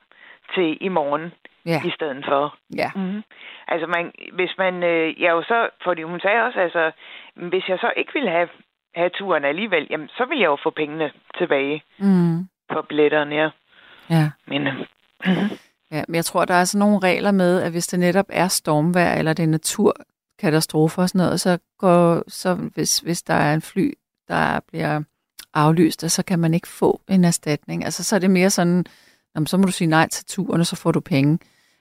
[0.55, 1.33] til i morgen
[1.67, 2.57] Ja, i stedet for.
[2.77, 2.91] ja.
[2.95, 3.23] Mm-hmm.
[3.69, 6.91] Altså, man, hvis man, øh, jeg jo så, fordi hun sagde også, altså,
[7.35, 8.49] hvis jeg så ikke ville have,
[8.95, 12.49] have turen alligevel, jamen, så ville jeg jo få pengene tilbage Mm.
[12.73, 13.51] på billetterne, ja.
[14.11, 14.31] Ja.
[14.47, 14.75] Men, øh,
[15.27, 15.51] mhm.
[15.93, 18.49] Ja, men jeg tror, der er sådan nogle regler med, at hvis det netop er
[18.49, 23.55] stormvejr, eller det er naturkatastrofer og sådan noget, så, går, så hvis, hvis der er
[23.55, 23.93] en fly,
[24.29, 25.03] der bliver
[25.55, 27.85] aflyst, så kan man ikke få en erstatning.
[27.85, 28.85] Altså, så er det mere sådan,
[29.35, 31.39] jamen, så må du sige nej til turen, og så får du penge.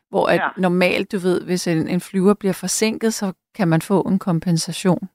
[0.09, 0.47] Hvor at Ja.
[0.57, 5.09] normalt, du ved, hvis en, en flyver bliver forsinket, så kan man få en kompensation.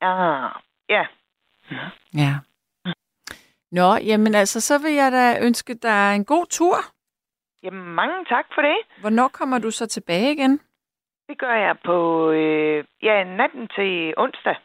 [0.00, 0.50] ah,
[0.88, 1.02] ja.
[2.14, 2.34] Ja.
[3.72, 6.76] Nå, jamen altså, så vil jeg da ønske dig en god tur.
[7.62, 8.76] Jamen, mange tak for det.
[9.00, 10.60] Hvornår kommer du så tilbage igen?
[11.28, 14.56] Det gør jeg på, øh, ja, natten til onsdag.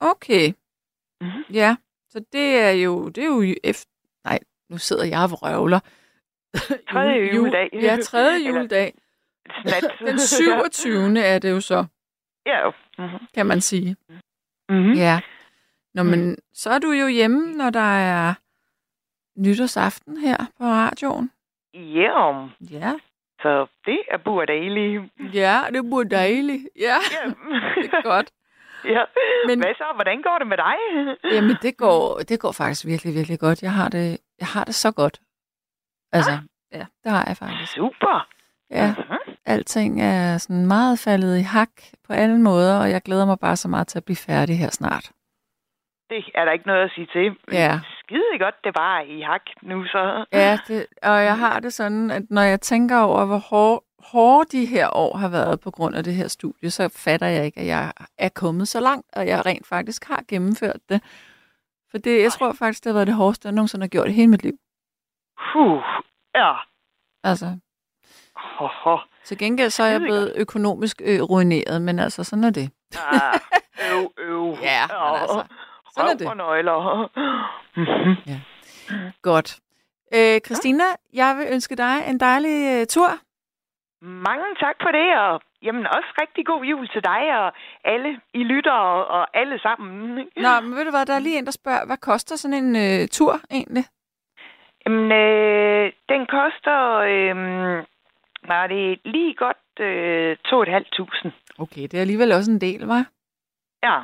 [0.00, 0.52] Okay.
[1.20, 1.44] Mhm.
[1.52, 1.76] Ja,
[2.10, 3.90] så det er jo, det er jo efter...
[4.24, 4.38] Nej,
[4.70, 5.80] nu sidder jeg og vrøvler.
[6.92, 7.68] Tredje Jul- juledag.
[7.72, 8.94] Ja, tredje juledag.
[10.06, 11.18] Den 27.
[11.20, 11.84] er det jo så,
[12.46, 12.72] ja, jo.
[12.98, 13.26] Mm-hmm.
[13.34, 13.96] kan man sige.
[14.68, 14.92] Mm-hmm.
[14.92, 15.20] Ja.
[15.94, 18.34] Nå, men så er du jo hjemme, når der er
[19.36, 21.30] nytårsaften her på radioen.
[21.78, 22.92] Ja, Ja.
[23.42, 25.02] så det er bur dejligt.
[25.34, 26.68] Ja, det bliver dejligt.
[26.80, 27.28] Ja, Ja.
[27.82, 28.30] det er godt.
[28.94, 29.04] ja.
[29.46, 29.84] Men- Hvad så?
[29.94, 30.76] Hvordan går det med dig?
[31.34, 33.62] Jamen, det går, det går faktisk virkelig, virkelig godt.
[33.62, 35.20] Jeg har det, jeg har det så godt.
[36.12, 36.30] Altså,
[36.72, 37.72] ja, det har jeg faktisk.
[37.72, 38.26] Super.
[38.70, 39.34] Ja, Mhm.
[39.46, 41.70] alting er sådan meget faldet i hak
[42.06, 44.70] på alle måder, og jeg glæder mig bare så meget til at blive færdig her
[44.70, 45.10] snart.
[46.10, 47.36] Det er der ikke noget at sige til.
[47.52, 47.80] Ja.
[48.08, 50.24] Skide godt, det var i hak nu så.
[50.32, 54.58] Ja, det, og jeg har det sådan, at når jeg tænker over, hvor hårde, hårde
[54.58, 57.60] de her år har været på grund af det her studie, så fatter jeg ikke,
[57.60, 61.02] at jeg er kommet så langt, og jeg rent faktisk har gennemført det.
[61.90, 64.12] For det, jeg tror faktisk, det har været det hårdeste, jeg nogensinde har gjort i
[64.12, 64.56] hele mit liv.
[65.52, 65.82] Puh.
[66.34, 66.52] Ja.
[67.24, 67.58] Altså,
[68.36, 68.98] Ho, ho.
[69.24, 72.70] til gengæld så er jeg blevet økonomisk øh, ruineret, men altså, sådan er det.
[73.12, 73.40] Ah,
[73.92, 74.56] øv, øv.
[74.70, 75.44] Ja, men altså,
[75.94, 76.28] sådan er det.
[76.28, 77.10] og nøgler.
[77.76, 78.40] Mhm.
[79.22, 79.60] Godt.
[80.14, 83.08] Øh, Christina, jeg vil ønske dig en dejlig øh, tur.
[84.02, 87.52] Mange tak for det, og jamen også rigtig god jul til dig og
[87.84, 90.16] alle I lytter og, og alle sammen.
[90.36, 92.76] Nå, men ved du hvad, der er lige en, der spørger, hvad koster sådan en
[92.76, 93.84] øh, tur egentlig?
[94.86, 96.78] Jamen, øh, den koster,
[97.12, 97.36] øh,
[98.48, 101.30] var det lige godt øh, 2.500.
[101.58, 103.04] Okay, det er alligevel også en del, var?
[103.82, 103.98] Ja,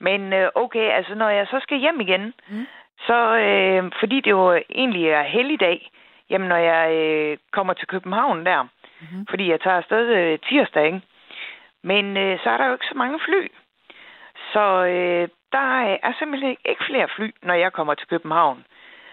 [0.00, 2.56] men øh, okay, altså når jeg så skal hjem igen, Mm.
[2.56, 2.66] mm.
[3.06, 5.90] så øh, fordi det jo egentlig er helligdag,
[6.30, 9.26] jamen når jeg øh, kommer til København der, mm-hmm.
[9.30, 11.00] fordi jeg tager afsted øh, tirsdag, ikke?
[11.84, 13.48] Men øh, så er der jo ikke så mange fly.
[14.52, 15.68] Så øh, der
[16.02, 18.64] er simpelthen ikke flere fly, når jeg kommer til København.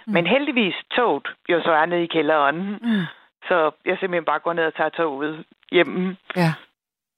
[0.08, 0.14] Mm.
[0.14, 2.58] Men heldigvis toget jo så er nede i kælderen.
[2.82, 3.02] Mm.
[3.48, 6.16] Så jeg simpelthen bare går ned og tager toget hjem.
[6.36, 6.54] Ja,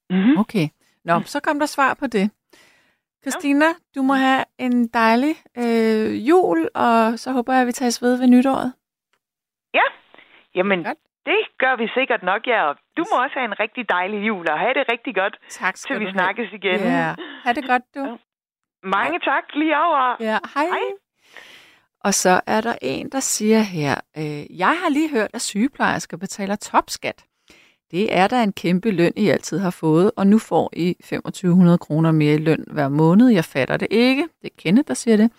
[0.10, 0.38] Mm-hmm.
[0.38, 0.68] okay.
[1.06, 2.32] Nå, så kom der svar på det.
[3.24, 3.66] Christina,
[3.96, 8.18] du må have en dejlig øh, jul, og så håber jeg, at vi tages ved
[8.18, 8.74] ved nytåret.
[9.74, 9.84] Ja,
[10.56, 10.98] jamen Godt.
[11.26, 12.70] det gør vi sikkert nok, ja.
[12.70, 15.76] Og Du må også have en rigtig dejlig jul, og have det rigtig godt, Tak
[15.76, 16.80] til skal vi du snakkes igen.
[16.80, 16.94] have.
[17.08, 18.04] Ja, ha' det godt, du.
[18.04, 18.16] Ja.
[18.84, 20.16] Mange tak lige over.
[20.20, 20.66] Ja, hej.
[20.66, 20.88] Hej.
[22.04, 26.18] Og så er der en, der siger her, øh, jeg har lige hørt, at sygeplejersker
[26.18, 27.26] betaler topskat.
[27.92, 31.78] Det er da en kæmpe løn, I altid har fået, og nu får I 2500
[31.78, 33.30] kroner mere i løn hver måned.
[33.30, 34.28] Jeg fatter det ikke.
[34.42, 35.32] Det er Kenneth, der siger det.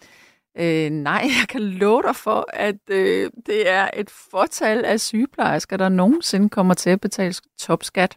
[0.59, 5.77] Øh, nej, jeg kan love dig for, at øh, det er et fortal af sygeplejersker,
[5.77, 8.17] der nogensinde kommer til at betale topskat.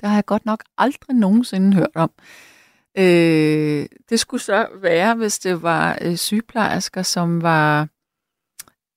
[0.00, 2.10] Det har jeg godt nok aldrig nogensinde hørt om.
[2.98, 7.88] Øh, det skulle så være, hvis det var øh, sygeplejersker, som var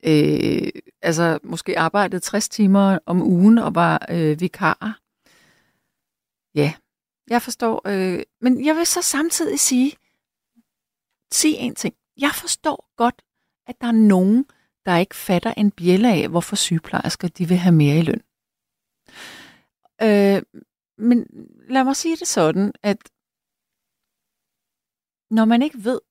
[0.04, 0.72] øh,
[1.02, 5.00] altså måske arbejdede 60 timer om ugen og var øh, vikar.
[6.56, 6.74] Ja,
[7.30, 7.82] jeg forstår.
[7.88, 9.94] Øh, men jeg vil så samtidig sige,
[11.32, 11.96] sige en ting.
[12.18, 13.22] Jeg forstår godt,
[13.68, 14.46] at der er nogen,
[14.86, 18.22] der ikke fatter en bjælle af, hvorfor sygeplejersker de vil have mere i løn.
[20.02, 20.42] Øh,
[20.98, 21.28] men
[21.70, 23.10] lad mig sige det sådan, at
[25.32, 26.02] når man ikke ved,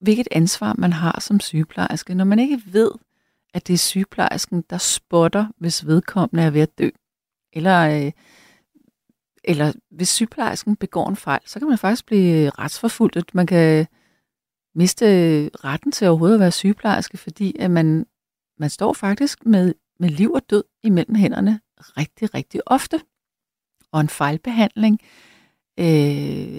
[0.00, 2.90] hvilket ansvar man har som sygeplejerske, når man ikke ved,
[3.54, 6.88] at det er sygeplejersken, der spotter, hvis vedkommende er ved at dø,
[7.52, 8.12] eller øh,
[9.44, 13.34] eller hvis sygeplejersken begår en fejl, så kan man faktisk blive retsforfulgt.
[13.34, 13.86] Man kan
[14.74, 15.04] miste
[15.48, 18.06] retten til overhovedet at være sygeplejerske, fordi at man,
[18.58, 23.00] man står faktisk med, med liv og død imellem hænderne rigtig, rigtig ofte.
[23.92, 25.00] Og en fejlbehandling
[25.80, 25.86] øh,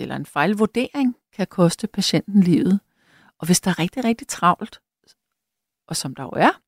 [0.02, 2.80] eller en fejlvurdering kan koste patienten livet.
[3.40, 4.82] Og hvis der er rigtig, rigtig travlt,
[5.88, 6.62] og som der jo er,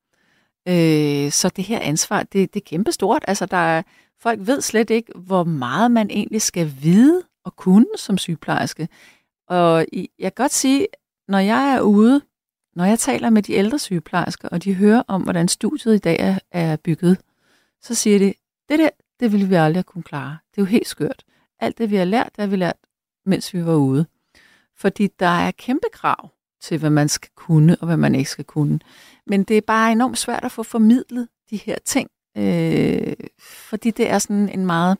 [0.67, 3.25] øh, så det her ansvar, det, det er kæmpestort.
[3.27, 3.81] Altså, der er,
[4.19, 8.87] folk ved slet ikke, hvor meget man egentlig skal vide og kunne som sygeplejerske.
[9.47, 10.87] Og jeg kan godt sige,
[11.27, 12.21] når jeg er ude,
[12.75, 16.17] når jeg taler med de ældre sygeplejersker, og de hører om, hvordan studiet i dag
[16.19, 17.19] er, er bygget,
[17.81, 18.33] så siger de,
[18.69, 18.89] det der,
[19.19, 20.37] det ville vi aldrig kunne klare.
[20.51, 21.23] Det er jo helt skørt.
[21.59, 22.75] Alt det, vi har lært, det har vi lært,
[23.25, 24.05] mens vi var ude.
[24.75, 26.31] Fordi der er kæmpe krav
[26.61, 28.79] til, hvad man skal kunne, og hvad man ikke skal kunne.
[29.27, 34.09] Men det er bare enormt svært at få formidlet de her ting, øh, fordi det
[34.09, 34.97] er sådan en meget...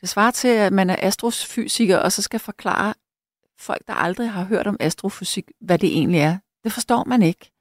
[0.00, 2.94] Det svarer til, at man er astrofysiker, og så skal forklare
[3.58, 6.38] folk, der aldrig har hørt om astrofysik, hvad det egentlig er.
[6.64, 7.52] Det forstår man ikke.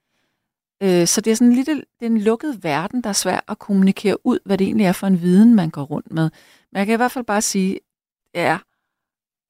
[0.84, 3.44] Øh, så det er sådan en lille, det er en lukket verden, der er svært
[3.48, 6.30] at kommunikere ud, hvad det egentlig er for en viden, man går rundt med.
[6.72, 7.80] Men jeg kan i hvert fald bare sige,
[8.36, 8.58] ja,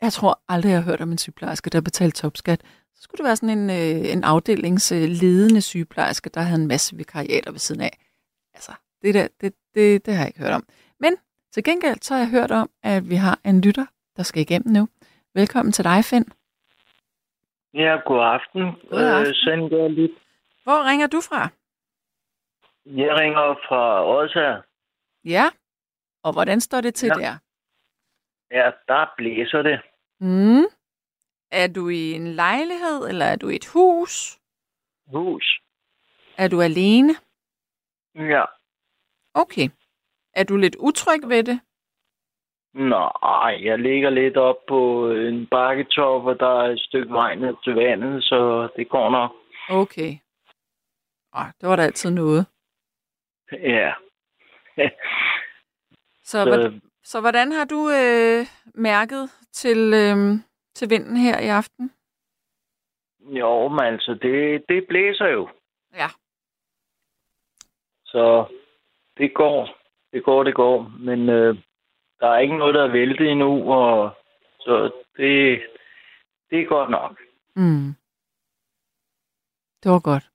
[0.02, 2.62] jeg tror aldrig, jeg har hørt om en sygeplejerske, der betalte topskat.
[2.96, 7.52] Så skulle det være sådan en, øh, en afdelingsledende sygeplejerske, der havde en masse vikariater
[7.52, 7.98] ved siden af.
[8.54, 8.72] Altså,
[9.02, 10.68] det, der, det, det, det har jeg ikke hørt om.
[11.00, 11.14] Men
[11.54, 13.86] til gengæld så har jeg hørt om, at vi har en lytter,
[14.18, 14.88] der skal igennem nu.
[15.34, 16.26] Velkommen til dig, Finn.
[17.74, 18.62] Ja, god aften.
[18.90, 19.28] God aften.
[19.28, 20.12] Øh, Send lidt.
[20.64, 21.50] Hvor ringer du fra?
[22.86, 24.62] Jeg ringer fra Odsherred.
[25.26, 25.46] Ja.
[26.24, 27.14] Og hvordan står det til Ja.
[27.24, 27.38] der?
[28.52, 29.82] Ja, der blæser det.
[30.20, 30.66] Mm.
[31.52, 34.40] Er du i en lejlighed, eller er du i et hus?
[35.08, 35.62] Hus.
[36.38, 37.14] Er du alene?
[38.16, 38.46] Ja.
[39.34, 39.70] Okay.
[40.34, 41.60] Er du lidt utryg ved det?
[42.74, 47.56] Nej, jeg ligger lidt op på en bakketop, og der er et stykke vej ned
[47.64, 49.32] til vandet, så det går nok.
[49.70, 50.18] Okay.
[51.36, 52.46] Åh, det var da altid noget.
[53.52, 53.94] Ja.
[56.24, 58.46] Så, Så- så, så hvordan har du øh,
[58.76, 60.40] mærket til, øh,
[60.76, 61.92] til vinden her i aften?
[63.22, 65.50] jo, men altså, det, det blæser jo.
[65.94, 66.08] Ja.
[68.06, 68.46] Så
[69.18, 69.78] det går.
[70.14, 70.92] Det går, det går.
[71.00, 71.58] Men øh,
[72.20, 74.12] der er ikke noget, der er væltet endnu, og
[74.60, 75.62] så det,
[76.50, 77.20] det er godt nok.
[77.56, 77.96] Mm.
[79.84, 80.30] Det var godt.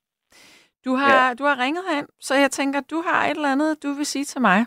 [0.85, 1.35] Du har, ja.
[1.35, 4.24] du har ringet herind, så jeg tænker, du har et eller andet, du vil sige
[4.24, 4.66] til mig.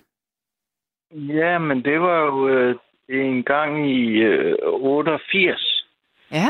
[1.12, 2.76] Ja, men det var jo øh,
[3.10, 5.86] en gang i øh, 88.
[6.32, 6.48] Ja.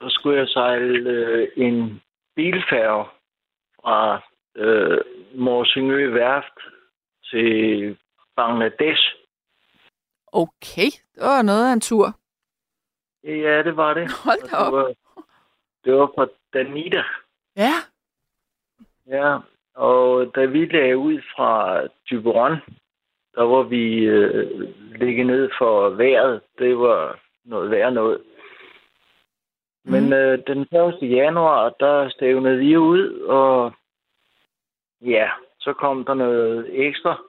[0.00, 2.02] Der skulle jeg sejle øh, en
[2.36, 3.04] bilfærge
[3.80, 4.22] fra
[4.56, 4.98] øh,
[5.34, 6.58] Morsingø Værft
[7.30, 7.98] til
[8.36, 9.02] Bangladesh.
[10.32, 12.18] Okay, det var noget af en tur.
[13.24, 14.10] Ja, det var det.
[14.24, 14.72] Hold da op.
[14.72, 14.94] det var,
[15.84, 17.02] det var fra Danida.
[17.56, 17.74] Ja.
[19.06, 19.38] Ja,
[19.74, 22.56] og da vi lagde ud fra Tyberon,
[23.34, 24.60] der var vi øh,
[25.00, 26.40] ligget ned for vejret.
[26.58, 28.22] Det var noget værd noget.
[29.84, 30.12] Men Mhm.
[30.12, 30.98] øh, den 1.
[31.02, 33.72] januar, der stævnede vi ud, og
[35.00, 35.30] ja,
[35.60, 37.22] så kom der noget ekstra.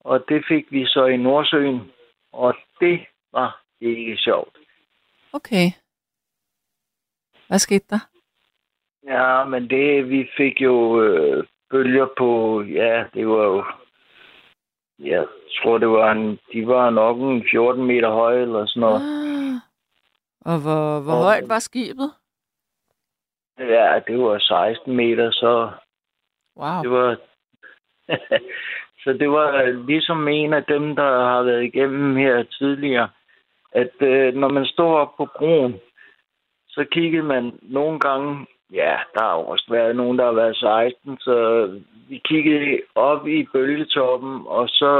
[0.00, 1.92] Og det fik vi så i Nordsøen,
[2.32, 4.58] og det var ikke sjovt.
[5.32, 5.66] Okay.
[7.48, 8.08] Hvad skete der?
[9.06, 13.64] Ja, men det, vi fik jo øh, bølger på, ja, det var jo,
[14.98, 15.26] jeg
[15.62, 19.00] tror, det var en, de var nok en 14 meter høje eller sådan noget.
[19.02, 19.54] Ah.
[20.40, 22.10] Og hvor, hvor Og- højt var skibet?
[23.58, 25.70] Ja, det var 16 meter, så
[26.56, 26.82] Wow.
[26.82, 27.16] det var...
[29.04, 33.08] så det var ligesom en af dem, der har været igennem her tidligere,
[33.72, 35.80] at øh, når man står op på broen,
[36.68, 41.18] så kiggede man nogle gange, ja, der har også været nogen, der har været 16,
[41.20, 41.68] så
[42.08, 44.92] vi kiggede op i bølgetoppen, og så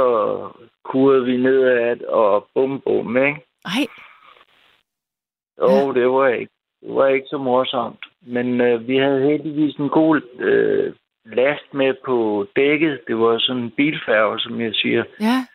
[0.83, 3.41] kurede vi nedad og bum bum, ikke?
[3.65, 3.87] Ej,
[5.61, 8.05] Jo, det var ikke, det var ikke så morsomt.
[8.21, 10.93] Men øh, vi havde heldigvis en god øh,
[11.25, 12.99] last med på dækket.
[13.07, 15.03] Det var sådan en bilfærge, som jeg siger.
[15.19, 15.45] ja.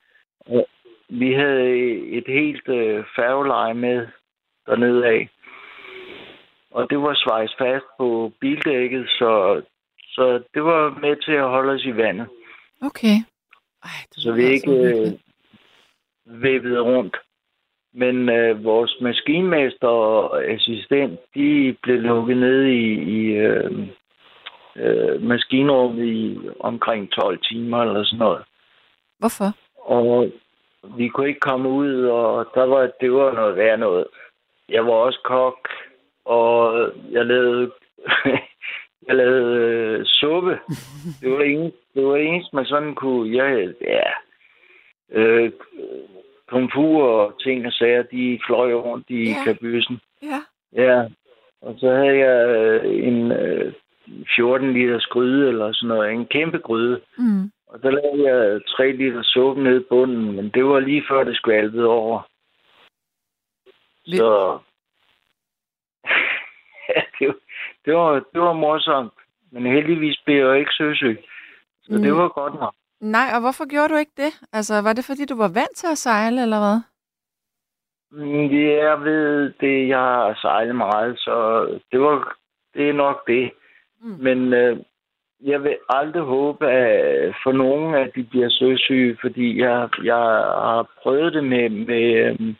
[1.08, 1.68] Vi havde
[2.18, 4.06] et helt øh, færgeleje med
[4.66, 5.28] dernede af.
[6.74, 9.62] Og det var svejst fast på bildækket, så,
[10.14, 12.28] så det var med til at holde os i vandet.
[12.82, 13.16] Okay.
[13.84, 15.12] Ej, det Så vi altså ikke øh,
[16.42, 17.16] vævede rundt.
[17.94, 22.84] Men øh, vores maskinmester og assistent, de blev lukket ned i,
[23.18, 23.88] i øh,
[24.76, 28.44] øh, maskinrummet i omkring 12 timer eller sådan noget.
[29.18, 29.50] Hvorfor?
[29.78, 30.32] Og
[30.96, 34.06] vi kunne ikke komme ud, og der var, det var noget værd noget.
[34.68, 35.68] Jeg var også kok,
[36.24, 37.70] og jeg lavede,
[39.08, 40.58] jeg lavede øh, suppe.
[41.20, 43.36] Det var det det var det eneste, man sådan kunne...
[43.44, 44.02] Jeg, ja,
[45.10, 45.52] øh,
[46.48, 49.44] komfur og ting og sager, de fløj rundt i Ja.
[49.44, 50.00] kabysen.
[50.22, 50.40] Ja.
[50.82, 51.04] Ja,
[51.62, 53.72] og så havde jeg øh, en øh,
[54.36, 57.00] 14 liter gryde eller sådan noget, en kæmpe gryde.
[57.18, 57.50] Mm.
[57.66, 61.24] Og der lavede jeg 3 liter suppe nede i bunden, men det var lige før
[61.24, 62.28] det skvalpede over.
[64.04, 64.58] Lidt- Så
[67.18, 67.40] det, var-
[67.84, 69.12] det, var, det var morsomt.
[69.52, 71.18] Men heldigvis blev jeg jo ikke søsyg.
[71.82, 72.02] Så Mm.
[72.02, 72.74] det var godt nok.
[73.00, 74.32] Nej, og hvorfor gjorde du ikke det?
[74.52, 76.78] Altså, var det fordi, du var vant til at sejle, eller hvad?
[78.10, 81.34] Mm, Jeg ved det, jeg har sejlet meget, så
[81.92, 82.36] det var
[82.74, 83.50] det er nok det.
[84.00, 84.16] Mm.
[84.20, 84.76] Men øh,
[85.40, 90.86] jeg vil aldrig håbe at for nogen, at de bliver søsyge, fordi jeg, jeg har
[91.02, 92.54] prøvet det med, med øh,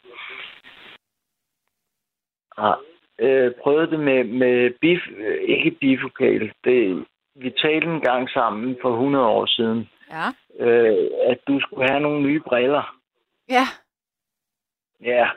[2.58, 2.80] har,
[3.22, 6.52] øh, prøvet det med, med bif, øh, ikke bifokal.
[6.64, 10.28] Det, vi talte en gang sammen for 100 år siden, Ja.
[10.66, 12.98] øh, at du skulle have nogle nye briller.
[13.48, 13.64] Ja.
[15.00, 15.30] Ja,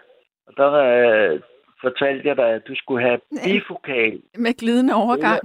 [0.48, 1.42] og der øh,
[1.82, 4.22] fortalte jeg dig, at du skulle have bifokal.
[4.38, 5.42] Med glidende overgang.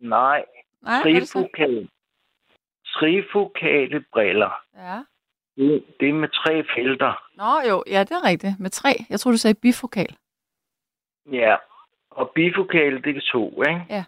[0.00, 0.44] Nej,
[0.82, 1.88] Nej, trifokal.
[2.86, 4.52] Trifokale briller.
[4.76, 4.98] Ja.
[5.56, 7.22] Det, det er med tre felter.
[7.36, 8.52] Nå jo, ja, det er rigtigt.
[8.60, 8.88] Med tre.
[9.10, 10.16] Jeg tror du sagde bifokal.
[11.32, 11.56] Ja,
[12.10, 13.86] og bifokale, det er to, ikke?
[13.90, 14.04] Ja.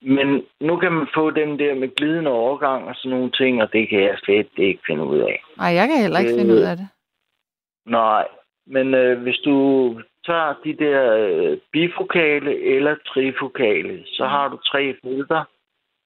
[0.00, 3.72] Men nu kan man få den der med glidende overgang og sådan nogle ting, og
[3.72, 5.42] det kan jeg slet ikke finde ud af.
[5.56, 6.88] Nej, jeg kan heller ikke Øh, finde ud af det.
[7.86, 8.28] Nej,
[8.66, 9.56] men øh, hvis du
[10.26, 15.44] tager de der øh, bifokale eller trifokale, så har du tre felter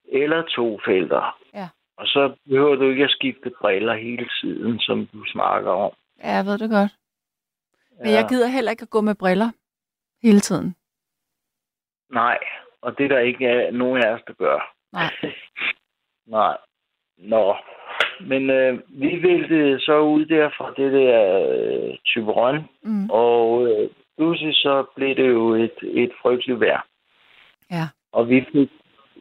[0.09, 1.39] eller to felter.
[1.55, 1.69] Ja.
[1.97, 5.93] Og så behøver du ikke at skifte briller hele tiden, som du snakker om.
[6.25, 6.93] Ja, jeg ved det godt.
[7.99, 9.51] Men jeg gider heller ikke at gå med briller
[10.23, 10.75] hele tiden.
[12.13, 12.39] Nej,
[12.83, 14.75] og det er der ikke er nogen af os, der gør.
[14.93, 15.13] Nej.
[16.39, 16.57] Nej.
[17.19, 17.57] Nå.
[18.21, 23.11] Men øh, vi væltede så ud der fra det der øh, Tyberon, Mm.
[23.11, 26.87] og øh, pludselig så blev det jo et, et frygteligt vejr.
[27.71, 27.85] Ja.
[28.13, 28.71] Og vi fik,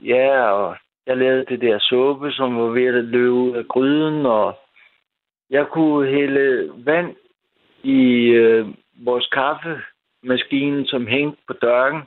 [0.03, 4.25] ja, og jeg lavede det der suppe, som var ved at løbe ud af gryden,
[4.25, 4.59] og
[5.49, 7.15] jeg kunne hælde vand
[7.83, 8.67] i øh,
[9.05, 9.27] vores
[10.21, 12.03] kaffemaskine, som hængte på døren.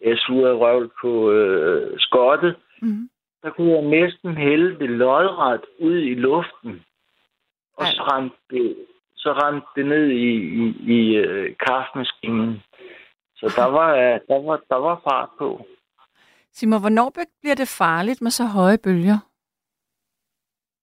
[0.00, 2.56] Jeg slugede røvl på øh, skottet.
[2.82, 3.10] Mm.
[3.42, 6.84] Der kunne jeg næsten hælde det lodret ud i luften.
[7.76, 8.76] Og så rendte det,
[9.16, 10.32] så rendte det ned i,
[10.62, 12.62] i, i øh, kaffemaskinen.
[13.36, 15.66] Så der var, øh, der, var, der var fart på.
[16.52, 19.18] Sig mig, hvornår bliver det farligt med så høje bølger?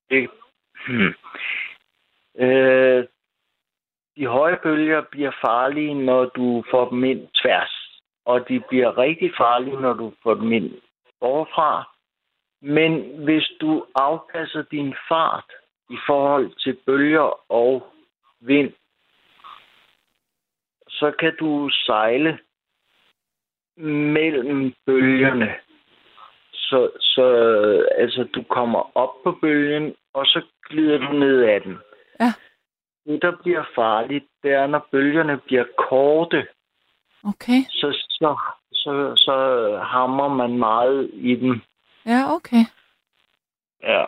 [0.09, 0.29] Det,
[0.87, 1.13] hmm.
[2.45, 3.05] øh,
[4.17, 8.01] de høje bølger bliver farlige, når du får dem ind tværs.
[8.25, 10.71] Og de bliver rigtig farlige, når du får dem ind
[11.21, 11.97] overfra.
[12.61, 15.51] Men hvis du afpasser din fart
[15.89, 17.93] i forhold til bølger og
[18.39, 18.73] vind,
[20.89, 22.39] så kan du sejle
[24.13, 25.55] mellem bølgerne.
[26.53, 27.25] Så, så
[27.97, 31.77] altså, du kommer op på bølgen, og så glider du ned ad den.
[32.19, 32.33] Ja.
[33.07, 36.47] Det, der bliver farligt, det er, når bølgerne bliver korte,
[37.23, 37.61] Okay.
[37.69, 38.37] så, så,
[38.71, 39.35] så, så
[39.83, 41.61] hammer man meget i den.
[42.05, 42.63] Ja, okay.
[43.83, 44.05] Ja.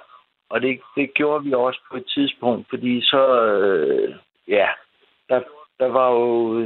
[0.49, 4.15] Og det, det gjorde vi også på et tidspunkt, fordi så, øh,
[4.47, 4.67] ja,
[5.29, 5.41] der,
[5.79, 6.61] der var jo,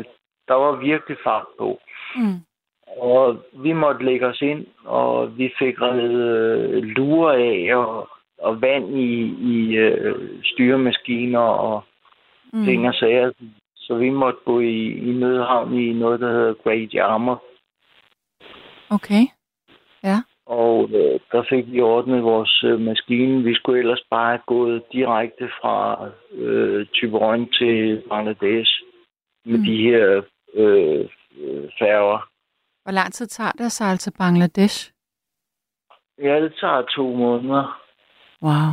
[0.48, 1.80] der var virkelig fart på.
[2.16, 2.40] Mm.
[2.98, 8.62] Og vi måtte lægge os ind, og vi fik reddet øh, lurer af og, og
[8.62, 11.84] vand i, i øh, styremaskiner og
[12.54, 12.66] Mm.
[12.66, 13.32] ting og sager.
[13.76, 17.42] Så vi måtte gå i, i nødhavn i noget, der hedder Great Yarmouth.
[18.90, 19.24] Okay.
[20.46, 23.44] Og øh, der fik vi ordnet vores øh, maskine.
[23.44, 28.72] Vi skulle ellers bare have gået direkte fra øh, Tyberon til Bangladesh
[29.46, 29.64] med Mm.
[29.66, 30.22] de her
[30.54, 31.06] øh,
[31.38, 32.30] øh, færger.
[32.84, 34.92] Hvor lang tid tager det at sejle til Bangladesh?
[36.22, 37.82] Ja, det tager to måneder.
[38.42, 38.72] Wow.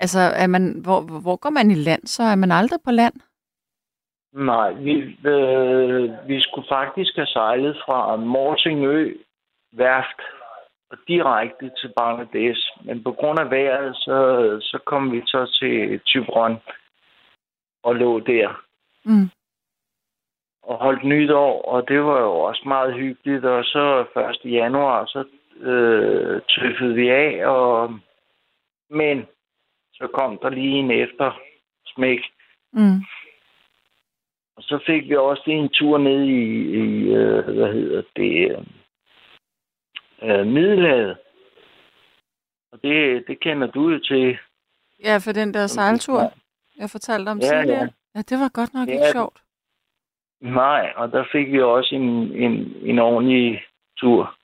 [0.00, 2.06] Altså, er man, hvor, hvor går man i land?
[2.06, 3.14] Så er man aldrig på land?
[4.32, 4.92] Nej, vi,
[5.28, 9.14] øh, vi skulle faktisk have sejlet fra Morsingø
[9.72, 10.20] værft
[10.90, 12.60] og direkte til Bangladesh.
[12.84, 14.16] Men på grund af vejret, så,
[14.60, 16.56] så kom vi så til Tybron
[17.82, 18.60] og lå der
[19.06, 19.30] Mm.
[20.62, 23.44] og holdt nytår, og det var jo også meget hyggeligt.
[23.44, 24.04] Og så
[24.44, 24.52] 1.
[24.52, 25.24] januar, så
[25.60, 27.98] øh, tøffede vi af, og
[28.90, 29.26] men
[30.04, 31.40] så kom der lige en efter
[31.86, 32.20] smæk.
[32.72, 33.00] Mm.
[34.56, 36.40] Og så fik vi også en tur ned i,
[36.82, 38.66] i øh, hvad hedder det,
[40.22, 41.18] øh, Middelhavet.
[42.72, 44.38] Og det, det kender du jo til.
[45.04, 46.20] Ja, for den der sejltur,
[46.78, 47.80] jeg fortalte om Ja, tidligere.
[47.82, 47.88] ja.
[48.14, 49.38] Ja, det var godt nok Ja, ikke sjovt.
[50.40, 52.02] Nej, og der fik vi også en,
[52.44, 52.52] en,
[52.82, 53.62] en ordentlig
[53.98, 54.36] tur.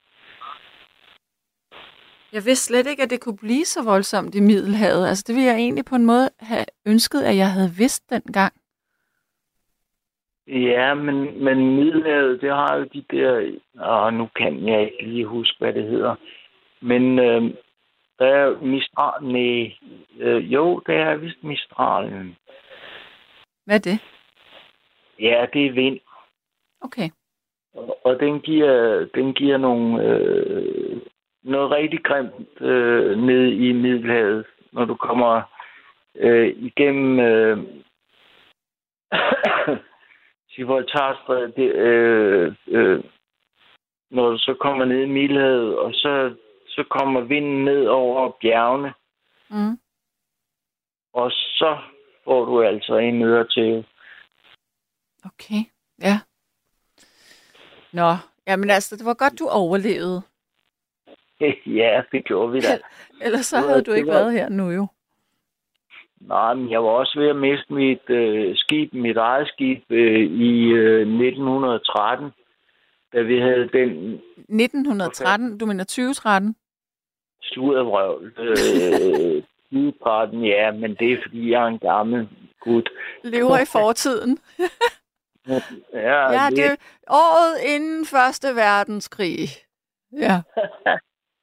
[2.32, 5.08] Jeg vidste slet ikke, at det kunne blive så voldsomt i Middelhavet.
[5.08, 8.52] Altså, det ville jeg egentlig på en måde have ønsket, at jeg havde vidst dengang.
[10.46, 13.58] Ja, men, men Middelhavet, det har jo de der...
[13.90, 16.14] Åh, nu kan jeg ikke lige huske, hvad det hedder.
[16.80, 17.42] Men øh,
[18.18, 19.24] der er Mistral...
[19.24, 19.72] Nej,
[20.18, 22.36] øh, jo, det er vist Mistralen.
[23.64, 23.98] Hvad er det?
[25.20, 26.00] Ja, det er vind.
[26.80, 27.10] Okay.
[27.74, 31.00] Og, og den giver, den giver nogle, øh,
[31.42, 35.42] noget rigtig grimt øh, ned i Middelhavet, når du kommer
[36.14, 37.58] øh, igennem øh,
[40.56, 43.04] Gibraltarstrædet, det, øh, øh,
[44.10, 46.34] når du så kommer ned i Middelhavet, og så,
[46.66, 48.92] så kommer vinden ned over bjergene,
[49.52, 49.78] Mm.
[51.12, 51.78] og så
[52.24, 53.86] får du altså en neder til.
[55.24, 55.62] Okay,
[56.02, 56.20] ja.
[57.92, 60.22] Nå, jamen altså, det var godt, du overlevede.
[61.80, 62.78] ja, det gjorde vi da.
[63.22, 64.86] Ellers så havde du ikke var- været her nu jo.
[66.20, 70.20] Nej, men jeg var også ved at miste mit øh, skib, mit eget skib, øh,
[70.20, 72.30] i øh, 1913,
[73.12, 76.56] da vi havde den 1913, du mener 2013?
[77.42, 78.32] survrøvl.
[78.38, 79.42] Øh,
[79.72, 82.28] 2013, ja, men det er fordi, jeg er en gammel
[82.60, 82.90] gut.
[83.24, 84.38] Lever i fortiden.
[85.94, 86.76] Ja, Ja, det er
[87.08, 89.38] året inden Første Verdenskrig.
[90.12, 90.40] Ja.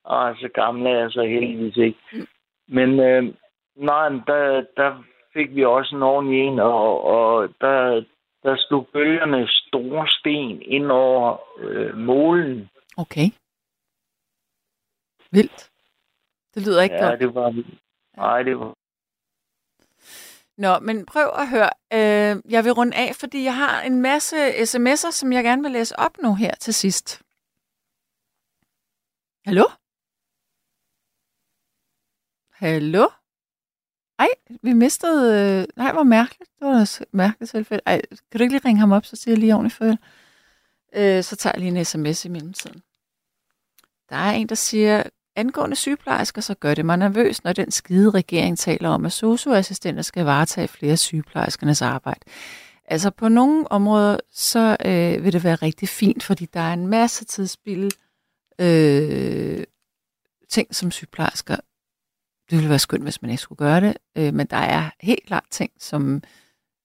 [0.08, 2.28] Og så gammel er jeg så heldigvis ikke.
[2.68, 3.24] Men øh,
[3.76, 5.04] nej, der, der
[5.34, 8.04] fik vi også en ordentlig en, og, og der,
[8.44, 12.70] der slog bølgerne store sten ind over øh, målen.
[12.98, 13.28] Okay.
[15.32, 15.72] Vildt.
[16.56, 17.20] Det lyder ikke ja, godt.
[17.20, 17.64] det var...
[18.18, 18.74] Nej, det var...
[20.58, 21.70] Nå, men prøv at høre.
[21.94, 25.72] Øh, jeg vil runde af, fordi jeg har en masse sms'er, som jeg gerne vil
[25.72, 27.22] læse op nu her til sidst.
[29.46, 29.64] Hallo?
[32.58, 33.08] Hallo?
[34.20, 34.28] Ej,
[34.64, 35.62] vi mistede...
[35.62, 36.52] Øh, nej, hvor mærkeligt.
[36.60, 37.84] Det var et mærkeligt tilfælde.
[37.86, 38.02] Ej,
[38.32, 39.98] kan du ikke lige ringe ham op, så siger jeg lige ordentligt for
[40.96, 42.82] Øh, så tager jeg lige en sms i mellemtiden.
[44.10, 45.04] Der er en, der siger,
[45.36, 50.02] angående sygeplejersker, så gør det mig nervøs, når den skide regering taler om, at socioassistenter
[50.02, 52.22] skal varetage flere sygeplejerskernes arbejde.
[52.86, 56.88] Altså på nogle områder, så øh, vil det være rigtig fint, fordi der er en
[56.88, 57.92] masse tidsspil,
[58.60, 59.64] øh,
[60.50, 61.56] ting som sygeplejersker.
[62.50, 65.26] Det ville være skønt, hvis man ikke skulle gøre det, øh, men der er helt
[65.26, 66.24] klart ting, som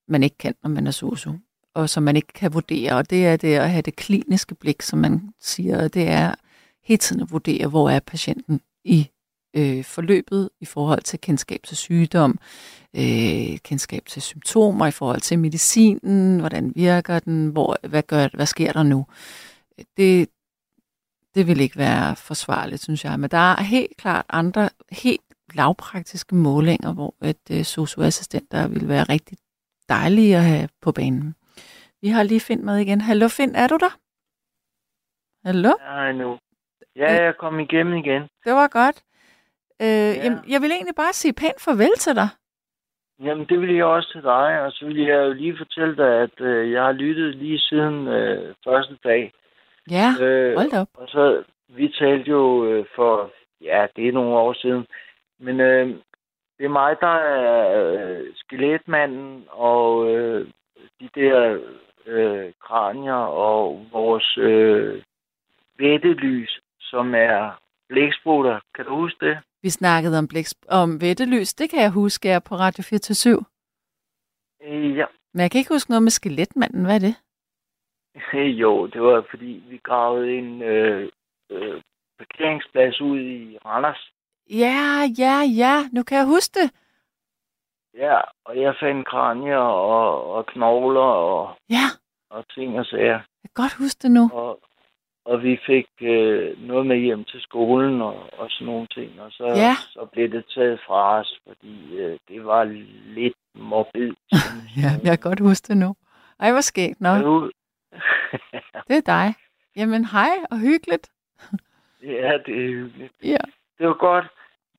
[0.08, 1.32] man ikke kan, når man er sosu,
[1.74, 4.82] og som man ikke kan vurdere, og det er det at have det kliniske blik,
[4.82, 6.34] som man siger, og det er
[6.84, 9.08] hele tiden at vurdere, hvor er patienten i
[9.56, 12.38] øh, forløbet i forhold til kendskab til sygdom,
[12.96, 18.46] øh, kendskab til symptomer, i forhold til medicinen, hvordan virker den, hvor, hvad, gør, hvad
[18.46, 19.06] sker der nu.
[19.96, 20.28] Det,
[21.34, 23.20] det vil ikke være forsvarligt, synes jeg.
[23.20, 25.20] Men der er helt klart andre helt
[25.54, 29.38] lavpraktiske målinger, hvor et øh, socioassistenter vil være rigtig
[29.88, 31.34] dejlige at have på banen.
[32.02, 33.00] Vi har lige Finn med igen.
[33.00, 33.92] Hallo Finn, er du der?
[35.44, 35.72] Hallo?
[35.80, 36.38] Ja, nu.
[36.96, 38.22] Ja, jeg kom igennem igen.
[38.44, 39.02] Det var godt.
[39.82, 40.22] Øh, ja.
[40.24, 42.28] jamen, jeg vil egentlig bare sige pænt farvel til dig.
[43.22, 46.20] Jamen, det vil jeg også til dig, og så vil jeg jo lige fortælle dig,
[46.22, 49.32] at øh, jeg har lyttet lige siden øh, første dag.
[49.90, 50.88] Ja, Øh, hold op.
[50.94, 54.86] Og så, vi talte jo øh, for, ja, det er nogle år siden,
[55.42, 55.86] men øh,
[56.58, 60.48] det er mig, der er øh, skeletmanden, og øh,
[61.00, 61.58] de der
[62.06, 65.02] øh, kranier og vores øh,
[65.78, 68.60] vettelys, som er blæksprutter.
[68.74, 69.38] Kan du huske det?
[69.62, 71.54] Vi snakkede om, blæks, om vettelys.
[71.54, 73.44] Det kan jeg huske, jeg er på Radio 4
[74.64, 75.06] Øh, ja.
[75.34, 76.84] Men jeg kan ikke huske noget med skeletmanden.
[76.84, 77.16] Hvad er det?
[78.62, 81.08] Jo, det var fordi, vi gravede en øh,
[81.50, 81.82] øh,
[82.18, 84.12] parkeringsplads ud i Randers.
[84.52, 85.88] Ja, ja, ja.
[85.92, 86.70] Nu kan jeg huske det.
[87.94, 91.86] Ja, og jeg fandt kranier og, og knogler og, Ja,
[92.30, 93.04] og ting og sager.
[93.42, 94.30] jeg kan godt huske det nu.
[94.32, 94.60] Og,
[95.24, 99.20] og vi fik øh, noget med hjem til skolen og, og sådan nogle ting.
[99.20, 99.74] Og så, Ja.
[99.90, 102.64] så blev det taget fra os, fordi øh, det var
[103.14, 104.12] lidt morbid.
[104.82, 105.94] Ja, jeg kan godt huske det nu.
[106.40, 107.00] Ej, hvor skægt.
[107.00, 107.50] Nå, Nu,
[108.88, 109.34] det er dig.
[109.76, 111.10] Jamen, hej og hyggeligt.
[112.02, 113.12] ja, det er hyggeligt.
[113.22, 113.36] Ja.
[113.78, 114.24] Det var godt.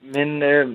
[0.03, 0.67] Men øh,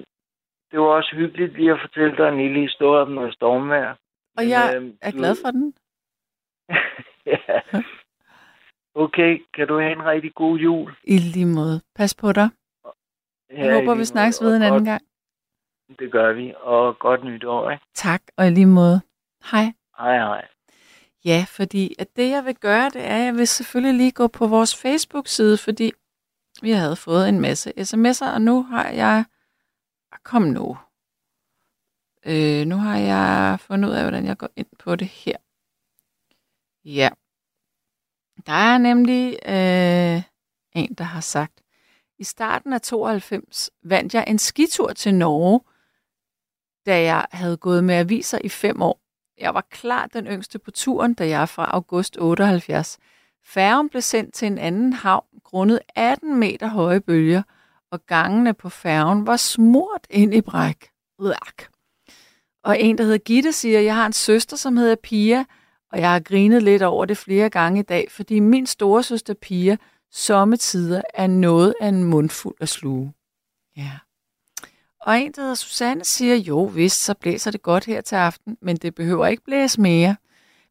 [0.71, 3.91] det var også hyggeligt lige at fortælle dig en lille historie om noget stormvejr.
[4.37, 5.75] Og Men, jeg øhm, er du- glad for den.
[7.33, 7.61] ja.
[8.95, 10.95] Okay, kan du have en rigtig god jul?
[11.05, 11.81] I lige måde.
[11.95, 12.49] Pas på dig.
[13.51, 15.03] Jeg Ja, i håber, vi snakkes ved en anden godt, gang.
[15.99, 17.85] Det gør vi, og godt nytår, ikke?
[17.95, 19.01] Tak, og i lige måde.
[19.51, 19.65] Hej.
[19.99, 20.49] Hej, hej.
[21.25, 24.27] Ja, fordi at det, jeg vil gøre, det er, at jeg vil selvfølgelig lige gå
[24.27, 25.93] på vores Facebook-side, fordi
[26.63, 29.25] vi havde fået en masse sms'er, og nu har jeg...
[30.13, 30.77] Ah, kom nu.
[32.27, 35.37] Øh, nu har jeg fundet ud af, hvordan jeg går ind på det her.
[36.85, 37.09] Ja.
[38.47, 40.23] Der er nemlig øh,
[40.73, 41.63] en, der har sagt,
[42.19, 45.61] i starten af 92 vandt jeg en skitur til Norge,
[46.87, 49.01] da jeg havde gået med aviser i fem år.
[49.39, 52.99] Jeg var klart den yngste på turen, da jeg er fra august 78.
[53.49, 57.43] Færgen blev sendt til en anden havn, grundet 18 meter høje bølger,
[57.91, 60.89] og gangene på færgen var smurt ind i bræk.
[61.19, 61.62] Uak.
[62.65, 65.45] Og en, der hedder Gitte, siger, jeg har en søster, som hedder Pia,
[65.93, 69.35] og jeg har grinet lidt over det flere gange i dag, fordi min store søster
[69.35, 69.77] Pia
[70.11, 73.12] sommetider er noget af en mundfuld af sluge.
[73.77, 73.93] Ja.
[75.01, 78.57] Og en, der hedder Susanne, siger, jo vist, så blæser det godt her til aften,
[78.62, 80.16] men det behøver ikke blæse mere.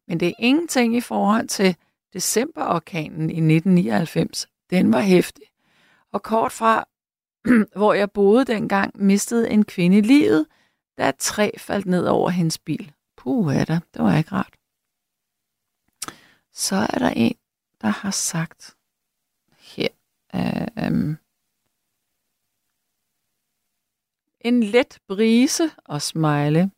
[0.08, 1.76] Men det er ingenting i forhold til
[2.12, 4.46] decemberorkanen i 1999.
[4.70, 5.44] Den var hæftig.
[6.12, 6.84] Og kort fra,
[7.78, 10.46] hvor jeg boede dengang, mistede en kvinde livet,
[10.98, 12.92] da et træ faldt ned over hendes bil.
[13.16, 13.80] Puh, er der.
[13.94, 14.56] Det var ikke rart.
[16.52, 17.36] Så er der en,
[17.80, 18.76] der har sagt
[19.58, 19.88] her.
[20.34, 21.16] Øh,
[24.40, 26.70] en let brise og smile.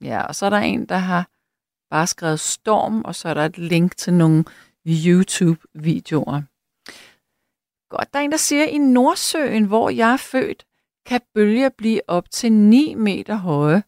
[0.00, 1.30] Ja, og så er der en, der har
[1.94, 4.44] bare skrevet storm, og så er der et link til nogle
[4.86, 6.42] YouTube-videoer.
[7.90, 10.66] Godt, der er en, der siger, i Nordsøen, hvor jeg er født,
[11.06, 13.82] kan bølger blive op til 9 meter høje.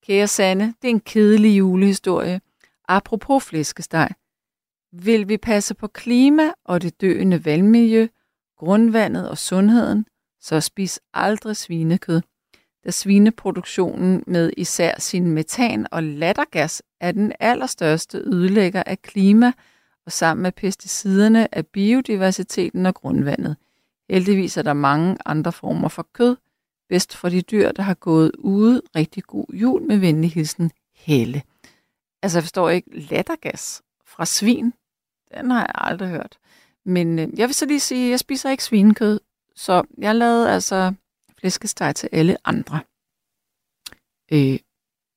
[0.06, 2.40] Kære Sanne, det er en kedelig julehistorie.
[2.88, 4.08] Apropos flæskesteg.
[4.92, 8.08] Vil vi passe på klima og det døende vandmiljø,
[8.58, 10.06] grundvandet og sundheden,
[10.40, 12.20] så spis aldrig svinekød.
[12.84, 19.52] Da svineproduktionen med især sin metan og lattergas er den allerstørste ødelægger af klima
[20.06, 23.56] og sammen med pesticiderne af biodiversiteten og grundvandet.
[24.10, 26.36] Heldigvis er der mange andre former for kød,
[26.88, 28.82] bedst for de dyr, der har gået ude.
[28.96, 31.42] Rigtig god jul med venlig hilsen, Helle.
[32.22, 34.72] Altså, jeg forstår ikke, lattergas fra svin,
[35.34, 36.38] den har jeg aldrig hørt.
[36.84, 39.20] Men øh, jeg vil så lige sige, at jeg spiser ikke svinekød,
[39.54, 40.94] så jeg lavede altså
[41.38, 42.80] flæskesteg til alle andre.
[44.32, 44.58] Øh,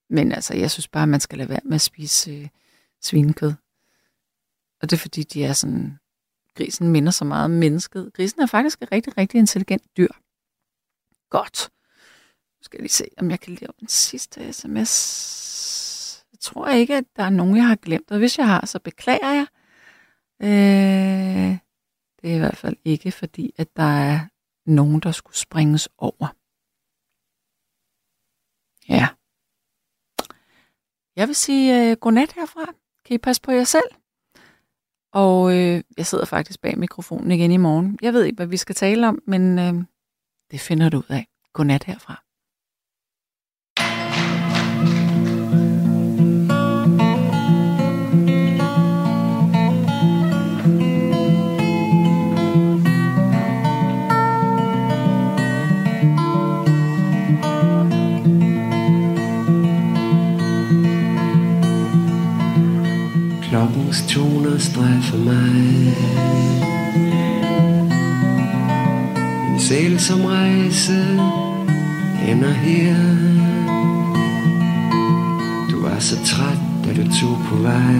[0.09, 2.47] men altså, jeg synes bare, at man skal lade være med at spise øh,
[3.01, 3.53] svinekød.
[4.81, 5.99] Og det er fordi, de er sådan...
[6.55, 8.13] Grisen minder så meget om mennesket.
[8.13, 10.07] Grisen er faktisk et rigtig, rigtig intelligent dyr.
[11.29, 11.69] Godt.
[12.59, 16.25] Nu skal jeg lige se, om jeg kan lave den sidste sms.
[16.31, 18.11] Jeg tror ikke, at der er nogen, jeg har glemt.
[18.11, 19.47] Og hvis jeg har, så beklager jeg.
[20.41, 21.57] Øh,
[22.21, 24.19] det er i hvert fald ikke, fordi at der er
[24.65, 26.27] nogen, der skulle springes over.
[28.89, 29.07] Ja.
[31.15, 32.65] Jeg vil sige øh, godnat herfra.
[33.05, 33.89] Kan I passe på jer selv?
[35.11, 37.99] Og øh, jeg sidder faktisk bag mikrofonen igen i morgen.
[38.01, 39.73] Jeg ved ikke, hvad vi skal tale om, men øh,
[40.51, 41.25] det finder du ud af.
[41.53, 42.23] Godnat herfra.
[63.49, 66.68] Klokkens toner strejfer mig
[69.59, 71.01] en sæl som rejse
[72.27, 72.95] ender her.
[75.71, 77.99] Du var så træt, da du tog på vej.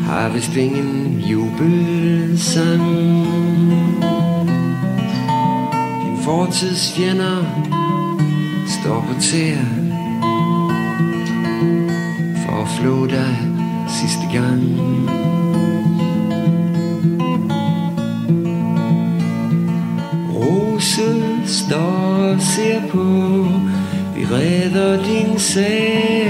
[0.00, 2.82] Har vist ingen jubelsang
[6.02, 7.44] Din fortidsfjender
[8.66, 9.64] står på tæer.
[12.46, 13.38] For at flå dig
[13.88, 15.21] sidste gang.
[22.62, 23.04] Ser på.
[24.16, 26.21] Vi redder din sag.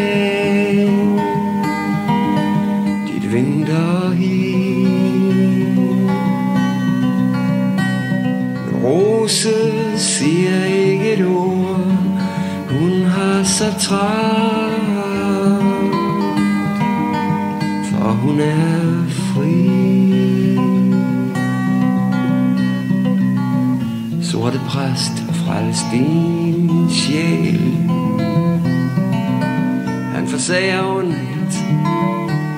[30.52, 31.64] Han ondt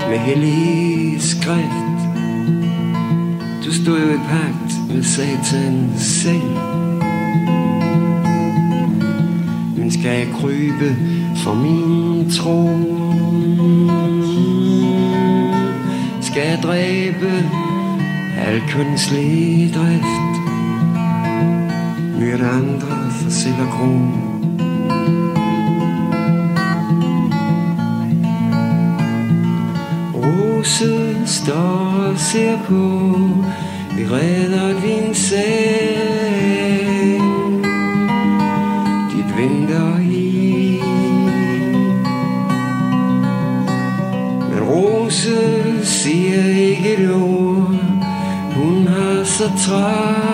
[0.09, 2.01] med hellig skrift.
[3.65, 6.57] Du stod jo i pagt med satan selv.
[9.77, 10.97] Men skal jeg krybe
[11.37, 12.69] for min tro?
[16.21, 17.33] Skal jeg dræbe
[18.39, 20.35] al kønslig drift?
[22.21, 24.24] Myrde andre for selv og gro
[32.35, 32.85] ser på.
[33.97, 37.21] Vi redder din sag
[39.11, 40.81] Dit venter i.
[44.51, 45.37] Men Rose
[45.83, 47.77] siger ikke et ord.
[48.55, 50.34] Hun har så travlt.